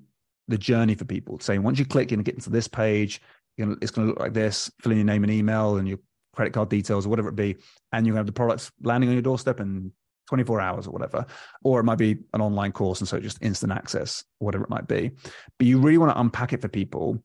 the 0.49 0.59
journey 0.59 0.95
for 0.95 1.07
people. 1.07 1.41
Saying 1.41 1.62
once 1.62 1.78
you 1.78 1.87
click 1.87 2.12
and 2.12 2.22
get 2.22 2.35
into 2.35 2.51
this 2.51 2.68
page, 2.68 3.22
gonna, 3.59 3.76
it's 3.80 3.91
going 3.91 4.07
to 4.07 4.12
look 4.12 4.20
like 4.20 4.35
this. 4.35 4.70
Fill 4.82 4.93
in 4.93 4.99
your 4.99 5.07
name 5.07 5.24
and 5.24 5.32
email 5.32 5.78
and 5.78 5.89
your 5.89 6.01
credit 6.35 6.53
card 6.53 6.68
details 6.68 7.07
or 7.07 7.09
whatever 7.09 7.30
it 7.30 7.37
be, 7.37 7.57
and 7.93 8.07
you're 8.07 8.12
going 8.12 8.16
to 8.16 8.18
have 8.18 8.26
the 8.26 8.32
products 8.32 8.70
landing 8.82 9.09
on 9.09 9.14
your 9.14 9.22
doorstep 9.22 9.59
in 9.59 9.91
24 10.27 10.61
hours 10.61 10.87
or 10.87 10.91
whatever. 10.91 11.27
Or 11.62 11.81
it 11.81 11.85
might 11.85 11.99
be 11.99 12.16
an 12.33 12.41
online 12.41 12.72
course, 12.72 13.01
and 13.01 13.09
so 13.09 13.20
just 13.20 13.39
instant 13.43 13.72
access, 13.72 14.25
whatever 14.39 14.64
it 14.64 14.70
might 14.70 14.87
be. 14.87 15.11
But 15.59 15.66
you 15.66 15.79
really 15.79 15.99
want 15.99 16.12
to 16.12 16.20
unpack 16.20 16.53
it 16.53 16.61
for 16.61 16.68
people 16.68 17.22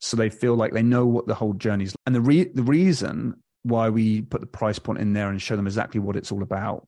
so 0.00 0.16
they 0.16 0.30
feel 0.30 0.54
like 0.54 0.72
they 0.72 0.82
know 0.82 1.06
what 1.06 1.26
the 1.26 1.34
whole 1.34 1.54
journey 1.54 1.84
is. 1.84 1.96
And 2.06 2.14
the 2.14 2.20
re- 2.20 2.50
the 2.52 2.62
reason 2.62 3.34
why 3.62 3.88
we 3.88 4.22
put 4.22 4.40
the 4.40 4.46
price 4.46 4.78
point 4.78 5.00
in 5.00 5.12
there 5.12 5.28
and 5.28 5.42
show 5.42 5.56
them 5.56 5.66
exactly 5.66 6.00
what 6.00 6.16
it's 6.16 6.32
all 6.32 6.42
about 6.42 6.86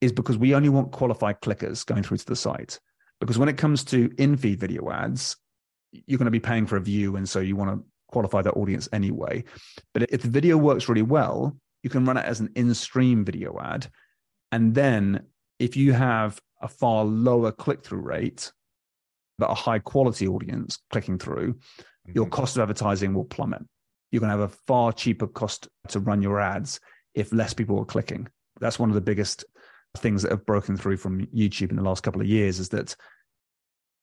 is 0.00 0.12
because 0.12 0.38
we 0.38 0.54
only 0.54 0.68
want 0.68 0.92
qualified 0.92 1.40
clickers 1.40 1.84
going 1.84 2.02
through 2.02 2.16
to 2.18 2.26
the 2.26 2.36
site. 2.36 2.78
Because 3.20 3.38
when 3.38 3.48
it 3.48 3.56
comes 3.56 3.84
to 3.84 4.10
in 4.18 4.36
feed 4.36 4.60
video 4.60 4.90
ads, 4.90 5.36
you're 5.92 6.18
going 6.18 6.26
to 6.26 6.30
be 6.30 6.40
paying 6.40 6.66
for 6.66 6.76
a 6.76 6.80
view. 6.80 7.16
And 7.16 7.28
so 7.28 7.40
you 7.40 7.56
want 7.56 7.70
to 7.70 7.84
qualify 8.08 8.42
that 8.42 8.52
audience 8.52 8.88
anyway. 8.92 9.44
But 9.92 10.10
if 10.10 10.22
the 10.22 10.28
video 10.28 10.56
works 10.56 10.88
really 10.88 11.02
well, 11.02 11.56
you 11.82 11.90
can 11.90 12.04
run 12.04 12.16
it 12.16 12.24
as 12.24 12.40
an 12.40 12.50
in 12.54 12.72
stream 12.74 13.24
video 13.24 13.58
ad. 13.60 13.88
And 14.52 14.74
then 14.74 15.26
if 15.58 15.76
you 15.76 15.92
have 15.92 16.40
a 16.60 16.68
far 16.68 17.04
lower 17.04 17.52
click 17.52 17.84
through 17.84 18.00
rate, 18.00 18.52
but 19.38 19.50
a 19.50 19.54
high 19.54 19.78
quality 19.78 20.26
audience 20.26 20.78
clicking 20.90 21.18
through, 21.18 21.54
mm-hmm. 21.54 22.12
your 22.14 22.26
cost 22.26 22.56
of 22.56 22.62
advertising 22.62 23.14
will 23.14 23.24
plummet. 23.24 23.62
You're 24.10 24.20
going 24.20 24.32
to 24.32 24.38
have 24.38 24.50
a 24.50 24.56
far 24.66 24.92
cheaper 24.92 25.26
cost 25.26 25.68
to 25.88 26.00
run 26.00 26.22
your 26.22 26.40
ads 26.40 26.80
if 27.14 27.32
less 27.32 27.54
people 27.54 27.78
are 27.78 27.84
clicking. 27.84 28.28
That's 28.60 28.78
one 28.78 28.88
of 28.88 28.94
the 28.94 29.00
biggest 29.00 29.44
things 29.96 30.22
that 30.22 30.30
have 30.30 30.46
broken 30.46 30.76
through 30.76 30.96
from 30.96 31.26
YouTube 31.26 31.70
in 31.70 31.76
the 31.76 31.82
last 31.82 32.02
couple 32.02 32.20
of 32.20 32.26
years 32.26 32.58
is 32.58 32.70
that 32.70 32.96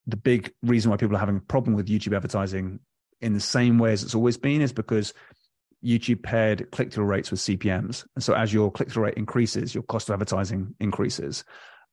the 0.07 0.17
big 0.17 0.51
reason 0.61 0.91
why 0.91 0.97
people 0.97 1.15
are 1.15 1.19
having 1.19 1.37
a 1.37 1.41
problem 1.41 1.75
with 1.75 1.87
YouTube 1.87 2.15
advertising 2.15 2.79
in 3.21 3.33
the 3.33 3.39
same 3.39 3.79
way 3.79 3.91
as 3.91 4.03
it's 4.03 4.15
always 4.15 4.37
been 4.37 4.61
is 4.61 4.73
because 4.73 5.13
YouTube 5.85 6.23
paired 6.23 6.69
click 6.71 6.91
through 6.91 7.05
rates 7.05 7.31
with 7.31 7.39
CPMs. 7.39 8.05
And 8.15 8.23
so 8.23 8.33
as 8.33 8.53
your 8.53 8.71
click 8.71 8.89
through 8.89 9.05
rate 9.05 9.15
increases, 9.15 9.73
your 9.75 9.83
cost 9.83 10.09
of 10.09 10.13
advertising 10.13 10.73
increases. 10.79 11.43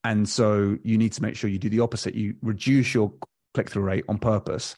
And 0.04 0.28
so 0.28 0.76
you 0.82 0.98
need 0.98 1.12
to 1.12 1.22
make 1.22 1.36
sure 1.36 1.50
you 1.50 1.58
do 1.58 1.68
the 1.68 1.80
opposite. 1.80 2.14
You 2.14 2.34
reduce 2.42 2.94
your 2.94 3.12
click 3.54 3.70
through 3.70 3.84
rate 3.84 4.04
on 4.08 4.18
purpose, 4.18 4.74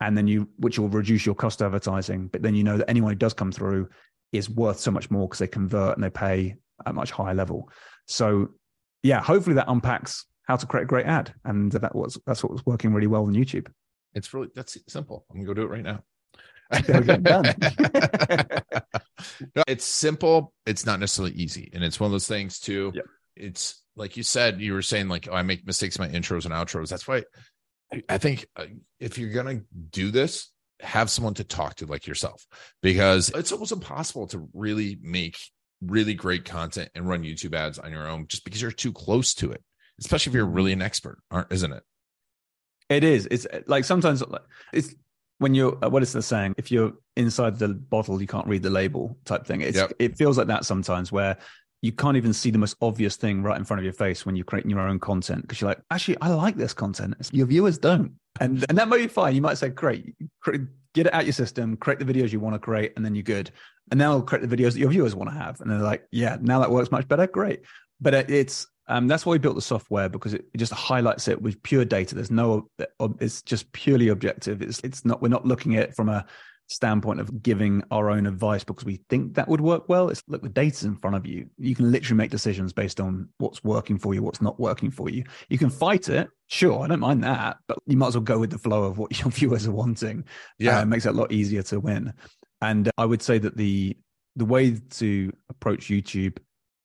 and 0.00 0.16
then 0.16 0.26
you, 0.26 0.48
which 0.58 0.78
will 0.78 0.88
reduce 0.88 1.26
your 1.26 1.34
cost 1.34 1.60
of 1.60 1.66
advertising. 1.66 2.28
But 2.28 2.42
then 2.42 2.54
you 2.54 2.62
know 2.62 2.76
that 2.76 2.88
anyone 2.88 3.12
who 3.12 3.18
does 3.18 3.34
come 3.34 3.50
through 3.50 3.88
is 4.32 4.48
worth 4.48 4.78
so 4.78 4.90
much 4.90 5.10
more 5.10 5.26
because 5.26 5.40
they 5.40 5.48
convert 5.48 5.96
and 5.96 6.04
they 6.04 6.10
pay 6.10 6.56
at 6.84 6.90
a 6.90 6.92
much 6.92 7.10
higher 7.10 7.34
level. 7.34 7.68
So 8.06 8.50
yeah, 9.02 9.20
hopefully 9.20 9.54
that 9.54 9.68
unpacks 9.68 10.26
how 10.44 10.56
to 10.56 10.66
create 10.66 10.84
a 10.84 10.86
great 10.86 11.06
ad. 11.06 11.34
And 11.44 11.72
that 11.72 11.94
was, 11.94 12.18
that's 12.26 12.42
what 12.42 12.52
was 12.52 12.64
working 12.64 12.92
really 12.92 13.06
well 13.06 13.24
on 13.24 13.34
YouTube. 13.34 13.68
It's 14.14 14.32
really, 14.34 14.48
that's 14.54 14.76
simple. 14.88 15.24
I'm 15.30 15.36
gonna 15.36 15.46
go 15.46 15.54
do 15.54 15.62
it 15.62 15.70
right 15.70 15.82
now. 15.82 16.02
it's 19.66 19.84
simple. 19.84 20.52
It's 20.66 20.86
not 20.86 21.00
necessarily 21.00 21.34
easy. 21.34 21.70
And 21.72 21.82
it's 21.82 21.98
one 21.98 22.06
of 22.06 22.12
those 22.12 22.28
things 22.28 22.60
too. 22.60 22.92
It's 23.36 23.82
like 23.96 24.16
you 24.16 24.22
said, 24.22 24.60
you 24.60 24.72
were 24.72 24.82
saying 24.82 25.08
like, 25.08 25.28
oh, 25.30 25.34
I 25.34 25.42
make 25.42 25.66
mistakes 25.66 25.96
in 25.96 26.04
my 26.04 26.16
intros 26.16 26.44
and 26.44 26.54
outros. 26.54 26.88
That's 26.88 27.08
why 27.08 27.24
I 28.08 28.18
think 28.18 28.46
uh, 28.56 28.66
if 28.98 29.18
you're 29.18 29.32
going 29.32 29.58
to 29.58 29.64
do 29.90 30.10
this, 30.10 30.50
have 30.80 31.10
someone 31.10 31.34
to 31.34 31.44
talk 31.44 31.76
to 31.76 31.86
like 31.86 32.06
yourself 32.06 32.46
because 32.82 33.30
it's 33.34 33.52
almost 33.52 33.72
impossible 33.72 34.26
to 34.28 34.48
really 34.54 34.98
make 35.02 35.36
really 35.82 36.14
great 36.14 36.44
content 36.44 36.90
and 36.94 37.08
run 37.08 37.22
YouTube 37.22 37.54
ads 37.54 37.78
on 37.78 37.92
your 37.92 38.06
own 38.06 38.26
just 38.28 38.44
because 38.44 38.62
you're 38.62 38.70
too 38.70 38.92
close 38.92 39.34
to 39.34 39.52
it, 39.52 39.62
especially 39.98 40.30
if 40.30 40.34
you're 40.34 40.46
really 40.46 40.72
an 40.72 40.82
expert, 40.82 41.18
aren't 41.30 41.52
isn't 41.52 41.72
it? 41.72 41.82
It 42.88 43.04
is. 43.04 43.28
It's 43.30 43.46
like 43.66 43.84
sometimes 43.84 44.22
it's 44.72 44.94
when 45.40 45.54
you're 45.54 45.76
uh, 45.82 45.88
what 45.88 46.02
is 46.02 46.12
the 46.12 46.22
saying? 46.22 46.54
If 46.58 46.70
you're 46.70 46.92
inside 47.16 47.58
the 47.58 47.68
bottle, 47.68 48.20
you 48.20 48.28
can't 48.28 48.46
read 48.46 48.62
the 48.62 48.70
label 48.70 49.18
type 49.24 49.46
thing. 49.46 49.62
It's 49.62 49.76
yep. 49.76 49.92
it 49.98 50.16
feels 50.16 50.38
like 50.38 50.46
that 50.48 50.64
sometimes 50.64 51.10
where 51.10 51.38
you 51.82 51.92
can't 51.92 52.18
even 52.18 52.34
see 52.34 52.50
the 52.50 52.58
most 52.58 52.76
obvious 52.82 53.16
thing 53.16 53.42
right 53.42 53.56
in 53.56 53.64
front 53.64 53.80
of 53.80 53.84
your 53.84 53.94
face 53.94 54.26
when 54.26 54.36
you're 54.36 54.44
creating 54.44 54.70
your 54.70 54.80
own 54.80 54.98
content 54.98 55.40
because 55.40 55.60
you're 55.60 55.70
like, 55.70 55.80
actually, 55.90 56.18
I 56.20 56.28
like 56.28 56.56
this 56.56 56.74
content. 56.74 57.14
Your 57.32 57.46
viewers 57.46 57.78
don't, 57.78 58.12
and 58.38 58.64
and 58.68 58.76
that 58.76 58.88
might 58.88 58.98
be 58.98 59.08
fine. 59.08 59.34
You 59.34 59.40
might 59.40 59.56
say, 59.56 59.70
great, 59.70 60.14
get 60.94 61.06
it 61.06 61.14
out 61.14 61.24
your 61.24 61.32
system, 61.32 61.78
create 61.78 61.98
the 61.98 62.04
videos 62.04 62.32
you 62.32 62.40
want 62.40 62.54
to 62.54 62.60
create, 62.60 62.92
and 62.96 63.04
then 63.04 63.14
you're 63.14 63.22
good. 63.22 63.50
And 63.90 63.98
now 63.98 64.12
I'll 64.12 64.22
create 64.22 64.46
the 64.46 64.54
videos 64.54 64.74
that 64.74 64.80
your 64.80 64.90
viewers 64.90 65.14
want 65.14 65.30
to 65.30 65.36
have, 65.36 65.60
and 65.62 65.70
they're 65.70 65.78
like, 65.78 66.06
yeah, 66.12 66.36
now 66.40 66.60
that 66.60 66.70
works 66.70 66.90
much 66.90 67.08
better. 67.08 67.26
Great, 67.26 67.62
but 67.98 68.12
it's 68.30 68.66
um, 68.90 69.06
that's 69.06 69.24
why 69.24 69.32
we 69.32 69.38
built 69.38 69.54
the 69.54 69.62
software 69.62 70.08
because 70.08 70.34
it, 70.34 70.44
it, 70.52 70.58
just 70.58 70.72
highlights 70.72 71.28
it 71.28 71.40
with 71.40 71.62
pure 71.62 71.84
data. 71.84 72.14
There's 72.14 72.30
no, 72.30 72.68
it's 73.20 73.40
just 73.40 73.70
purely 73.72 74.08
objective. 74.08 74.60
It's 74.62 74.80
it's 74.80 75.04
not. 75.04 75.22
We're 75.22 75.28
not 75.28 75.46
looking 75.46 75.76
at 75.76 75.84
it 75.84 75.94
from 75.94 76.08
a 76.08 76.26
standpoint 76.66 77.20
of 77.20 77.42
giving 77.42 77.82
our 77.90 78.10
own 78.10 78.26
advice 78.26 78.64
because 78.64 78.84
we 78.84 79.00
think 79.08 79.34
that 79.34 79.48
would 79.48 79.60
work 79.60 79.88
well. 79.88 80.08
It's 80.08 80.22
look, 80.26 80.42
the 80.42 80.48
data's 80.48 80.84
in 80.84 80.96
front 80.96 81.14
of 81.14 81.24
you. 81.24 81.48
You 81.56 81.74
can 81.74 81.90
literally 81.92 82.16
make 82.16 82.32
decisions 82.32 82.72
based 82.72 83.00
on 83.00 83.28
what's 83.38 83.62
working 83.62 83.96
for 83.96 84.12
you, 84.12 84.22
what's 84.22 84.42
not 84.42 84.58
working 84.58 84.90
for 84.90 85.08
you. 85.08 85.22
You 85.48 85.58
can 85.58 85.70
fight 85.70 86.08
it, 86.08 86.28
sure, 86.48 86.82
I 86.82 86.88
don't 86.88 87.00
mind 87.00 87.22
that, 87.22 87.58
but 87.68 87.78
you 87.86 87.96
might 87.96 88.08
as 88.08 88.16
well 88.16 88.22
go 88.22 88.38
with 88.38 88.50
the 88.50 88.58
flow 88.58 88.84
of 88.84 88.98
what 88.98 89.18
your 89.20 89.30
viewers 89.30 89.66
are 89.66 89.72
wanting. 89.72 90.24
Yeah, 90.58 90.78
uh, 90.78 90.82
it 90.82 90.86
makes 90.86 91.06
it 91.06 91.10
a 91.10 91.18
lot 91.18 91.32
easier 91.32 91.62
to 91.64 91.78
win. 91.78 92.12
And 92.60 92.90
I 92.98 93.04
would 93.04 93.22
say 93.22 93.38
that 93.38 93.56
the 93.56 93.96
the 94.36 94.44
way 94.44 94.76
to 94.90 95.32
approach 95.48 95.88
YouTube 95.88 96.38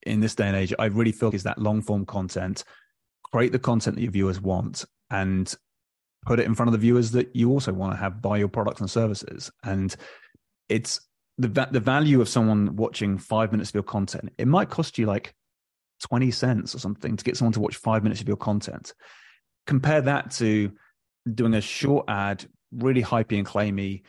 in 0.06 0.20
this 0.20 0.36
day 0.36 0.48
and 0.48 0.56
age, 0.56 0.74
I 0.78 0.86
really 0.86 1.12
feel 1.12 1.32
is 1.32 1.44
that 1.44 1.60
long 1.60 1.82
form 1.82 2.06
content. 2.06 2.64
Create 3.32 3.52
the 3.52 3.60
content 3.60 3.96
that 3.96 4.02
your 4.04 4.12
viewers 4.12 4.40
want 4.40 4.86
and 5.10 5.54
put 6.26 6.40
it 6.40 6.46
in 6.46 6.56
front 6.56 6.70
of 6.70 6.74
the 6.74 6.80
viewers 6.80 7.12
that 7.12 7.36
you 7.36 7.52
also 7.52 7.74
want 7.74 7.94
to 7.94 7.98
have 7.98 8.22
buy 8.22 8.38
your 8.38 8.48
products 8.48 8.82
and 8.82 8.90
services. 8.90 9.52
And 9.64 9.96
it's 10.70 11.02
the 11.38 11.48
the 11.72 11.80
value 11.80 12.22
of 12.22 12.30
someone 12.30 12.76
watching 12.76 13.18
five 13.18 13.52
minutes 13.52 13.72
of 13.72 13.76
your 13.76 13.84
content. 13.84 14.32
It 14.38 14.48
might 14.48 14.70
cost 14.70 14.98
you 14.98 15.06
like 15.06 15.34
twenty 16.02 16.32
cents 16.32 16.76
or 16.76 16.80
something 16.80 17.16
to 17.16 17.24
get 17.24 17.38
someone 17.38 17.54
to 17.54 17.60
watch 17.60 17.76
five 17.78 18.04
minutes 18.04 18.22
of 18.22 18.28
your 18.28 18.38
content. 18.38 18.94
Compare 19.68 20.02
that 20.02 20.32
to 20.32 20.72
doing 21.34 21.56
a 21.56 21.62
short 21.62 22.06
ad, 22.08 22.46
really 22.72 23.02
hypey 23.02 23.38
and 23.38 23.46
claimy. 23.46 24.04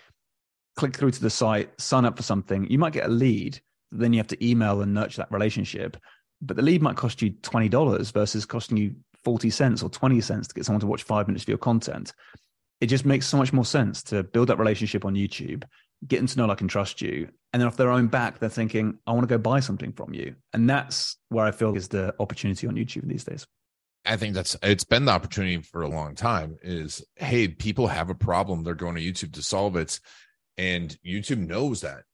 Click 0.77 0.95
through 0.95 1.11
to 1.11 1.23
the 1.23 1.31
site, 1.31 1.71
sign 1.81 2.05
up 2.05 2.17
for 2.17 2.23
something. 2.23 2.71
You 2.71 2.79
might 2.79 2.93
get 2.93 3.07
a 3.07 3.09
lead, 3.09 3.59
then 3.91 4.13
you 4.13 4.19
have 4.19 4.27
to 4.29 4.47
email 4.47 4.83
and 4.83 4.95
nurture 4.95 5.19
that 5.19 5.33
relationship. 5.33 5.97
But 6.41 6.57
the 6.57 6.63
lead 6.63 6.83
might 6.83 6.97
cost 6.97 7.23
you 7.23 7.33
$20 7.33 8.13
versus 8.13 8.45
costing 8.45 8.77
you 8.77 8.95
40 9.25 9.51
cents 9.51 9.83
or 9.83 9.89
20 9.89 10.21
cents 10.21 10.49
to 10.49 10.55
get 10.55 10.65
someone 10.65 10.81
to 10.81 10.87
watch 10.87 11.03
five 11.03 11.27
minutes 11.27 11.45
of 11.45 11.49
your 11.49 11.59
content. 11.59 12.13
It 12.81 12.87
just 12.87 13.07
makes 13.07 13.27
so 13.27 13.37
much 13.39 13.53
more 13.53 13.65
sense 13.65 14.03
to 14.05 14.23
build 14.23 14.49
that 14.49 14.59
relationship 14.59 15.05
on 15.05 15.15
YouTube, 15.15 15.65
get 16.07 16.19
them 16.19 16.27
to 16.27 16.39
know, 16.39 16.47
like, 16.47 16.61
and 16.61 16.69
trust 16.69 17.01
you. 17.01 17.29
And 17.53 17.61
then 17.61 17.67
off 17.67 17.79
their 17.79 17.91
own 17.91 18.09
back, 18.09 18.39
they're 18.39 18.51
thinking, 18.51 18.99
I 19.07 19.13
want 19.13 19.27
to 19.27 19.35
go 19.35 19.39
buy 19.39 19.61
something 19.61 19.93
from 19.93 20.13
you. 20.13 20.35
And 20.53 20.69
that's 20.69 21.17
where 21.31 21.47
I 21.47 21.53
feel 21.53 21.75
is 21.75 21.89
the 21.89 22.15
opportunity 22.21 22.67
on 22.67 22.75
YouTube 22.75 23.09
these 23.09 23.25
days. 23.25 23.47
I 24.05 24.17
think 24.17 24.35
that's 24.35 24.57
it's 24.63 24.85
been 24.85 25.07
the 25.07 25.13
opportunity 25.13 25.61
for 25.63 25.83
a 25.83 25.89
long 25.89 26.15
time 26.15 26.57
is 26.63 27.05
hey, 27.17 27.49
people 27.49 27.89
have 27.89 28.11
a 28.11 28.15
problem. 28.15 28.63
They're 28.63 28.75
going 28.75 28.95
to 28.95 29.03
YouTube 29.03 29.33
to 29.35 29.43
solve 29.43 29.77
it. 29.77 29.99
And 30.57 30.97
YouTube 31.05 31.47
knows 31.47 31.81
that 31.81 32.05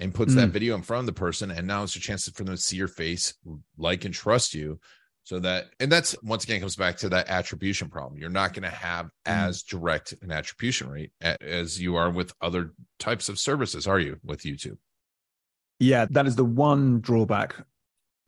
and 0.00 0.14
puts 0.14 0.32
mm. 0.32 0.36
that 0.36 0.48
video 0.48 0.74
in 0.74 0.82
front 0.82 1.00
of 1.00 1.06
the 1.06 1.18
person 1.18 1.50
and 1.50 1.66
now 1.66 1.82
it's 1.82 1.96
a 1.96 2.00
chance 2.00 2.28
for 2.28 2.44
them 2.44 2.54
to 2.54 2.60
see 2.60 2.76
your 2.76 2.88
face 2.88 3.34
like 3.76 4.04
and 4.04 4.14
trust 4.14 4.54
you. 4.54 4.78
So 5.22 5.38
that 5.38 5.66
and 5.80 5.90
that's 5.90 6.14
once 6.22 6.44
again 6.44 6.60
comes 6.60 6.76
back 6.76 6.98
to 6.98 7.08
that 7.10 7.28
attribution 7.28 7.88
problem. 7.88 8.20
You're 8.20 8.28
not 8.28 8.52
going 8.52 8.64
to 8.64 8.76
have 8.76 9.06
mm. 9.06 9.10
as 9.26 9.62
direct 9.62 10.14
an 10.22 10.30
attribution 10.30 10.88
rate 10.88 11.12
as 11.20 11.80
you 11.80 11.96
are 11.96 12.10
with 12.10 12.32
other 12.40 12.72
types 12.98 13.28
of 13.28 13.38
services 13.38 13.86
are 13.86 13.98
you 13.98 14.18
with 14.24 14.42
youtube? 14.42 14.78
Yeah 15.78 16.06
that 16.10 16.26
is 16.26 16.36
the 16.36 16.44
one 16.44 17.00
drawback. 17.00 17.54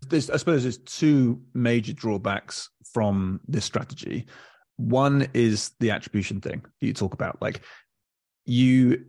There's 0.09 0.31
i 0.31 0.37
suppose 0.37 0.63
there's 0.63 0.79
two 0.79 1.43
major 1.53 1.93
drawbacks 1.93 2.71
from 2.93 3.41
this 3.49 3.65
strategy. 3.65 4.27
One 4.77 5.27
is 5.35 5.73
the 5.81 5.91
attribution 5.91 6.41
thing 6.41 6.65
you 6.81 6.93
talk 6.93 7.15
about. 7.15 7.43
Like 7.43 7.63
you 8.47 9.05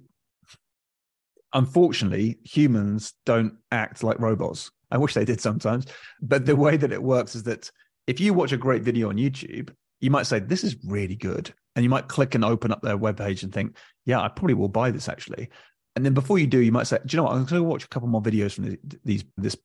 unfortunately, 1.54 2.40
humans 2.44 3.14
don't 3.26 3.58
act 3.72 4.04
like 4.04 4.20
robots. 4.20 4.72
I 4.92 4.98
wish 4.98 5.14
they 5.14 5.26
did 5.26 5.42
sometimes. 5.42 5.86
But 6.22 6.46
the 6.46 6.56
way 6.56 6.78
that 6.78 6.92
it 6.92 7.02
works 7.02 7.36
is 7.36 7.44
that 7.44 7.72
if 8.06 8.20
you 8.20 8.34
watch 8.34 8.52
a 8.52 8.58
great 8.58 8.84
video 8.84 9.10
on 9.10 9.18
YouTube, 9.18 9.74
you 10.00 10.12
might 10.12 10.28
say, 10.28 10.40
This 10.40 10.64
is 10.64 10.78
really 10.86 11.16
good. 11.16 11.54
And 11.76 11.84
you 11.84 11.90
might 11.90 12.08
click 12.08 12.36
and 12.36 12.44
open 12.44 12.72
up 12.72 12.82
their 12.82 12.98
webpage 12.98 13.44
and 13.44 13.54
think, 13.54 13.78
Yeah, 14.06 14.22
I 14.22 14.30
probably 14.30 14.54
will 14.56 14.70
buy 14.70 14.92
this 14.92 15.10
actually. 15.10 15.50
And 15.96 16.06
then 16.06 16.14
before 16.14 16.40
you 16.40 16.48
do, 16.48 16.60
you 16.60 16.72
might 16.72 16.88
say, 16.88 17.00
Do 17.06 17.16
you 17.16 17.18
know 17.18 17.24
what? 17.24 17.34
I'm 17.34 17.46
going 17.46 17.62
to 17.62 17.68
watch 17.68 17.84
a 17.84 17.90
couple 17.90 18.08
more 18.08 18.22
videos 18.22 18.54
from 18.54 18.78
these, 19.04 19.26
this 19.36 19.58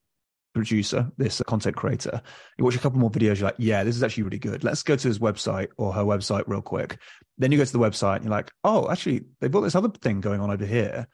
producer, 0.54 1.10
this 1.16 1.42
content 1.46 1.76
creator. 1.76 2.20
You 2.58 2.64
watch 2.64 2.76
a 2.76 2.78
couple 2.80 2.98
more 2.98 3.10
videos, 3.10 3.38
you're 3.38 3.48
like, 3.48 3.54
yeah, 3.58 3.84
this 3.84 3.96
is 3.96 4.02
actually 4.02 4.24
really 4.24 4.38
good. 4.38 4.64
Let's 4.64 4.82
go 4.82 4.96
to 4.96 5.08
his 5.08 5.18
website 5.18 5.68
or 5.78 5.92
her 5.92 6.02
website 6.02 6.44
real 6.46 6.62
quick. 6.62 6.98
Then 7.38 7.52
you 7.52 7.58
go 7.58 7.64
to 7.64 7.72
the 7.72 7.78
website 7.78 8.16
and 8.16 8.24
you're 8.24 8.32
like, 8.32 8.50
oh, 8.64 8.90
actually, 8.90 9.22
they've 9.40 9.50
got 9.50 9.62
this 9.62 9.74
other 9.74 9.88
thing 9.88 10.20
going 10.20 10.40
on 10.40 10.50
over 10.50 10.66
here. 10.66 11.08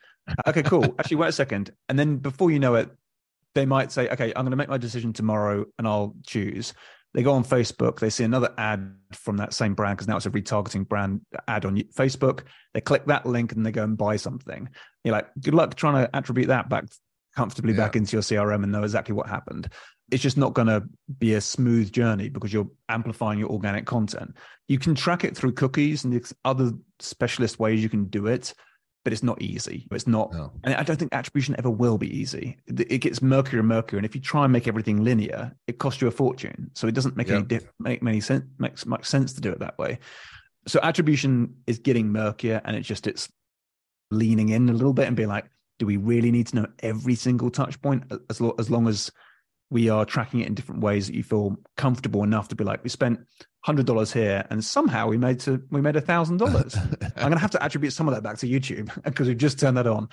Okay, 0.46 0.62
cool. 0.62 0.94
actually, 0.98 1.16
wait 1.16 1.28
a 1.28 1.32
second. 1.32 1.72
And 1.88 1.98
then 1.98 2.16
before 2.16 2.50
you 2.50 2.58
know 2.58 2.74
it, 2.74 2.90
they 3.54 3.66
might 3.66 3.90
say, 3.90 4.08
okay, 4.08 4.32
I'm 4.36 4.44
going 4.44 4.50
to 4.50 4.56
make 4.56 4.68
my 4.68 4.78
decision 4.78 5.12
tomorrow 5.12 5.64
and 5.78 5.88
I'll 5.88 6.14
choose. 6.26 6.74
They 7.14 7.22
go 7.22 7.32
on 7.32 7.44
Facebook, 7.44 7.98
they 7.98 8.10
see 8.10 8.24
another 8.24 8.52
ad 8.58 8.94
from 9.12 9.38
that 9.38 9.54
same 9.54 9.74
brand 9.74 9.96
because 9.96 10.08
now 10.08 10.16
it's 10.16 10.26
a 10.26 10.30
retargeting 10.30 10.86
brand 10.86 11.22
ad 11.48 11.64
on 11.64 11.76
Facebook. 11.76 12.42
They 12.74 12.80
click 12.82 13.06
that 13.06 13.24
link 13.24 13.52
and 13.52 13.64
they 13.64 13.72
go 13.72 13.82
and 13.82 13.96
buy 13.96 14.16
something. 14.16 14.68
You're 15.02 15.12
like, 15.12 15.28
good 15.40 15.54
luck 15.54 15.74
trying 15.74 16.04
to 16.04 16.16
attribute 16.16 16.48
that 16.48 16.68
back 16.68 16.84
comfortably 17.34 17.72
yeah. 17.72 17.78
back 17.78 17.96
into 17.96 18.16
your 18.16 18.22
CRM 18.22 18.62
and 18.62 18.72
know 18.72 18.82
exactly 18.82 19.14
what 19.14 19.28
happened. 19.28 19.72
It's 20.10 20.22
just 20.22 20.36
not 20.36 20.54
going 20.54 20.68
to 20.68 20.84
be 21.18 21.34
a 21.34 21.40
smooth 21.40 21.92
journey 21.92 22.28
because 22.28 22.52
you're 22.52 22.70
amplifying 22.88 23.38
your 23.38 23.50
organic 23.50 23.86
content. 23.86 24.36
You 24.66 24.78
can 24.78 24.94
track 24.94 25.24
it 25.24 25.36
through 25.36 25.52
cookies 25.52 26.04
and 26.04 26.32
other 26.44 26.72
specialist 26.98 27.58
ways 27.58 27.82
you 27.82 27.88
can 27.88 28.04
do 28.06 28.26
it, 28.26 28.54
but 29.04 29.12
it's 29.12 29.22
not 29.22 29.40
easy. 29.40 29.86
It's 29.90 30.06
not, 30.06 30.32
no. 30.32 30.52
and 30.64 30.74
I 30.74 30.82
don't 30.82 30.98
think 30.98 31.14
attribution 31.14 31.54
ever 31.58 31.70
will 31.70 31.98
be 31.98 32.14
easy. 32.14 32.58
It 32.66 32.98
gets 32.98 33.22
murkier 33.22 33.60
and 33.60 33.68
murkier, 33.68 33.98
and 33.98 34.04
if 34.04 34.14
you 34.14 34.20
try 34.20 34.44
and 34.44 34.52
make 34.52 34.68
everything 34.68 35.02
linear, 35.02 35.52
it 35.66 35.78
costs 35.78 36.02
you 36.02 36.08
a 36.08 36.10
fortune. 36.10 36.70
So 36.74 36.86
it 36.86 36.94
doesn't 36.94 37.16
make 37.16 37.28
yep. 37.28 37.50
any 37.50 37.60
make 37.78 38.02
many 38.02 38.20
sense 38.20 38.44
makes 38.58 38.86
much 38.86 39.06
sense 39.06 39.32
to 39.34 39.40
do 39.40 39.50
it 39.50 39.60
that 39.60 39.78
way. 39.78 39.98
So 40.66 40.80
attribution 40.82 41.54
is 41.66 41.78
getting 41.78 42.12
murkier, 42.12 42.60
and 42.64 42.76
it's 42.76 42.88
just 42.88 43.06
it's 43.06 43.30
leaning 44.10 44.50
in 44.50 44.68
a 44.68 44.72
little 44.72 44.92
bit 44.92 45.06
and 45.06 45.16
being 45.16 45.28
like, 45.28 45.46
do 45.78 45.86
we 45.86 45.96
really 45.96 46.30
need 46.30 46.46
to 46.48 46.56
know 46.56 46.66
every 46.80 47.14
single 47.14 47.50
touch 47.50 47.80
point 47.80 48.04
as, 48.30 48.40
lo- 48.40 48.54
as 48.58 48.70
long 48.70 48.88
as 48.88 49.10
we 49.70 49.88
are 49.88 50.04
tracking 50.04 50.40
it 50.40 50.46
in 50.46 50.54
different 50.54 50.80
ways 50.80 51.06
that 51.06 51.14
you 51.14 51.22
feel 51.22 51.56
comfortable 51.76 52.22
enough 52.22 52.48
to 52.48 52.54
be 52.54 52.64
like 52.64 52.82
we 52.82 52.90
spent 52.90 53.20
hundred 53.68 53.84
dollars 53.84 54.10
here 54.10 54.46
and 54.48 54.64
somehow 54.64 55.06
we 55.06 55.18
made 55.18 55.38
to 55.38 55.62
we 55.70 55.82
made 55.82 55.94
a 55.94 56.00
thousand 56.00 56.36
dollars. 56.44 56.74
I'm 57.16 57.28
gonna 57.28 57.38
have 57.38 57.50
to 57.50 57.62
attribute 57.62 57.92
some 57.92 58.08
of 58.08 58.14
that 58.14 58.22
back 58.22 58.38
to 58.38 58.46
youtube 58.46 58.90
because 59.04 59.28
we've 59.28 59.36
just 59.36 59.60
turned 59.60 59.76
that 59.76 59.86
on. 59.86 60.08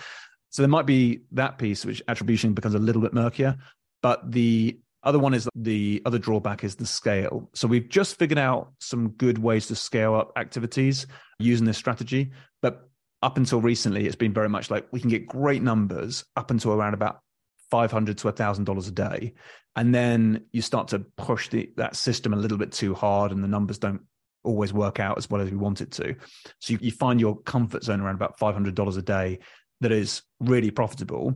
So 0.49 0.61
there 0.61 0.69
might 0.69 0.85
be 0.85 1.21
that 1.31 1.57
piece 1.57 1.85
which 1.85 2.01
attribution 2.09 2.53
becomes 2.53 2.75
a 2.75 2.79
little 2.79 3.01
bit 3.01 3.13
murkier 3.13 3.55
but 4.01 4.29
the 4.29 4.77
other 5.03 5.19
one 5.19 5.33
is 5.33 5.47
the 5.55 6.01
other 6.05 6.19
drawback 6.19 6.65
is 6.65 6.75
the 6.75 6.85
scale. 6.85 7.49
So 7.53 7.65
we've 7.65 7.87
just 7.87 8.19
figured 8.19 8.39
out 8.39 8.73
some 8.79 9.09
good 9.11 9.37
ways 9.37 9.67
to 9.67 9.75
scale 9.75 10.15
up 10.15 10.33
activities 10.35 11.07
using 11.39 11.65
this 11.65 11.77
strategy 11.77 12.31
but 12.61 12.89
up 13.23 13.37
until 13.37 13.61
recently, 13.61 14.05
it's 14.05 14.15
been 14.15 14.33
very 14.33 14.49
much 14.49 14.69
like 14.69 14.85
we 14.91 14.99
can 14.99 15.09
get 15.09 15.25
great 15.25 15.63
numbers 15.63 16.25
up 16.35 16.51
until 16.51 16.73
around 16.73 16.93
about 16.93 17.21
500 17.71 18.17
to 18.19 18.27
a 18.27 18.33
$1,000 18.33 18.87
a 18.87 18.91
day. 18.91 19.33
And 19.76 19.93
then 19.93 20.45
you 20.53 20.61
start 20.61 20.89
to 20.89 20.99
push 20.99 21.49
the, 21.49 21.69
that 21.78 21.95
system 21.95 22.34
a 22.34 22.38
little 22.38 22.57
bit 22.57 22.71
too 22.71 22.93
hard, 22.93 23.32
and 23.32 23.43
the 23.43 23.47
numbers 23.47 23.78
don't 23.78 24.01
always 24.43 24.71
work 24.71 24.99
out 24.99 25.17
as 25.17 25.30
well 25.30 25.41
as 25.41 25.49
we 25.49 25.57
want 25.57 25.82
it 25.82 25.91
to. 25.91 26.15
So 26.59 26.73
you, 26.73 26.80
you 26.82 26.91
find 26.91 27.19
your 27.19 27.38
comfort 27.41 27.84
zone 27.84 27.99
around 27.99 28.15
about 28.15 28.39
$500 28.39 28.97
a 28.97 29.01
day 29.01 29.39
that 29.82 29.91
is 29.91 30.21
really 30.39 30.71
profitable. 30.71 31.34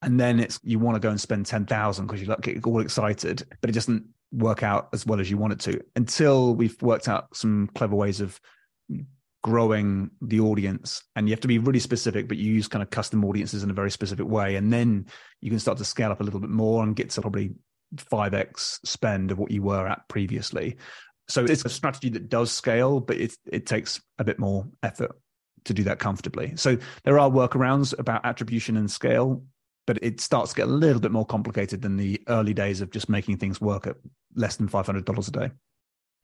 And 0.00 0.18
then 0.18 0.40
it's 0.40 0.58
you 0.64 0.80
want 0.80 0.96
to 0.96 1.00
go 1.00 1.10
and 1.10 1.20
spend 1.20 1.46
10,000 1.46 2.06
because 2.06 2.20
you 2.20 2.26
like 2.26 2.40
get 2.40 2.66
all 2.66 2.80
excited, 2.80 3.44
but 3.60 3.70
it 3.70 3.74
doesn't 3.74 4.04
work 4.32 4.62
out 4.62 4.88
as 4.92 5.06
well 5.06 5.20
as 5.20 5.30
you 5.30 5.36
want 5.36 5.52
it 5.52 5.60
to 5.60 5.80
until 5.94 6.54
we've 6.54 6.80
worked 6.82 7.06
out 7.06 7.36
some 7.36 7.68
clever 7.74 7.94
ways 7.94 8.20
of 8.20 8.40
growing 9.42 10.10
the 10.20 10.40
audience 10.40 11.02
and 11.16 11.28
you 11.28 11.32
have 11.32 11.40
to 11.40 11.48
be 11.48 11.58
really 11.58 11.80
specific 11.80 12.28
but 12.28 12.36
you 12.36 12.52
use 12.52 12.68
kind 12.68 12.82
of 12.82 12.90
custom 12.90 13.24
audiences 13.24 13.64
in 13.64 13.70
a 13.70 13.74
very 13.74 13.90
specific 13.90 14.26
way 14.26 14.54
and 14.56 14.72
then 14.72 15.04
you 15.40 15.50
can 15.50 15.58
start 15.58 15.76
to 15.78 15.84
scale 15.84 16.12
up 16.12 16.20
a 16.20 16.24
little 16.24 16.40
bit 16.40 16.50
more 16.50 16.82
and 16.82 16.94
get 16.94 17.10
to 17.10 17.20
probably 17.20 17.52
5x 17.96 18.78
spend 18.86 19.30
of 19.32 19.38
what 19.38 19.50
you 19.50 19.62
were 19.62 19.86
at 19.86 20.08
previously. 20.08 20.76
So 21.28 21.44
it's 21.44 21.64
a 21.64 21.68
strategy 21.68 22.08
that 22.10 22.28
does 22.28 22.52
scale 22.52 23.00
but 23.00 23.16
it 23.16 23.34
it 23.50 23.66
takes 23.66 24.00
a 24.18 24.24
bit 24.24 24.38
more 24.38 24.68
effort 24.82 25.12
to 25.64 25.74
do 25.74 25.84
that 25.84 25.98
comfortably. 25.98 26.52
So 26.56 26.78
there 27.04 27.18
are 27.18 27.30
workarounds 27.30 27.98
about 27.98 28.24
attribution 28.24 28.76
and 28.76 28.90
scale 28.90 29.44
but 29.86 29.98
it 30.02 30.20
starts 30.20 30.50
to 30.50 30.56
get 30.56 30.68
a 30.68 30.70
little 30.70 31.00
bit 31.00 31.10
more 31.10 31.26
complicated 31.26 31.82
than 31.82 31.96
the 31.96 32.22
early 32.28 32.54
days 32.54 32.80
of 32.80 32.92
just 32.92 33.08
making 33.08 33.38
things 33.38 33.60
work 33.60 33.88
at 33.88 33.96
less 34.36 34.54
than 34.54 34.68
$500 34.68 35.28
a 35.28 35.30
day 35.32 35.50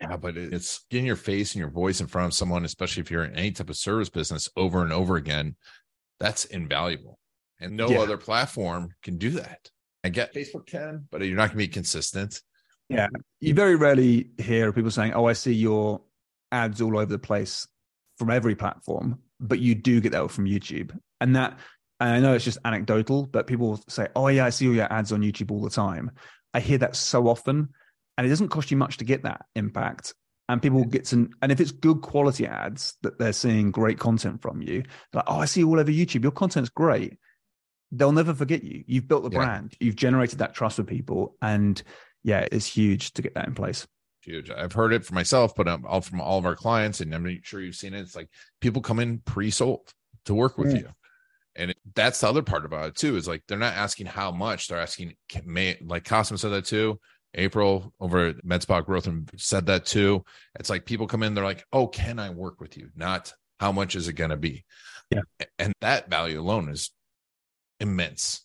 yeah, 0.01 0.17
but 0.17 0.37
it's 0.37 0.85
getting 0.91 1.07
your 1.07 1.17
face 1.17 1.55
and 1.55 1.61
your 1.61 1.71
voice 1.71 2.01
in 2.01 2.07
front 2.07 2.27
of 2.27 2.35
someone, 2.35 2.65
especially 2.65 3.01
if 3.01 3.11
you're 3.11 3.25
in 3.25 3.35
any 3.35 3.51
type 3.51 3.69
of 3.69 3.77
service 3.77 4.09
business 4.09 4.49
over 4.57 4.83
and 4.83 4.93
over 4.93 5.17
again. 5.17 5.57
That's 6.21 6.45
invaluable. 6.45 7.19
And 7.61 7.77
no 7.77 7.89
yeah. 7.89 8.01
other 8.01 8.17
platform 8.17 8.95
can 9.03 9.19
do 9.19 9.31
that. 9.31 9.71
I 10.05 10.11
get 10.11 10.33
Facebook 10.33 10.67
can, 10.67 11.09
but 11.11 11.23
you're 11.23 11.37
not 11.37 11.49
going 11.49 11.59
to 11.59 11.67
be 11.67 11.69
consistent. 11.69 12.41
Yeah. 12.89 13.09
You 13.41 13.55
very 13.55 13.75
rarely 13.75 14.31
hear 14.39 14.73
people 14.73 14.93
saying, 14.93 15.15
Oh, 15.15 15.27
I 15.27 15.33
see 15.33 15.53
your 15.53 16.03
ads 16.53 16.81
all 16.81 16.97
over 16.97 17.07
the 17.07 17.19
place 17.19 17.67
from 18.19 18.31
every 18.31 18.55
platform, 18.55 19.19
but 19.41 19.59
you 19.59 19.75
do 19.75 20.01
get 20.01 20.13
that 20.13 20.31
from 20.31 20.47
YouTube. 20.47 20.97
And 21.21 21.35
that, 21.35 21.59
and 21.99 22.11
I 22.11 22.21
know 22.21 22.35
it's 22.35 22.45
just 22.45 22.59
anecdotal, 22.65 23.27
but 23.27 23.49
people 23.49 23.83
say, 23.89 24.09
Oh, 24.15 24.29
yeah, 24.29 24.47
I 24.47 24.51
see 24.51 24.69
all 24.69 24.75
your 24.75 24.93
ads 24.93 25.13
on 25.13 25.23
YouTube 25.23 25.51
all 25.51 25.61
the 25.61 25.71
time. 25.71 26.13
I 26.55 26.61
hear 26.61 26.79
that 26.79 26.95
so 26.95 27.27
often 27.29 27.71
and 28.19 28.27
it 28.27 28.31
doesn't 28.31 28.49
cost 28.49 28.71
you 28.71 28.77
much 28.77 28.99
to 28.99 29.05
get 29.05 29.23
that 29.23 29.47
impact. 29.55 30.13
And 30.51 30.61
people 30.61 30.85
get 30.85 31.07
some 31.07 31.31
and 31.41 31.53
if 31.53 31.61
it's 31.61 31.71
good 31.71 32.01
quality 32.01 32.47
ads 32.47 32.97
that 33.03 33.19
they're 33.19 33.33
seeing 33.33 33.71
great 33.71 33.99
content 33.99 34.41
from 34.41 34.63
you 34.63 34.83
like 35.13 35.25
oh 35.27 35.41
i 35.41 35.45
see 35.45 35.61
you 35.61 35.69
all 35.69 35.79
over 35.79 35.91
youtube. 35.91 36.23
Your 36.23 36.33
content's 36.33 36.71
great. 36.71 37.19
They'll 37.93 38.13
never 38.13 38.35
forget 38.35 38.65
you. 38.65 38.83
You've 38.87 39.09
built 39.09 39.25
the 39.25 39.31
yeah. 39.31 39.45
brand. 39.45 39.75
You've 39.79 39.97
generated 39.97 40.39
that 40.41 40.55
trust 40.55 40.79
with 40.79 40.87
people. 40.87 41.37
And 41.41 41.81
yeah 42.25 42.49
it's 42.51 42.67
huge 42.67 43.13
to 43.13 43.23
get 43.23 43.35
that 43.35 43.47
in 43.47 43.55
place. 43.55 43.87
Huge. 44.23 44.51
I've 44.51 44.73
heard 44.73 44.95
it 44.95 45.05
for 45.05 45.15
myself 45.15 45.55
but 45.55 45.69
um, 45.69 45.85
all 45.87 46.01
from 46.01 46.23
all 46.23 46.39
of 46.39 46.47
our 46.47 46.57
clients. 46.57 47.01
And 47.01 47.15
i'm 47.15 47.41
sure 47.43 47.61
you've 47.61 47.77
seen 47.77 47.93
it. 47.93 48.01
It's 48.01 48.17
like 48.17 48.31
people 48.63 48.81
come 48.81 49.01
in 49.01 49.19
pre-sold 49.19 49.93
to 50.25 50.35
work 50.35 50.57
with 50.57 50.73
yeah. 50.73 50.79
you. 50.79 50.89
And 51.57 51.71
it, 51.73 51.77
that's 51.95 52.21
the 52.21 52.29
other 52.29 52.43
part 52.43 52.65
about 52.65 52.89
it 52.89 52.97
too 52.97 53.17
is 53.17 53.29
like 53.29 53.43
they're 53.49 53.59
not 53.59 53.75
asking 53.75 54.07
how 54.07 54.31
much. 54.31 54.69
They're 54.69 54.81
asking 54.81 55.15
may 55.45 55.77
like 55.83 56.09
Cosmo 56.09 56.39
said 56.39 56.53
that 56.53 56.65
too 56.65 56.99
April 57.35 57.93
over 58.01 58.29
at 58.29 58.45
MedSpa 58.45 58.85
Growth 58.85 59.07
and 59.07 59.31
said 59.37 59.67
that 59.67 59.87
too. 59.87 60.25
It's 60.59 60.71
like 60.71 60.85
people 60.85 61.07
come 61.07 61.23
in, 61.23 61.35
they're 61.35 61.45
like, 61.45 61.65
"Oh, 61.73 61.87
can 61.87 62.19
I 62.19 62.31
work 62.31 62.61
with 62.61 62.77
you?" 62.77 62.91
Not 62.97 63.33
how 63.61 63.73
much 63.73 63.97
is 63.97 64.09
it 64.09 64.15
going 64.15 64.31
to 64.31 64.37
be. 64.37 64.65
Yeah, 65.11 65.23
and 65.59 65.73
that 65.81 66.11
value 66.11 66.41
alone 66.41 66.69
is 66.69 66.91
immense. 67.81 68.45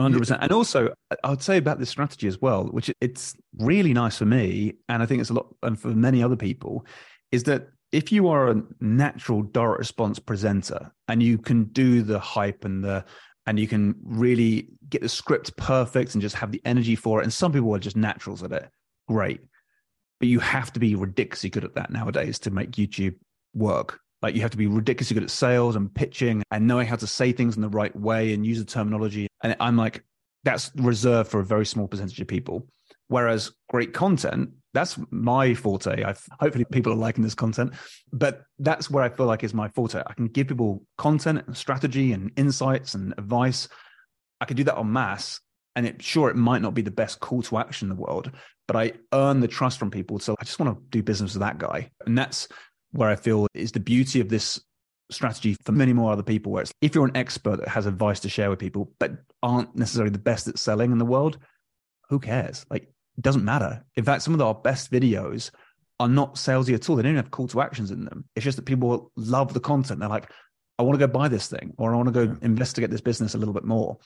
Hundred 0.00 0.20
percent, 0.20 0.42
and 0.42 0.52
also 0.52 0.94
I'd 1.24 1.42
say 1.42 1.56
about 1.56 1.80
this 1.80 1.90
strategy 1.90 2.28
as 2.28 2.40
well, 2.40 2.64
which 2.66 2.90
it's 3.00 3.34
really 3.58 3.92
nice 3.92 4.18
for 4.18 4.26
me, 4.26 4.74
and 4.88 5.02
I 5.02 5.06
think 5.06 5.20
it's 5.20 5.30
a 5.30 5.34
lot, 5.34 5.52
and 5.62 5.78
for 5.78 5.88
many 5.88 6.22
other 6.22 6.36
people, 6.36 6.86
is 7.32 7.42
that 7.44 7.68
if 7.90 8.12
you 8.12 8.28
are 8.28 8.50
a 8.50 8.62
natural 8.80 9.42
direct 9.42 9.78
response 9.78 10.18
presenter 10.18 10.92
and 11.08 11.22
you 11.22 11.38
can 11.38 11.64
do 11.64 12.02
the 12.02 12.18
hype 12.18 12.64
and 12.64 12.84
the 12.84 13.04
and 13.46 13.58
you 13.58 13.66
can 13.66 13.94
really 14.04 14.68
get 14.88 15.02
the 15.02 15.08
script 15.08 15.56
perfect 15.56 16.14
and 16.14 16.22
just 16.22 16.36
have 16.36 16.52
the 16.52 16.62
energy 16.64 16.96
for 16.96 17.20
it. 17.20 17.24
And 17.24 17.32
some 17.32 17.52
people 17.52 17.74
are 17.74 17.78
just 17.78 17.96
naturals 17.96 18.42
at 18.42 18.52
it. 18.52 18.68
Great. 19.06 19.40
But 20.20 20.28
you 20.28 20.40
have 20.40 20.72
to 20.72 20.80
be 20.80 20.94
ridiculously 20.94 21.50
good 21.50 21.64
at 21.64 21.74
that 21.74 21.90
nowadays 21.90 22.38
to 22.40 22.50
make 22.50 22.72
YouTube 22.72 23.14
work. 23.54 24.00
Like 24.20 24.34
you 24.34 24.40
have 24.42 24.50
to 24.50 24.56
be 24.56 24.66
ridiculously 24.66 25.14
good 25.14 25.22
at 25.22 25.30
sales 25.30 25.76
and 25.76 25.94
pitching 25.94 26.42
and 26.50 26.66
knowing 26.66 26.86
how 26.86 26.96
to 26.96 27.06
say 27.06 27.32
things 27.32 27.56
in 27.56 27.62
the 27.62 27.68
right 27.68 27.94
way 27.94 28.34
and 28.34 28.44
use 28.44 28.58
the 28.58 28.64
terminology. 28.64 29.28
And 29.42 29.56
I'm 29.60 29.76
like, 29.76 30.02
that's 30.44 30.72
reserved 30.76 31.30
for 31.30 31.40
a 31.40 31.44
very 31.44 31.66
small 31.66 31.86
percentage 31.86 32.20
of 32.20 32.26
people. 32.26 32.66
Whereas 33.08 33.52
great 33.70 33.92
content, 33.92 34.50
that's 34.74 34.98
my 35.10 35.54
forte. 35.54 36.02
I've, 36.02 36.22
hopefully 36.38 36.64
people 36.70 36.92
are 36.92 36.96
liking 36.96 37.24
this 37.24 37.34
content, 37.34 37.72
but 38.12 38.42
that's 38.58 38.90
where 38.90 39.02
I 39.02 39.08
feel 39.08 39.26
like 39.26 39.42
is 39.42 39.54
my 39.54 39.68
forte. 39.68 40.02
I 40.06 40.12
can 40.12 40.26
give 40.26 40.48
people 40.48 40.82
content 40.98 41.44
and 41.46 41.56
strategy 41.56 42.12
and 42.12 42.30
insights 42.36 42.94
and 42.94 43.14
advice. 43.16 43.68
I 44.40 44.44
could 44.44 44.56
do 44.56 44.64
that 44.64 44.76
on 44.76 44.92
mass. 44.92 45.40
And 45.76 45.86
it 45.86 46.02
sure 46.02 46.28
it 46.28 46.36
might 46.36 46.62
not 46.62 46.74
be 46.74 46.82
the 46.82 46.90
best 46.90 47.20
call 47.20 47.42
to 47.42 47.58
action 47.58 47.88
in 47.88 47.96
the 47.96 48.02
world, 48.02 48.32
but 48.66 48.76
I 48.76 48.94
earn 49.12 49.38
the 49.38 49.46
trust 49.46 49.78
from 49.78 49.92
people. 49.92 50.18
So 50.18 50.34
I 50.40 50.44
just 50.44 50.58
want 50.58 50.76
to 50.76 50.82
do 50.90 51.04
business 51.04 51.34
with 51.34 51.40
that 51.42 51.58
guy. 51.58 51.90
And 52.04 52.18
that's 52.18 52.48
where 52.90 53.08
I 53.08 53.14
feel 53.14 53.46
is 53.54 53.70
the 53.70 53.78
beauty 53.78 54.20
of 54.20 54.28
this 54.28 54.60
strategy 55.10 55.56
for 55.64 55.72
many 55.72 55.92
more 55.92 56.12
other 56.12 56.22
people 56.22 56.52
where 56.52 56.62
it's 56.62 56.72
if 56.80 56.94
you're 56.94 57.06
an 57.06 57.16
expert 57.16 57.58
that 57.58 57.68
has 57.68 57.86
advice 57.86 58.20
to 58.20 58.28
share 58.28 58.50
with 58.50 58.58
people 58.58 58.92
but 58.98 59.12
aren't 59.42 59.74
necessarily 59.74 60.10
the 60.10 60.18
best 60.18 60.48
at 60.48 60.58
selling 60.58 60.92
in 60.92 60.98
the 60.98 61.04
world 61.04 61.38
who 62.10 62.18
cares 62.18 62.66
like 62.68 62.90
it 63.18 63.22
doesn't 63.22 63.44
matter. 63.44 63.84
In 63.96 64.04
fact, 64.04 64.22
some 64.22 64.32
of 64.32 64.40
our 64.40 64.54
best 64.54 64.92
videos 64.92 65.50
are 65.98 66.08
not 66.08 66.36
salesy 66.36 66.72
at 66.74 66.88
all. 66.88 66.94
They 66.94 67.02
don't 67.02 67.16
have 67.16 67.32
call 67.32 67.48
to 67.48 67.60
actions 67.60 67.90
in 67.90 68.04
them. 68.04 68.24
It's 68.36 68.44
just 68.44 68.56
that 68.56 68.64
people 68.64 69.10
love 69.16 69.52
the 69.52 69.60
content. 69.60 69.98
They're 69.98 70.08
like, 70.08 70.30
I 70.78 70.84
want 70.84 71.00
to 71.00 71.04
go 71.04 71.12
buy 71.12 71.26
this 71.26 71.48
thing 71.48 71.74
or 71.78 71.92
I 71.92 71.96
want 71.96 72.14
to 72.14 72.26
go 72.26 72.36
investigate 72.42 72.90
this 72.90 73.00
business 73.00 73.34
a 73.34 73.38
little 73.38 73.54
bit 73.54 73.64
more. 73.64 73.98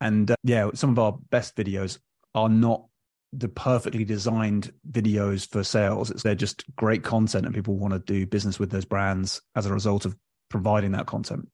And 0.00 0.30
uh, 0.30 0.36
yeah, 0.42 0.70
some 0.74 0.90
of 0.90 0.98
our 0.98 1.18
best 1.30 1.56
videos 1.56 1.98
are 2.34 2.48
not 2.48 2.86
the 3.32 3.48
perfectly 3.48 4.04
designed 4.04 4.72
videos 4.90 5.48
for 5.48 5.62
sales. 5.62 6.10
It's 6.10 6.22
they're 6.22 6.34
just 6.34 6.64
great 6.76 7.04
content 7.04 7.46
and 7.46 7.54
people 7.54 7.76
want 7.76 7.94
to 7.94 8.00
do 8.00 8.26
business 8.26 8.58
with 8.58 8.70
those 8.70 8.84
brands 8.84 9.40
as 9.54 9.66
a 9.66 9.72
result 9.72 10.04
of 10.04 10.16
providing 10.48 10.92
that 10.92 11.06
content. 11.06 11.48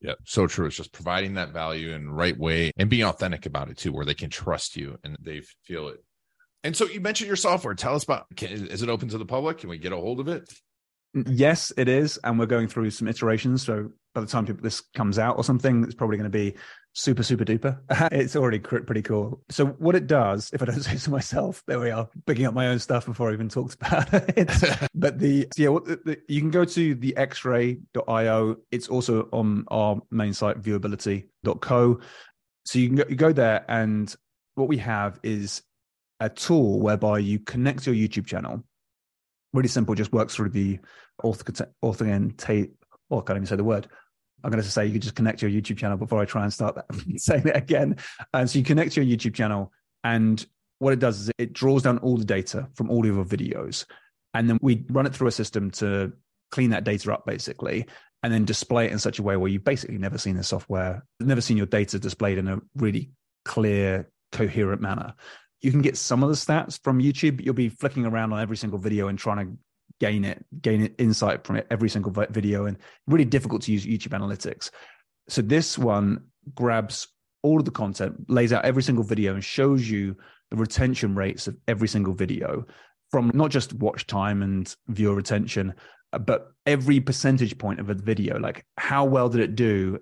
Yeah, 0.00 0.14
so 0.24 0.46
true. 0.46 0.66
It's 0.66 0.76
just 0.76 0.92
providing 0.92 1.34
that 1.34 1.52
value 1.52 1.92
in 1.92 2.06
the 2.06 2.12
right 2.12 2.38
way 2.38 2.70
and 2.76 2.90
being 2.90 3.04
authentic 3.04 3.46
about 3.46 3.70
it 3.70 3.78
too, 3.78 3.92
where 3.92 4.04
they 4.04 4.14
can 4.14 4.30
trust 4.30 4.76
you 4.76 4.98
and 5.02 5.16
they 5.20 5.40
feel 5.64 5.88
it. 5.88 6.04
And 6.62 6.76
so 6.76 6.86
you 6.86 7.00
mentioned 7.00 7.28
your 7.28 7.36
software. 7.36 7.74
Tell 7.74 7.94
us 7.94 8.04
about. 8.04 8.26
Can, 8.36 8.50
is 8.50 8.82
it 8.82 8.88
open 8.88 9.08
to 9.08 9.18
the 9.18 9.26
public? 9.26 9.58
Can 9.58 9.70
we 9.70 9.78
get 9.78 9.92
a 9.92 9.96
hold 9.96 10.20
of 10.20 10.28
it? 10.28 10.52
Yes, 11.14 11.72
it 11.76 11.88
is, 11.88 12.18
and 12.24 12.38
we're 12.38 12.46
going 12.46 12.68
through 12.68 12.90
some 12.90 13.06
iterations. 13.06 13.64
So 13.64 13.90
by 14.14 14.20
the 14.20 14.26
time 14.26 14.46
this 14.62 14.80
comes 14.94 15.18
out 15.18 15.36
or 15.36 15.44
something, 15.44 15.84
it's 15.84 15.94
probably 15.94 16.16
going 16.16 16.30
to 16.30 16.38
be 16.38 16.56
super 16.94 17.22
super 17.22 17.44
duper. 17.44 17.78
it's 18.12 18.36
already 18.36 18.58
pretty 18.58 19.02
cool. 19.02 19.42
So 19.50 19.66
what 19.66 19.94
it 19.94 20.06
does, 20.06 20.50
if 20.52 20.62
I 20.62 20.66
don't 20.66 20.80
say 20.80 20.96
so 20.96 21.10
myself, 21.10 21.62
there 21.66 21.78
we 21.78 21.90
are, 21.90 22.08
picking 22.26 22.46
up 22.46 22.54
my 22.54 22.68
own 22.68 22.78
stuff 22.78 23.06
before 23.06 23.30
I 23.30 23.34
even 23.34 23.48
talked 23.48 23.74
about 23.74 24.08
it. 24.38 24.88
but 24.94 25.18
the 25.18 25.48
yeah, 25.56 25.68
what 25.68 25.84
the, 25.84 26.18
you 26.28 26.40
can 26.40 26.50
go 26.50 26.64
to 26.64 26.94
the 26.94 27.14
xray.io. 27.16 28.56
It's 28.70 28.88
also 28.88 29.28
on 29.32 29.64
our 29.68 30.00
main 30.10 30.32
site 30.32 30.60
viewability.co. 30.60 32.00
So 32.66 32.78
you 32.78 32.86
can 32.88 32.96
go, 32.96 33.04
you 33.08 33.16
go 33.16 33.32
there, 33.32 33.64
and 33.68 34.14
what 34.54 34.68
we 34.68 34.78
have 34.78 35.20
is 35.22 35.62
a 36.20 36.30
tool 36.30 36.80
whereby 36.80 37.18
you 37.18 37.38
connect 37.40 37.86
your 37.86 37.94
YouTube 37.94 38.26
channel. 38.26 38.64
Really 39.52 39.68
simple, 39.68 39.94
just 39.94 40.12
works 40.12 40.34
through 40.34 40.50
the 40.50 40.78
authenticate. 41.22 42.72
Well, 43.10 43.20
I 43.20 43.22
can't 43.24 43.36
even 43.36 43.46
say 43.46 43.56
the 43.56 43.64
word. 43.64 43.88
I'm 44.44 44.50
going 44.50 44.62
to 44.62 44.70
say 44.70 44.86
you 44.86 44.92
could 44.92 45.02
just 45.02 45.14
connect 45.14 45.42
your 45.42 45.50
YouTube 45.50 45.78
channel 45.78 45.96
before 45.96 46.20
I 46.20 46.24
try 46.24 46.42
and 46.42 46.52
start 46.52 46.74
that, 46.76 46.86
saying 47.16 47.46
it 47.46 47.56
again. 47.56 47.96
And 48.32 48.48
so 48.48 48.58
you 48.58 48.64
connect 48.64 48.92
to 48.92 49.02
your 49.02 49.16
YouTube 49.16 49.34
channel, 49.34 49.72
and 50.02 50.44
what 50.78 50.92
it 50.92 50.98
does 50.98 51.20
is 51.20 51.30
it 51.38 51.52
draws 51.52 51.82
down 51.82 51.98
all 51.98 52.16
the 52.16 52.24
data 52.24 52.68
from 52.74 52.90
all 52.90 53.00
of 53.00 53.14
your 53.14 53.24
videos, 53.24 53.86
and 54.34 54.48
then 54.48 54.58
we 54.60 54.84
run 54.90 55.06
it 55.06 55.14
through 55.14 55.28
a 55.28 55.32
system 55.32 55.70
to 55.72 56.12
clean 56.50 56.70
that 56.70 56.84
data 56.84 57.12
up, 57.12 57.26
basically, 57.26 57.86
and 58.22 58.32
then 58.32 58.44
display 58.44 58.86
it 58.86 58.92
in 58.92 58.98
such 58.98 59.18
a 59.18 59.22
way 59.22 59.36
where 59.36 59.50
you've 59.50 59.64
basically 59.64 59.98
never 59.98 60.18
seen 60.18 60.36
the 60.36 60.44
software, 60.44 61.04
never 61.20 61.40
seen 61.40 61.56
your 61.56 61.66
data 61.66 61.98
displayed 61.98 62.38
in 62.38 62.48
a 62.48 62.60
really 62.76 63.10
clear, 63.44 64.10
coherent 64.30 64.80
manner 64.80 65.14
you 65.64 65.70
can 65.70 65.80
get 65.80 65.96
some 65.96 66.22
of 66.22 66.28
the 66.28 66.34
stats 66.34 66.78
from 66.84 67.00
YouTube. 67.00 67.42
You'll 67.42 67.54
be 67.54 67.70
flicking 67.70 68.04
around 68.04 68.34
on 68.34 68.40
every 68.40 68.58
single 68.58 68.78
video 68.78 69.08
and 69.08 69.18
trying 69.18 69.46
to 69.46 69.58
gain 70.04 70.24
it, 70.24 70.44
gain 70.60 70.94
insight 70.98 71.44
from 71.44 71.56
it, 71.56 71.66
every 71.70 71.88
single 71.88 72.12
video, 72.30 72.66
and 72.66 72.76
really 73.06 73.24
difficult 73.24 73.62
to 73.62 73.72
use 73.72 73.86
YouTube 73.86 74.18
Analytics. 74.18 74.70
So 75.28 75.40
this 75.40 75.78
one 75.78 76.24
grabs 76.54 77.08
all 77.42 77.58
of 77.58 77.64
the 77.64 77.70
content, 77.70 78.14
lays 78.28 78.52
out 78.52 78.66
every 78.66 78.82
single 78.82 79.04
video, 79.04 79.32
and 79.32 79.42
shows 79.42 79.88
you 79.88 80.14
the 80.50 80.56
retention 80.56 81.14
rates 81.14 81.48
of 81.48 81.56
every 81.68 81.88
single 81.88 82.12
video 82.12 82.66
from 83.10 83.30
not 83.32 83.50
just 83.50 83.72
watch 83.74 84.06
time 84.06 84.42
and 84.42 84.76
viewer 84.88 85.14
retention, 85.14 85.72
uh, 86.12 86.18
but 86.18 86.52
every 86.66 87.00
percentage 87.00 87.56
point 87.56 87.80
of 87.80 87.88
a 87.88 87.94
video. 87.94 88.38
Like 88.38 88.66
how 88.76 89.06
well 89.06 89.30
did 89.30 89.40
it 89.40 89.56
do 89.56 89.98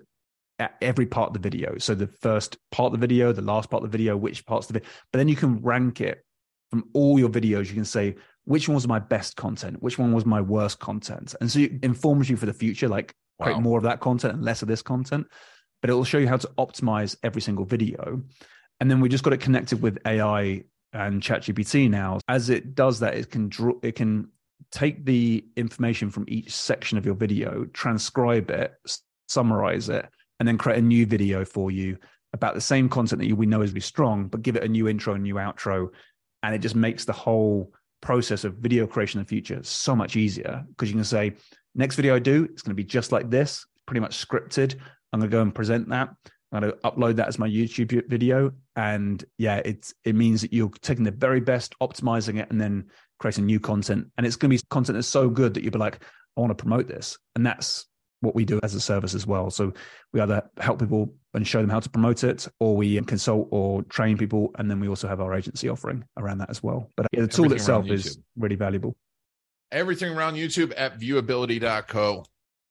at 0.59 0.75
every 0.81 1.05
part 1.05 1.27
of 1.29 1.33
the 1.33 1.49
video. 1.49 1.77
So 1.77 1.95
the 1.95 2.07
first 2.07 2.57
part 2.71 2.93
of 2.93 2.99
the 2.99 3.07
video, 3.07 3.31
the 3.31 3.41
last 3.41 3.69
part 3.69 3.83
of 3.83 3.89
the 3.91 3.97
video, 3.97 4.17
which 4.17 4.45
parts 4.45 4.69
of 4.69 4.75
it. 4.75 4.83
But 5.11 5.19
then 5.19 5.29
you 5.29 5.35
can 5.35 5.61
rank 5.61 6.01
it 6.01 6.25
from 6.71 6.83
all 6.93 7.19
your 7.19 7.29
videos. 7.29 7.67
You 7.67 7.75
can 7.75 7.85
say 7.85 8.15
which 8.45 8.67
one 8.67 8.75
was 8.75 8.87
my 8.87 8.99
best 8.99 9.35
content, 9.35 9.81
which 9.81 9.97
one 9.97 10.11
was 10.13 10.25
my 10.25 10.41
worst 10.41 10.79
content, 10.79 11.35
and 11.39 11.51
so 11.51 11.59
it 11.59 11.83
informs 11.83 12.29
you 12.29 12.37
for 12.37 12.45
the 12.45 12.53
future. 12.53 12.87
Like 12.87 13.15
wow. 13.39 13.45
create 13.45 13.61
more 13.61 13.77
of 13.77 13.83
that 13.83 13.99
content 13.99 14.33
and 14.33 14.43
less 14.43 14.61
of 14.61 14.67
this 14.67 14.81
content. 14.81 15.27
But 15.81 15.89
it 15.89 15.93
will 15.93 16.05
show 16.05 16.17
you 16.17 16.29
how 16.29 16.37
to 16.37 16.49
optimize 16.57 17.17
every 17.23 17.41
single 17.41 17.65
video. 17.65 18.21
And 18.79 18.89
then 18.89 19.01
we 19.01 19.09
just 19.09 19.23
got 19.23 19.33
it 19.33 19.41
connected 19.41 19.81
with 19.81 19.97
AI 20.05 20.63
and 20.93 21.21
ChatGPT 21.21 21.89
now. 21.89 22.19
As 22.29 22.49
it 22.49 22.73
does 22.73 22.99
that, 22.99 23.15
it 23.15 23.29
can 23.29 23.49
draw, 23.49 23.73
it 23.81 23.95
can 23.95 24.29
take 24.71 25.05
the 25.05 25.45
information 25.57 26.09
from 26.09 26.25
each 26.27 26.51
section 26.53 26.97
of 26.97 27.05
your 27.05 27.15
video, 27.15 27.65
transcribe 27.73 28.49
it, 28.49 28.73
summarize 29.27 29.89
it, 29.89 30.07
and 30.39 30.47
then 30.47 30.57
create 30.57 30.79
a 30.79 30.81
new 30.81 31.05
video 31.05 31.43
for 31.43 31.69
you 31.69 31.97
about 32.33 32.55
the 32.55 32.61
same 32.61 32.89
content 32.89 33.21
that 33.21 33.33
we 33.33 33.45
know 33.45 33.61
is 33.61 33.71
really 33.71 33.81
strong, 33.81 34.27
but 34.27 34.41
give 34.41 34.55
it 34.55 34.63
a 34.63 34.67
new 34.67 34.87
intro 34.87 35.13
and 35.13 35.23
new 35.23 35.35
outro. 35.35 35.89
And 36.41 36.55
it 36.55 36.59
just 36.59 36.75
makes 36.75 37.05
the 37.05 37.13
whole 37.13 37.71
process 38.03 38.43
of 38.43 38.55
video 38.55 38.85
creation 38.85 39.19
in 39.19 39.25
the 39.25 39.29
future 39.29 39.63
so 39.63 39.95
much 39.95 40.15
easier 40.15 40.63
because 40.69 40.89
you 40.89 40.95
can 40.95 41.03
say, 41.03 41.33
next 41.73 41.95
video 41.95 42.15
I 42.15 42.19
do, 42.19 42.43
it's 42.51 42.61
going 42.61 42.71
to 42.71 42.75
be 42.75 42.83
just 42.83 43.11
like 43.11 43.29
this, 43.29 43.65
pretty 43.87 44.01
much 44.01 44.23
scripted. 44.23 44.75
I'm 45.11 45.19
going 45.19 45.31
to 45.31 45.35
go 45.35 45.41
and 45.41 45.55
present 45.55 45.89
that. 45.89 46.09
I'm 46.51 46.61
going 46.61 46.73
to 46.73 46.77
upload 46.79 47.15
that 47.15 47.29
as 47.29 47.39
my 47.39 47.47
YouTube 47.47 48.07
video. 48.09 48.51
And 48.75 49.23
yeah, 49.37 49.61
it's, 49.65 49.93
it 50.03 50.15
means 50.15 50.41
that 50.41 50.53
you're 50.53 50.69
taking 50.81 51.05
the 51.05 51.11
very 51.11 51.39
best, 51.39 51.73
optimizing 51.81 52.39
it, 52.39 52.51
and 52.51 52.59
then 52.59 52.85
creating 53.19 53.45
new 53.45 53.59
content. 53.59 54.07
And 54.17 54.27
it's 54.27 54.35
going 54.35 54.51
to 54.51 54.57
be 54.57 54.63
content 54.69 54.97
that's 54.97 55.07
so 55.07 55.29
good 55.29 55.53
that 55.53 55.63
you'll 55.63 55.71
be 55.71 55.79
like, 55.79 56.03
I 56.37 56.41
want 56.41 56.51
to 56.51 56.61
promote 56.61 56.87
this. 56.87 57.17
And 57.35 57.45
that's 57.45 57.85
what 58.19 58.35
we 58.35 58.45
do 58.45 58.59
as 58.63 58.75
a 58.75 58.81
service 58.81 59.15
as 59.15 59.25
well. 59.25 59.49
So 59.49 59.73
we 60.11 60.19
either 60.19 60.43
help 60.59 60.79
people 60.79 61.15
and 61.33 61.47
show 61.47 61.61
them 61.61 61.69
how 61.69 61.79
to 61.79 61.89
promote 61.89 62.23
it, 62.23 62.47
or 62.59 62.75
we 62.75 62.99
consult 63.01 63.47
or 63.51 63.83
train 63.83 64.17
people, 64.17 64.51
and 64.57 64.69
then 64.69 64.79
we 64.79 64.87
also 64.87 65.07
have 65.07 65.19
our 65.19 65.33
agency 65.33 65.67
offering 65.69 66.03
around 66.17 66.37
that 66.39 66.49
as 66.49 66.61
well. 66.61 66.89
But 66.95 67.07
yeah, 67.11 67.21
the 67.21 67.27
tool 67.27 67.51
itself 67.51 67.89
is 67.89 68.19
really 68.37 68.55
valuable. 68.55 68.95
Everything 69.71 70.15
around 70.15 70.35
YouTube 70.35 70.73
at 70.77 70.99
viewability.co. 70.99 72.25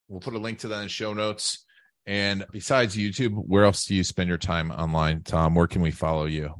We'll 0.08 0.20
put 0.20 0.34
a 0.34 0.38
link 0.38 0.60
to 0.60 0.68
that 0.68 0.82
in 0.82 0.88
show 0.88 1.12
notes. 1.12 1.64
And 2.06 2.44
besides 2.52 2.96
YouTube, 2.96 3.32
where 3.34 3.64
else 3.64 3.86
do 3.86 3.94
you 3.94 4.04
spend 4.04 4.28
your 4.28 4.38
time 4.38 4.70
online, 4.70 5.22
Tom? 5.22 5.54
Where 5.54 5.66
can 5.66 5.82
we 5.82 5.90
follow 5.90 6.26
you? 6.26 6.54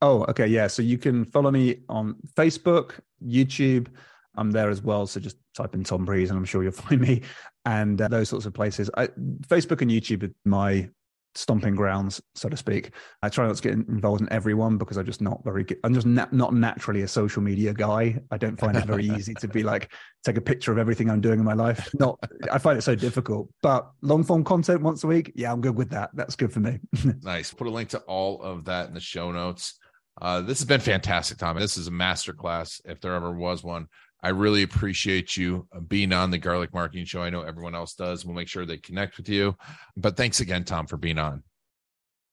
Oh, 0.00 0.24
okay. 0.24 0.46
Yeah. 0.46 0.66
So 0.66 0.82
you 0.82 0.98
can 0.98 1.24
follow 1.24 1.50
me 1.50 1.82
on 1.88 2.16
Facebook, 2.36 2.94
YouTube. 3.24 3.88
I'm 4.36 4.50
there 4.50 4.70
as 4.70 4.82
well. 4.82 5.06
So 5.06 5.20
just 5.20 5.36
type 5.54 5.74
in 5.74 5.84
Tom 5.84 6.04
Breeze 6.04 6.30
and 6.30 6.38
I'm 6.38 6.44
sure 6.44 6.62
you'll 6.62 6.72
find 6.88 7.00
me 7.00 7.22
and 7.64 8.00
uh, 8.00 8.08
those 8.08 8.28
sorts 8.28 8.46
of 8.46 8.54
places. 8.54 8.90
I, 8.96 9.08
Facebook 9.46 9.80
and 9.82 9.90
YouTube 9.90 10.24
are 10.24 10.32
my 10.44 10.88
stomping 11.34 11.74
grounds, 11.74 12.20
so 12.34 12.48
to 12.48 12.56
speak. 12.56 12.92
I 13.22 13.28
try 13.28 13.46
not 13.46 13.56
to 13.56 13.62
get 13.62 13.72
involved 13.72 14.20
in 14.20 14.32
everyone 14.32 14.78
because 14.78 14.96
I'm 14.96 15.06
just 15.06 15.20
not 15.20 15.42
very 15.44 15.64
good. 15.64 15.78
I'm 15.84 15.94
just 15.94 16.06
na- 16.06 16.26
not 16.32 16.54
naturally 16.54 17.02
a 17.02 17.08
social 17.08 17.42
media 17.42 17.72
guy. 17.72 18.20
I 18.30 18.36
don't 18.36 18.58
find 18.58 18.76
it 18.76 18.84
very 18.84 19.06
easy 19.06 19.34
to 19.34 19.48
be 19.48 19.62
like, 19.62 19.92
take 20.24 20.36
a 20.36 20.40
picture 20.40 20.72
of 20.72 20.78
everything 20.78 21.10
I'm 21.10 21.20
doing 21.20 21.38
in 21.38 21.44
my 21.44 21.54
life. 21.54 21.88
Not, 21.98 22.18
I 22.50 22.58
find 22.58 22.78
it 22.78 22.82
so 22.82 22.94
difficult, 22.94 23.48
but 23.62 23.90
long 24.02 24.24
form 24.24 24.44
content 24.44 24.82
once 24.82 25.04
a 25.04 25.06
week. 25.06 25.32
Yeah, 25.34 25.52
I'm 25.52 25.60
good 25.60 25.76
with 25.76 25.90
that. 25.90 26.10
That's 26.14 26.36
good 26.36 26.52
for 26.52 26.60
me. 26.60 26.78
nice. 27.22 27.52
Put 27.52 27.66
a 27.66 27.70
link 27.70 27.90
to 27.90 28.00
all 28.00 28.42
of 28.42 28.66
that 28.66 28.88
in 28.88 28.94
the 28.94 29.00
show 29.00 29.32
notes. 29.32 29.78
Uh, 30.20 30.42
this 30.42 30.58
has 30.58 30.66
been 30.66 30.80
fantastic, 30.80 31.38
Tom. 31.38 31.58
This 31.58 31.78
is 31.78 31.88
a 31.88 31.90
masterclass 31.90 32.80
if 32.84 33.00
there 33.00 33.14
ever 33.14 33.32
was 33.32 33.64
one. 33.64 33.88
I 34.22 34.28
really 34.28 34.62
appreciate 34.62 35.36
you 35.36 35.66
uh, 35.74 35.80
being 35.80 36.12
on 36.12 36.30
the 36.30 36.38
Garlic 36.38 36.72
Marketing 36.72 37.04
Show. 37.04 37.22
I 37.22 37.30
know 37.30 37.42
everyone 37.42 37.74
else 37.74 37.94
does. 37.94 38.24
We'll 38.24 38.36
make 38.36 38.48
sure 38.48 38.64
they 38.64 38.76
connect 38.76 39.16
with 39.16 39.28
you. 39.28 39.56
But 39.96 40.16
thanks 40.16 40.40
again, 40.40 40.64
Tom, 40.64 40.86
for 40.86 40.96
being 40.96 41.18
on. 41.18 41.42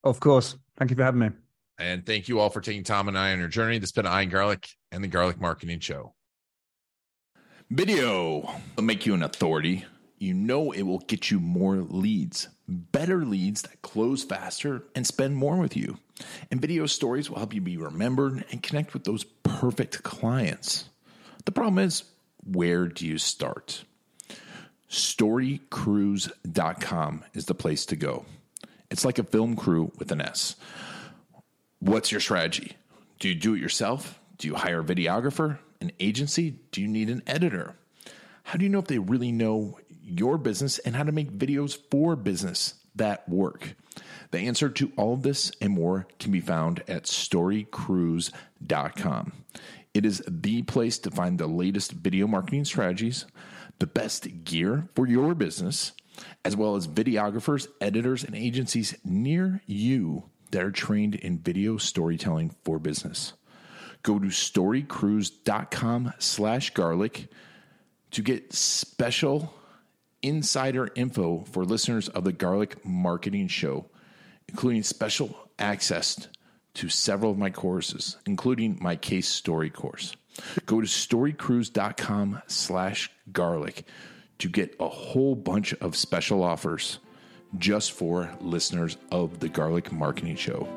Of 0.03 0.19
course. 0.19 0.55
Thank 0.77 0.91
you 0.91 0.97
for 0.97 1.03
having 1.03 1.19
me. 1.19 1.29
And 1.79 2.05
thank 2.05 2.27
you 2.27 2.39
all 2.39 2.49
for 2.49 2.61
taking 2.61 2.83
Tom 2.83 3.07
and 3.07 3.17
I 3.17 3.31
on 3.31 3.39
your 3.39 3.47
journey. 3.47 3.79
This 3.79 3.89
has 3.93 4.03
been 4.03 4.05
Ian 4.05 4.29
Garlic 4.29 4.67
and 4.91 5.03
the 5.03 5.07
Garlic 5.07 5.39
Marketing 5.39 5.79
Show. 5.79 6.13
Video 7.71 8.53
will 8.75 8.83
make 8.83 9.05
you 9.05 9.13
an 9.13 9.23
authority. 9.23 9.85
You 10.17 10.33
know 10.33 10.71
it 10.71 10.81
will 10.81 10.99
get 10.99 11.31
you 11.31 11.39
more 11.39 11.77
leads, 11.77 12.49
better 12.67 13.23
leads 13.23 13.61
that 13.61 13.81
close 13.81 14.23
faster 14.23 14.83
and 14.93 15.07
spend 15.07 15.37
more 15.37 15.57
with 15.57 15.77
you. 15.77 15.97
And 16.51 16.59
video 16.59 16.85
stories 16.85 17.29
will 17.29 17.37
help 17.37 17.53
you 17.53 17.61
be 17.61 17.77
remembered 17.77 18.43
and 18.51 18.61
connect 18.61 18.93
with 18.93 19.05
those 19.05 19.23
perfect 19.23 20.03
clients. 20.03 20.89
The 21.49 21.53
problem 21.53 21.79
is, 21.79 22.03
where 22.45 22.85
do 22.85 23.07
you 23.07 23.17
start? 23.17 23.83
Storycrews.com 24.87 27.25
is 27.33 27.47
the 27.47 27.55
place 27.55 27.87
to 27.87 27.95
go. 27.95 28.25
It's 28.91 29.03
like 29.03 29.17
a 29.17 29.23
film 29.23 29.55
crew 29.55 29.91
with 29.97 30.11
an 30.11 30.21
S. 30.21 30.55
What's 31.79 32.11
your 32.11 32.21
strategy? 32.21 32.73
Do 33.17 33.29
you 33.29 33.33
do 33.33 33.55
it 33.55 33.61
yourself? 33.61 34.19
Do 34.37 34.47
you 34.47 34.53
hire 34.53 34.81
a 34.81 34.83
videographer? 34.83 35.57
An 35.81 35.91
agency? 35.99 36.59
Do 36.71 36.81
you 36.81 36.87
need 36.87 37.09
an 37.09 37.23
editor? 37.25 37.75
How 38.43 38.59
do 38.59 38.63
you 38.63 38.69
know 38.69 38.77
if 38.77 38.85
they 38.85 38.99
really 38.99 39.31
know 39.31 39.79
your 40.03 40.37
business 40.37 40.77
and 40.77 40.95
how 40.95 41.01
to 41.01 41.11
make 41.11 41.31
videos 41.31 41.75
for 41.89 42.15
business 42.15 42.75
that 42.93 43.27
work? 43.27 43.73
The 44.29 44.41
answer 44.41 44.69
to 44.69 44.91
all 44.97 45.15
of 45.15 45.23
this 45.23 45.51
and 45.59 45.73
more 45.73 46.05
can 46.19 46.31
be 46.31 46.41
found 46.41 46.83
at 46.87 47.05
storycrews.com. 47.05 49.33
It 49.93 50.05
is 50.05 50.21
the 50.27 50.61
place 50.63 50.99
to 50.99 51.11
find 51.11 51.37
the 51.39 51.47
latest 51.47 51.91
video 51.91 52.27
marketing 52.27 52.65
strategies, 52.65 53.25
the 53.79 53.87
best 53.87 54.43
gear 54.43 54.87
for 54.95 55.07
your 55.07 55.33
business, 55.33 55.93
as 56.45 56.55
well 56.55 56.75
as 56.75 56.87
videographers, 56.87 57.67
editors, 57.81 58.23
and 58.23 58.35
agencies 58.35 58.95
near 59.03 59.61
you 59.65 60.29
that 60.51 60.63
are 60.63 60.71
trained 60.71 61.15
in 61.15 61.39
video 61.39 61.77
storytelling 61.77 62.55
for 62.63 62.79
business. 62.79 63.33
Go 64.03 64.19
to 64.19 64.27
storycrews.com 64.27 66.13
slash 66.19 66.69
garlic 66.71 67.27
to 68.11 68.21
get 68.21 68.53
special 68.53 69.53
insider 70.21 70.89
info 70.95 71.45
for 71.51 71.65
listeners 71.65 72.09
of 72.09 72.23
the 72.23 72.33
Garlic 72.33 72.83
Marketing 72.85 73.47
Show, 73.47 73.89
including 74.47 74.83
special 74.83 75.49
access 75.57 76.27
to 76.79 76.87
several 76.87 77.31
of 77.31 77.37
my 77.37 77.49
courses, 77.49 78.15
including 78.25 78.77
my 78.79 78.95
case 78.95 79.27
story 79.27 79.69
course. 79.69 80.15
Go 80.65 80.79
to 80.79 80.87
storycrews.com 80.87 82.41
slash 82.47 83.11
garlic 83.33 83.85
to 84.37 84.47
get 84.47 84.77
a 84.79 84.87
whole 84.87 85.35
bunch 85.35 85.73
of 85.73 85.97
special 85.97 86.41
offers 86.41 86.99
just 87.57 87.91
for 87.91 88.33
listeners 88.39 88.95
of 89.11 89.39
the 89.39 89.49
Garlic 89.49 89.91
Marketing 89.91 90.37
Show. 90.37 90.69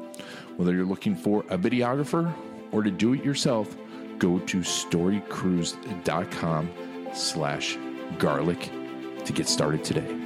Whether 0.56 0.74
you're 0.74 0.84
looking 0.84 1.14
for 1.14 1.44
a 1.48 1.56
videographer 1.56 2.34
or 2.72 2.82
to 2.82 2.90
do 2.90 3.12
it 3.12 3.24
yourself, 3.24 3.76
go 4.18 4.40
to 4.40 4.58
storycrews.com 4.58 6.70
slash 7.14 7.78
garlic 8.18 8.70
to 9.24 9.32
get 9.32 9.46
started 9.46 9.84
today. 9.84 10.18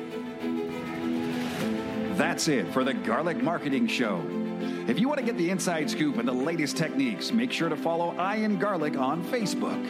That's 2.14 2.48
it 2.48 2.66
for 2.72 2.82
the 2.82 2.94
Garlic 2.94 3.42
Marketing 3.42 3.86
Show. 3.86 4.22
If 4.88 5.00
you 5.00 5.08
want 5.08 5.18
to 5.18 5.26
get 5.26 5.36
the 5.36 5.50
inside 5.50 5.90
scoop 5.90 6.16
and 6.18 6.28
the 6.28 6.32
latest 6.32 6.76
techniques, 6.76 7.32
make 7.32 7.50
sure 7.50 7.68
to 7.68 7.76
follow 7.76 8.14
Ian 8.14 8.56
Garlic 8.56 8.96
on 8.96 9.24
Facebook. 9.24 9.82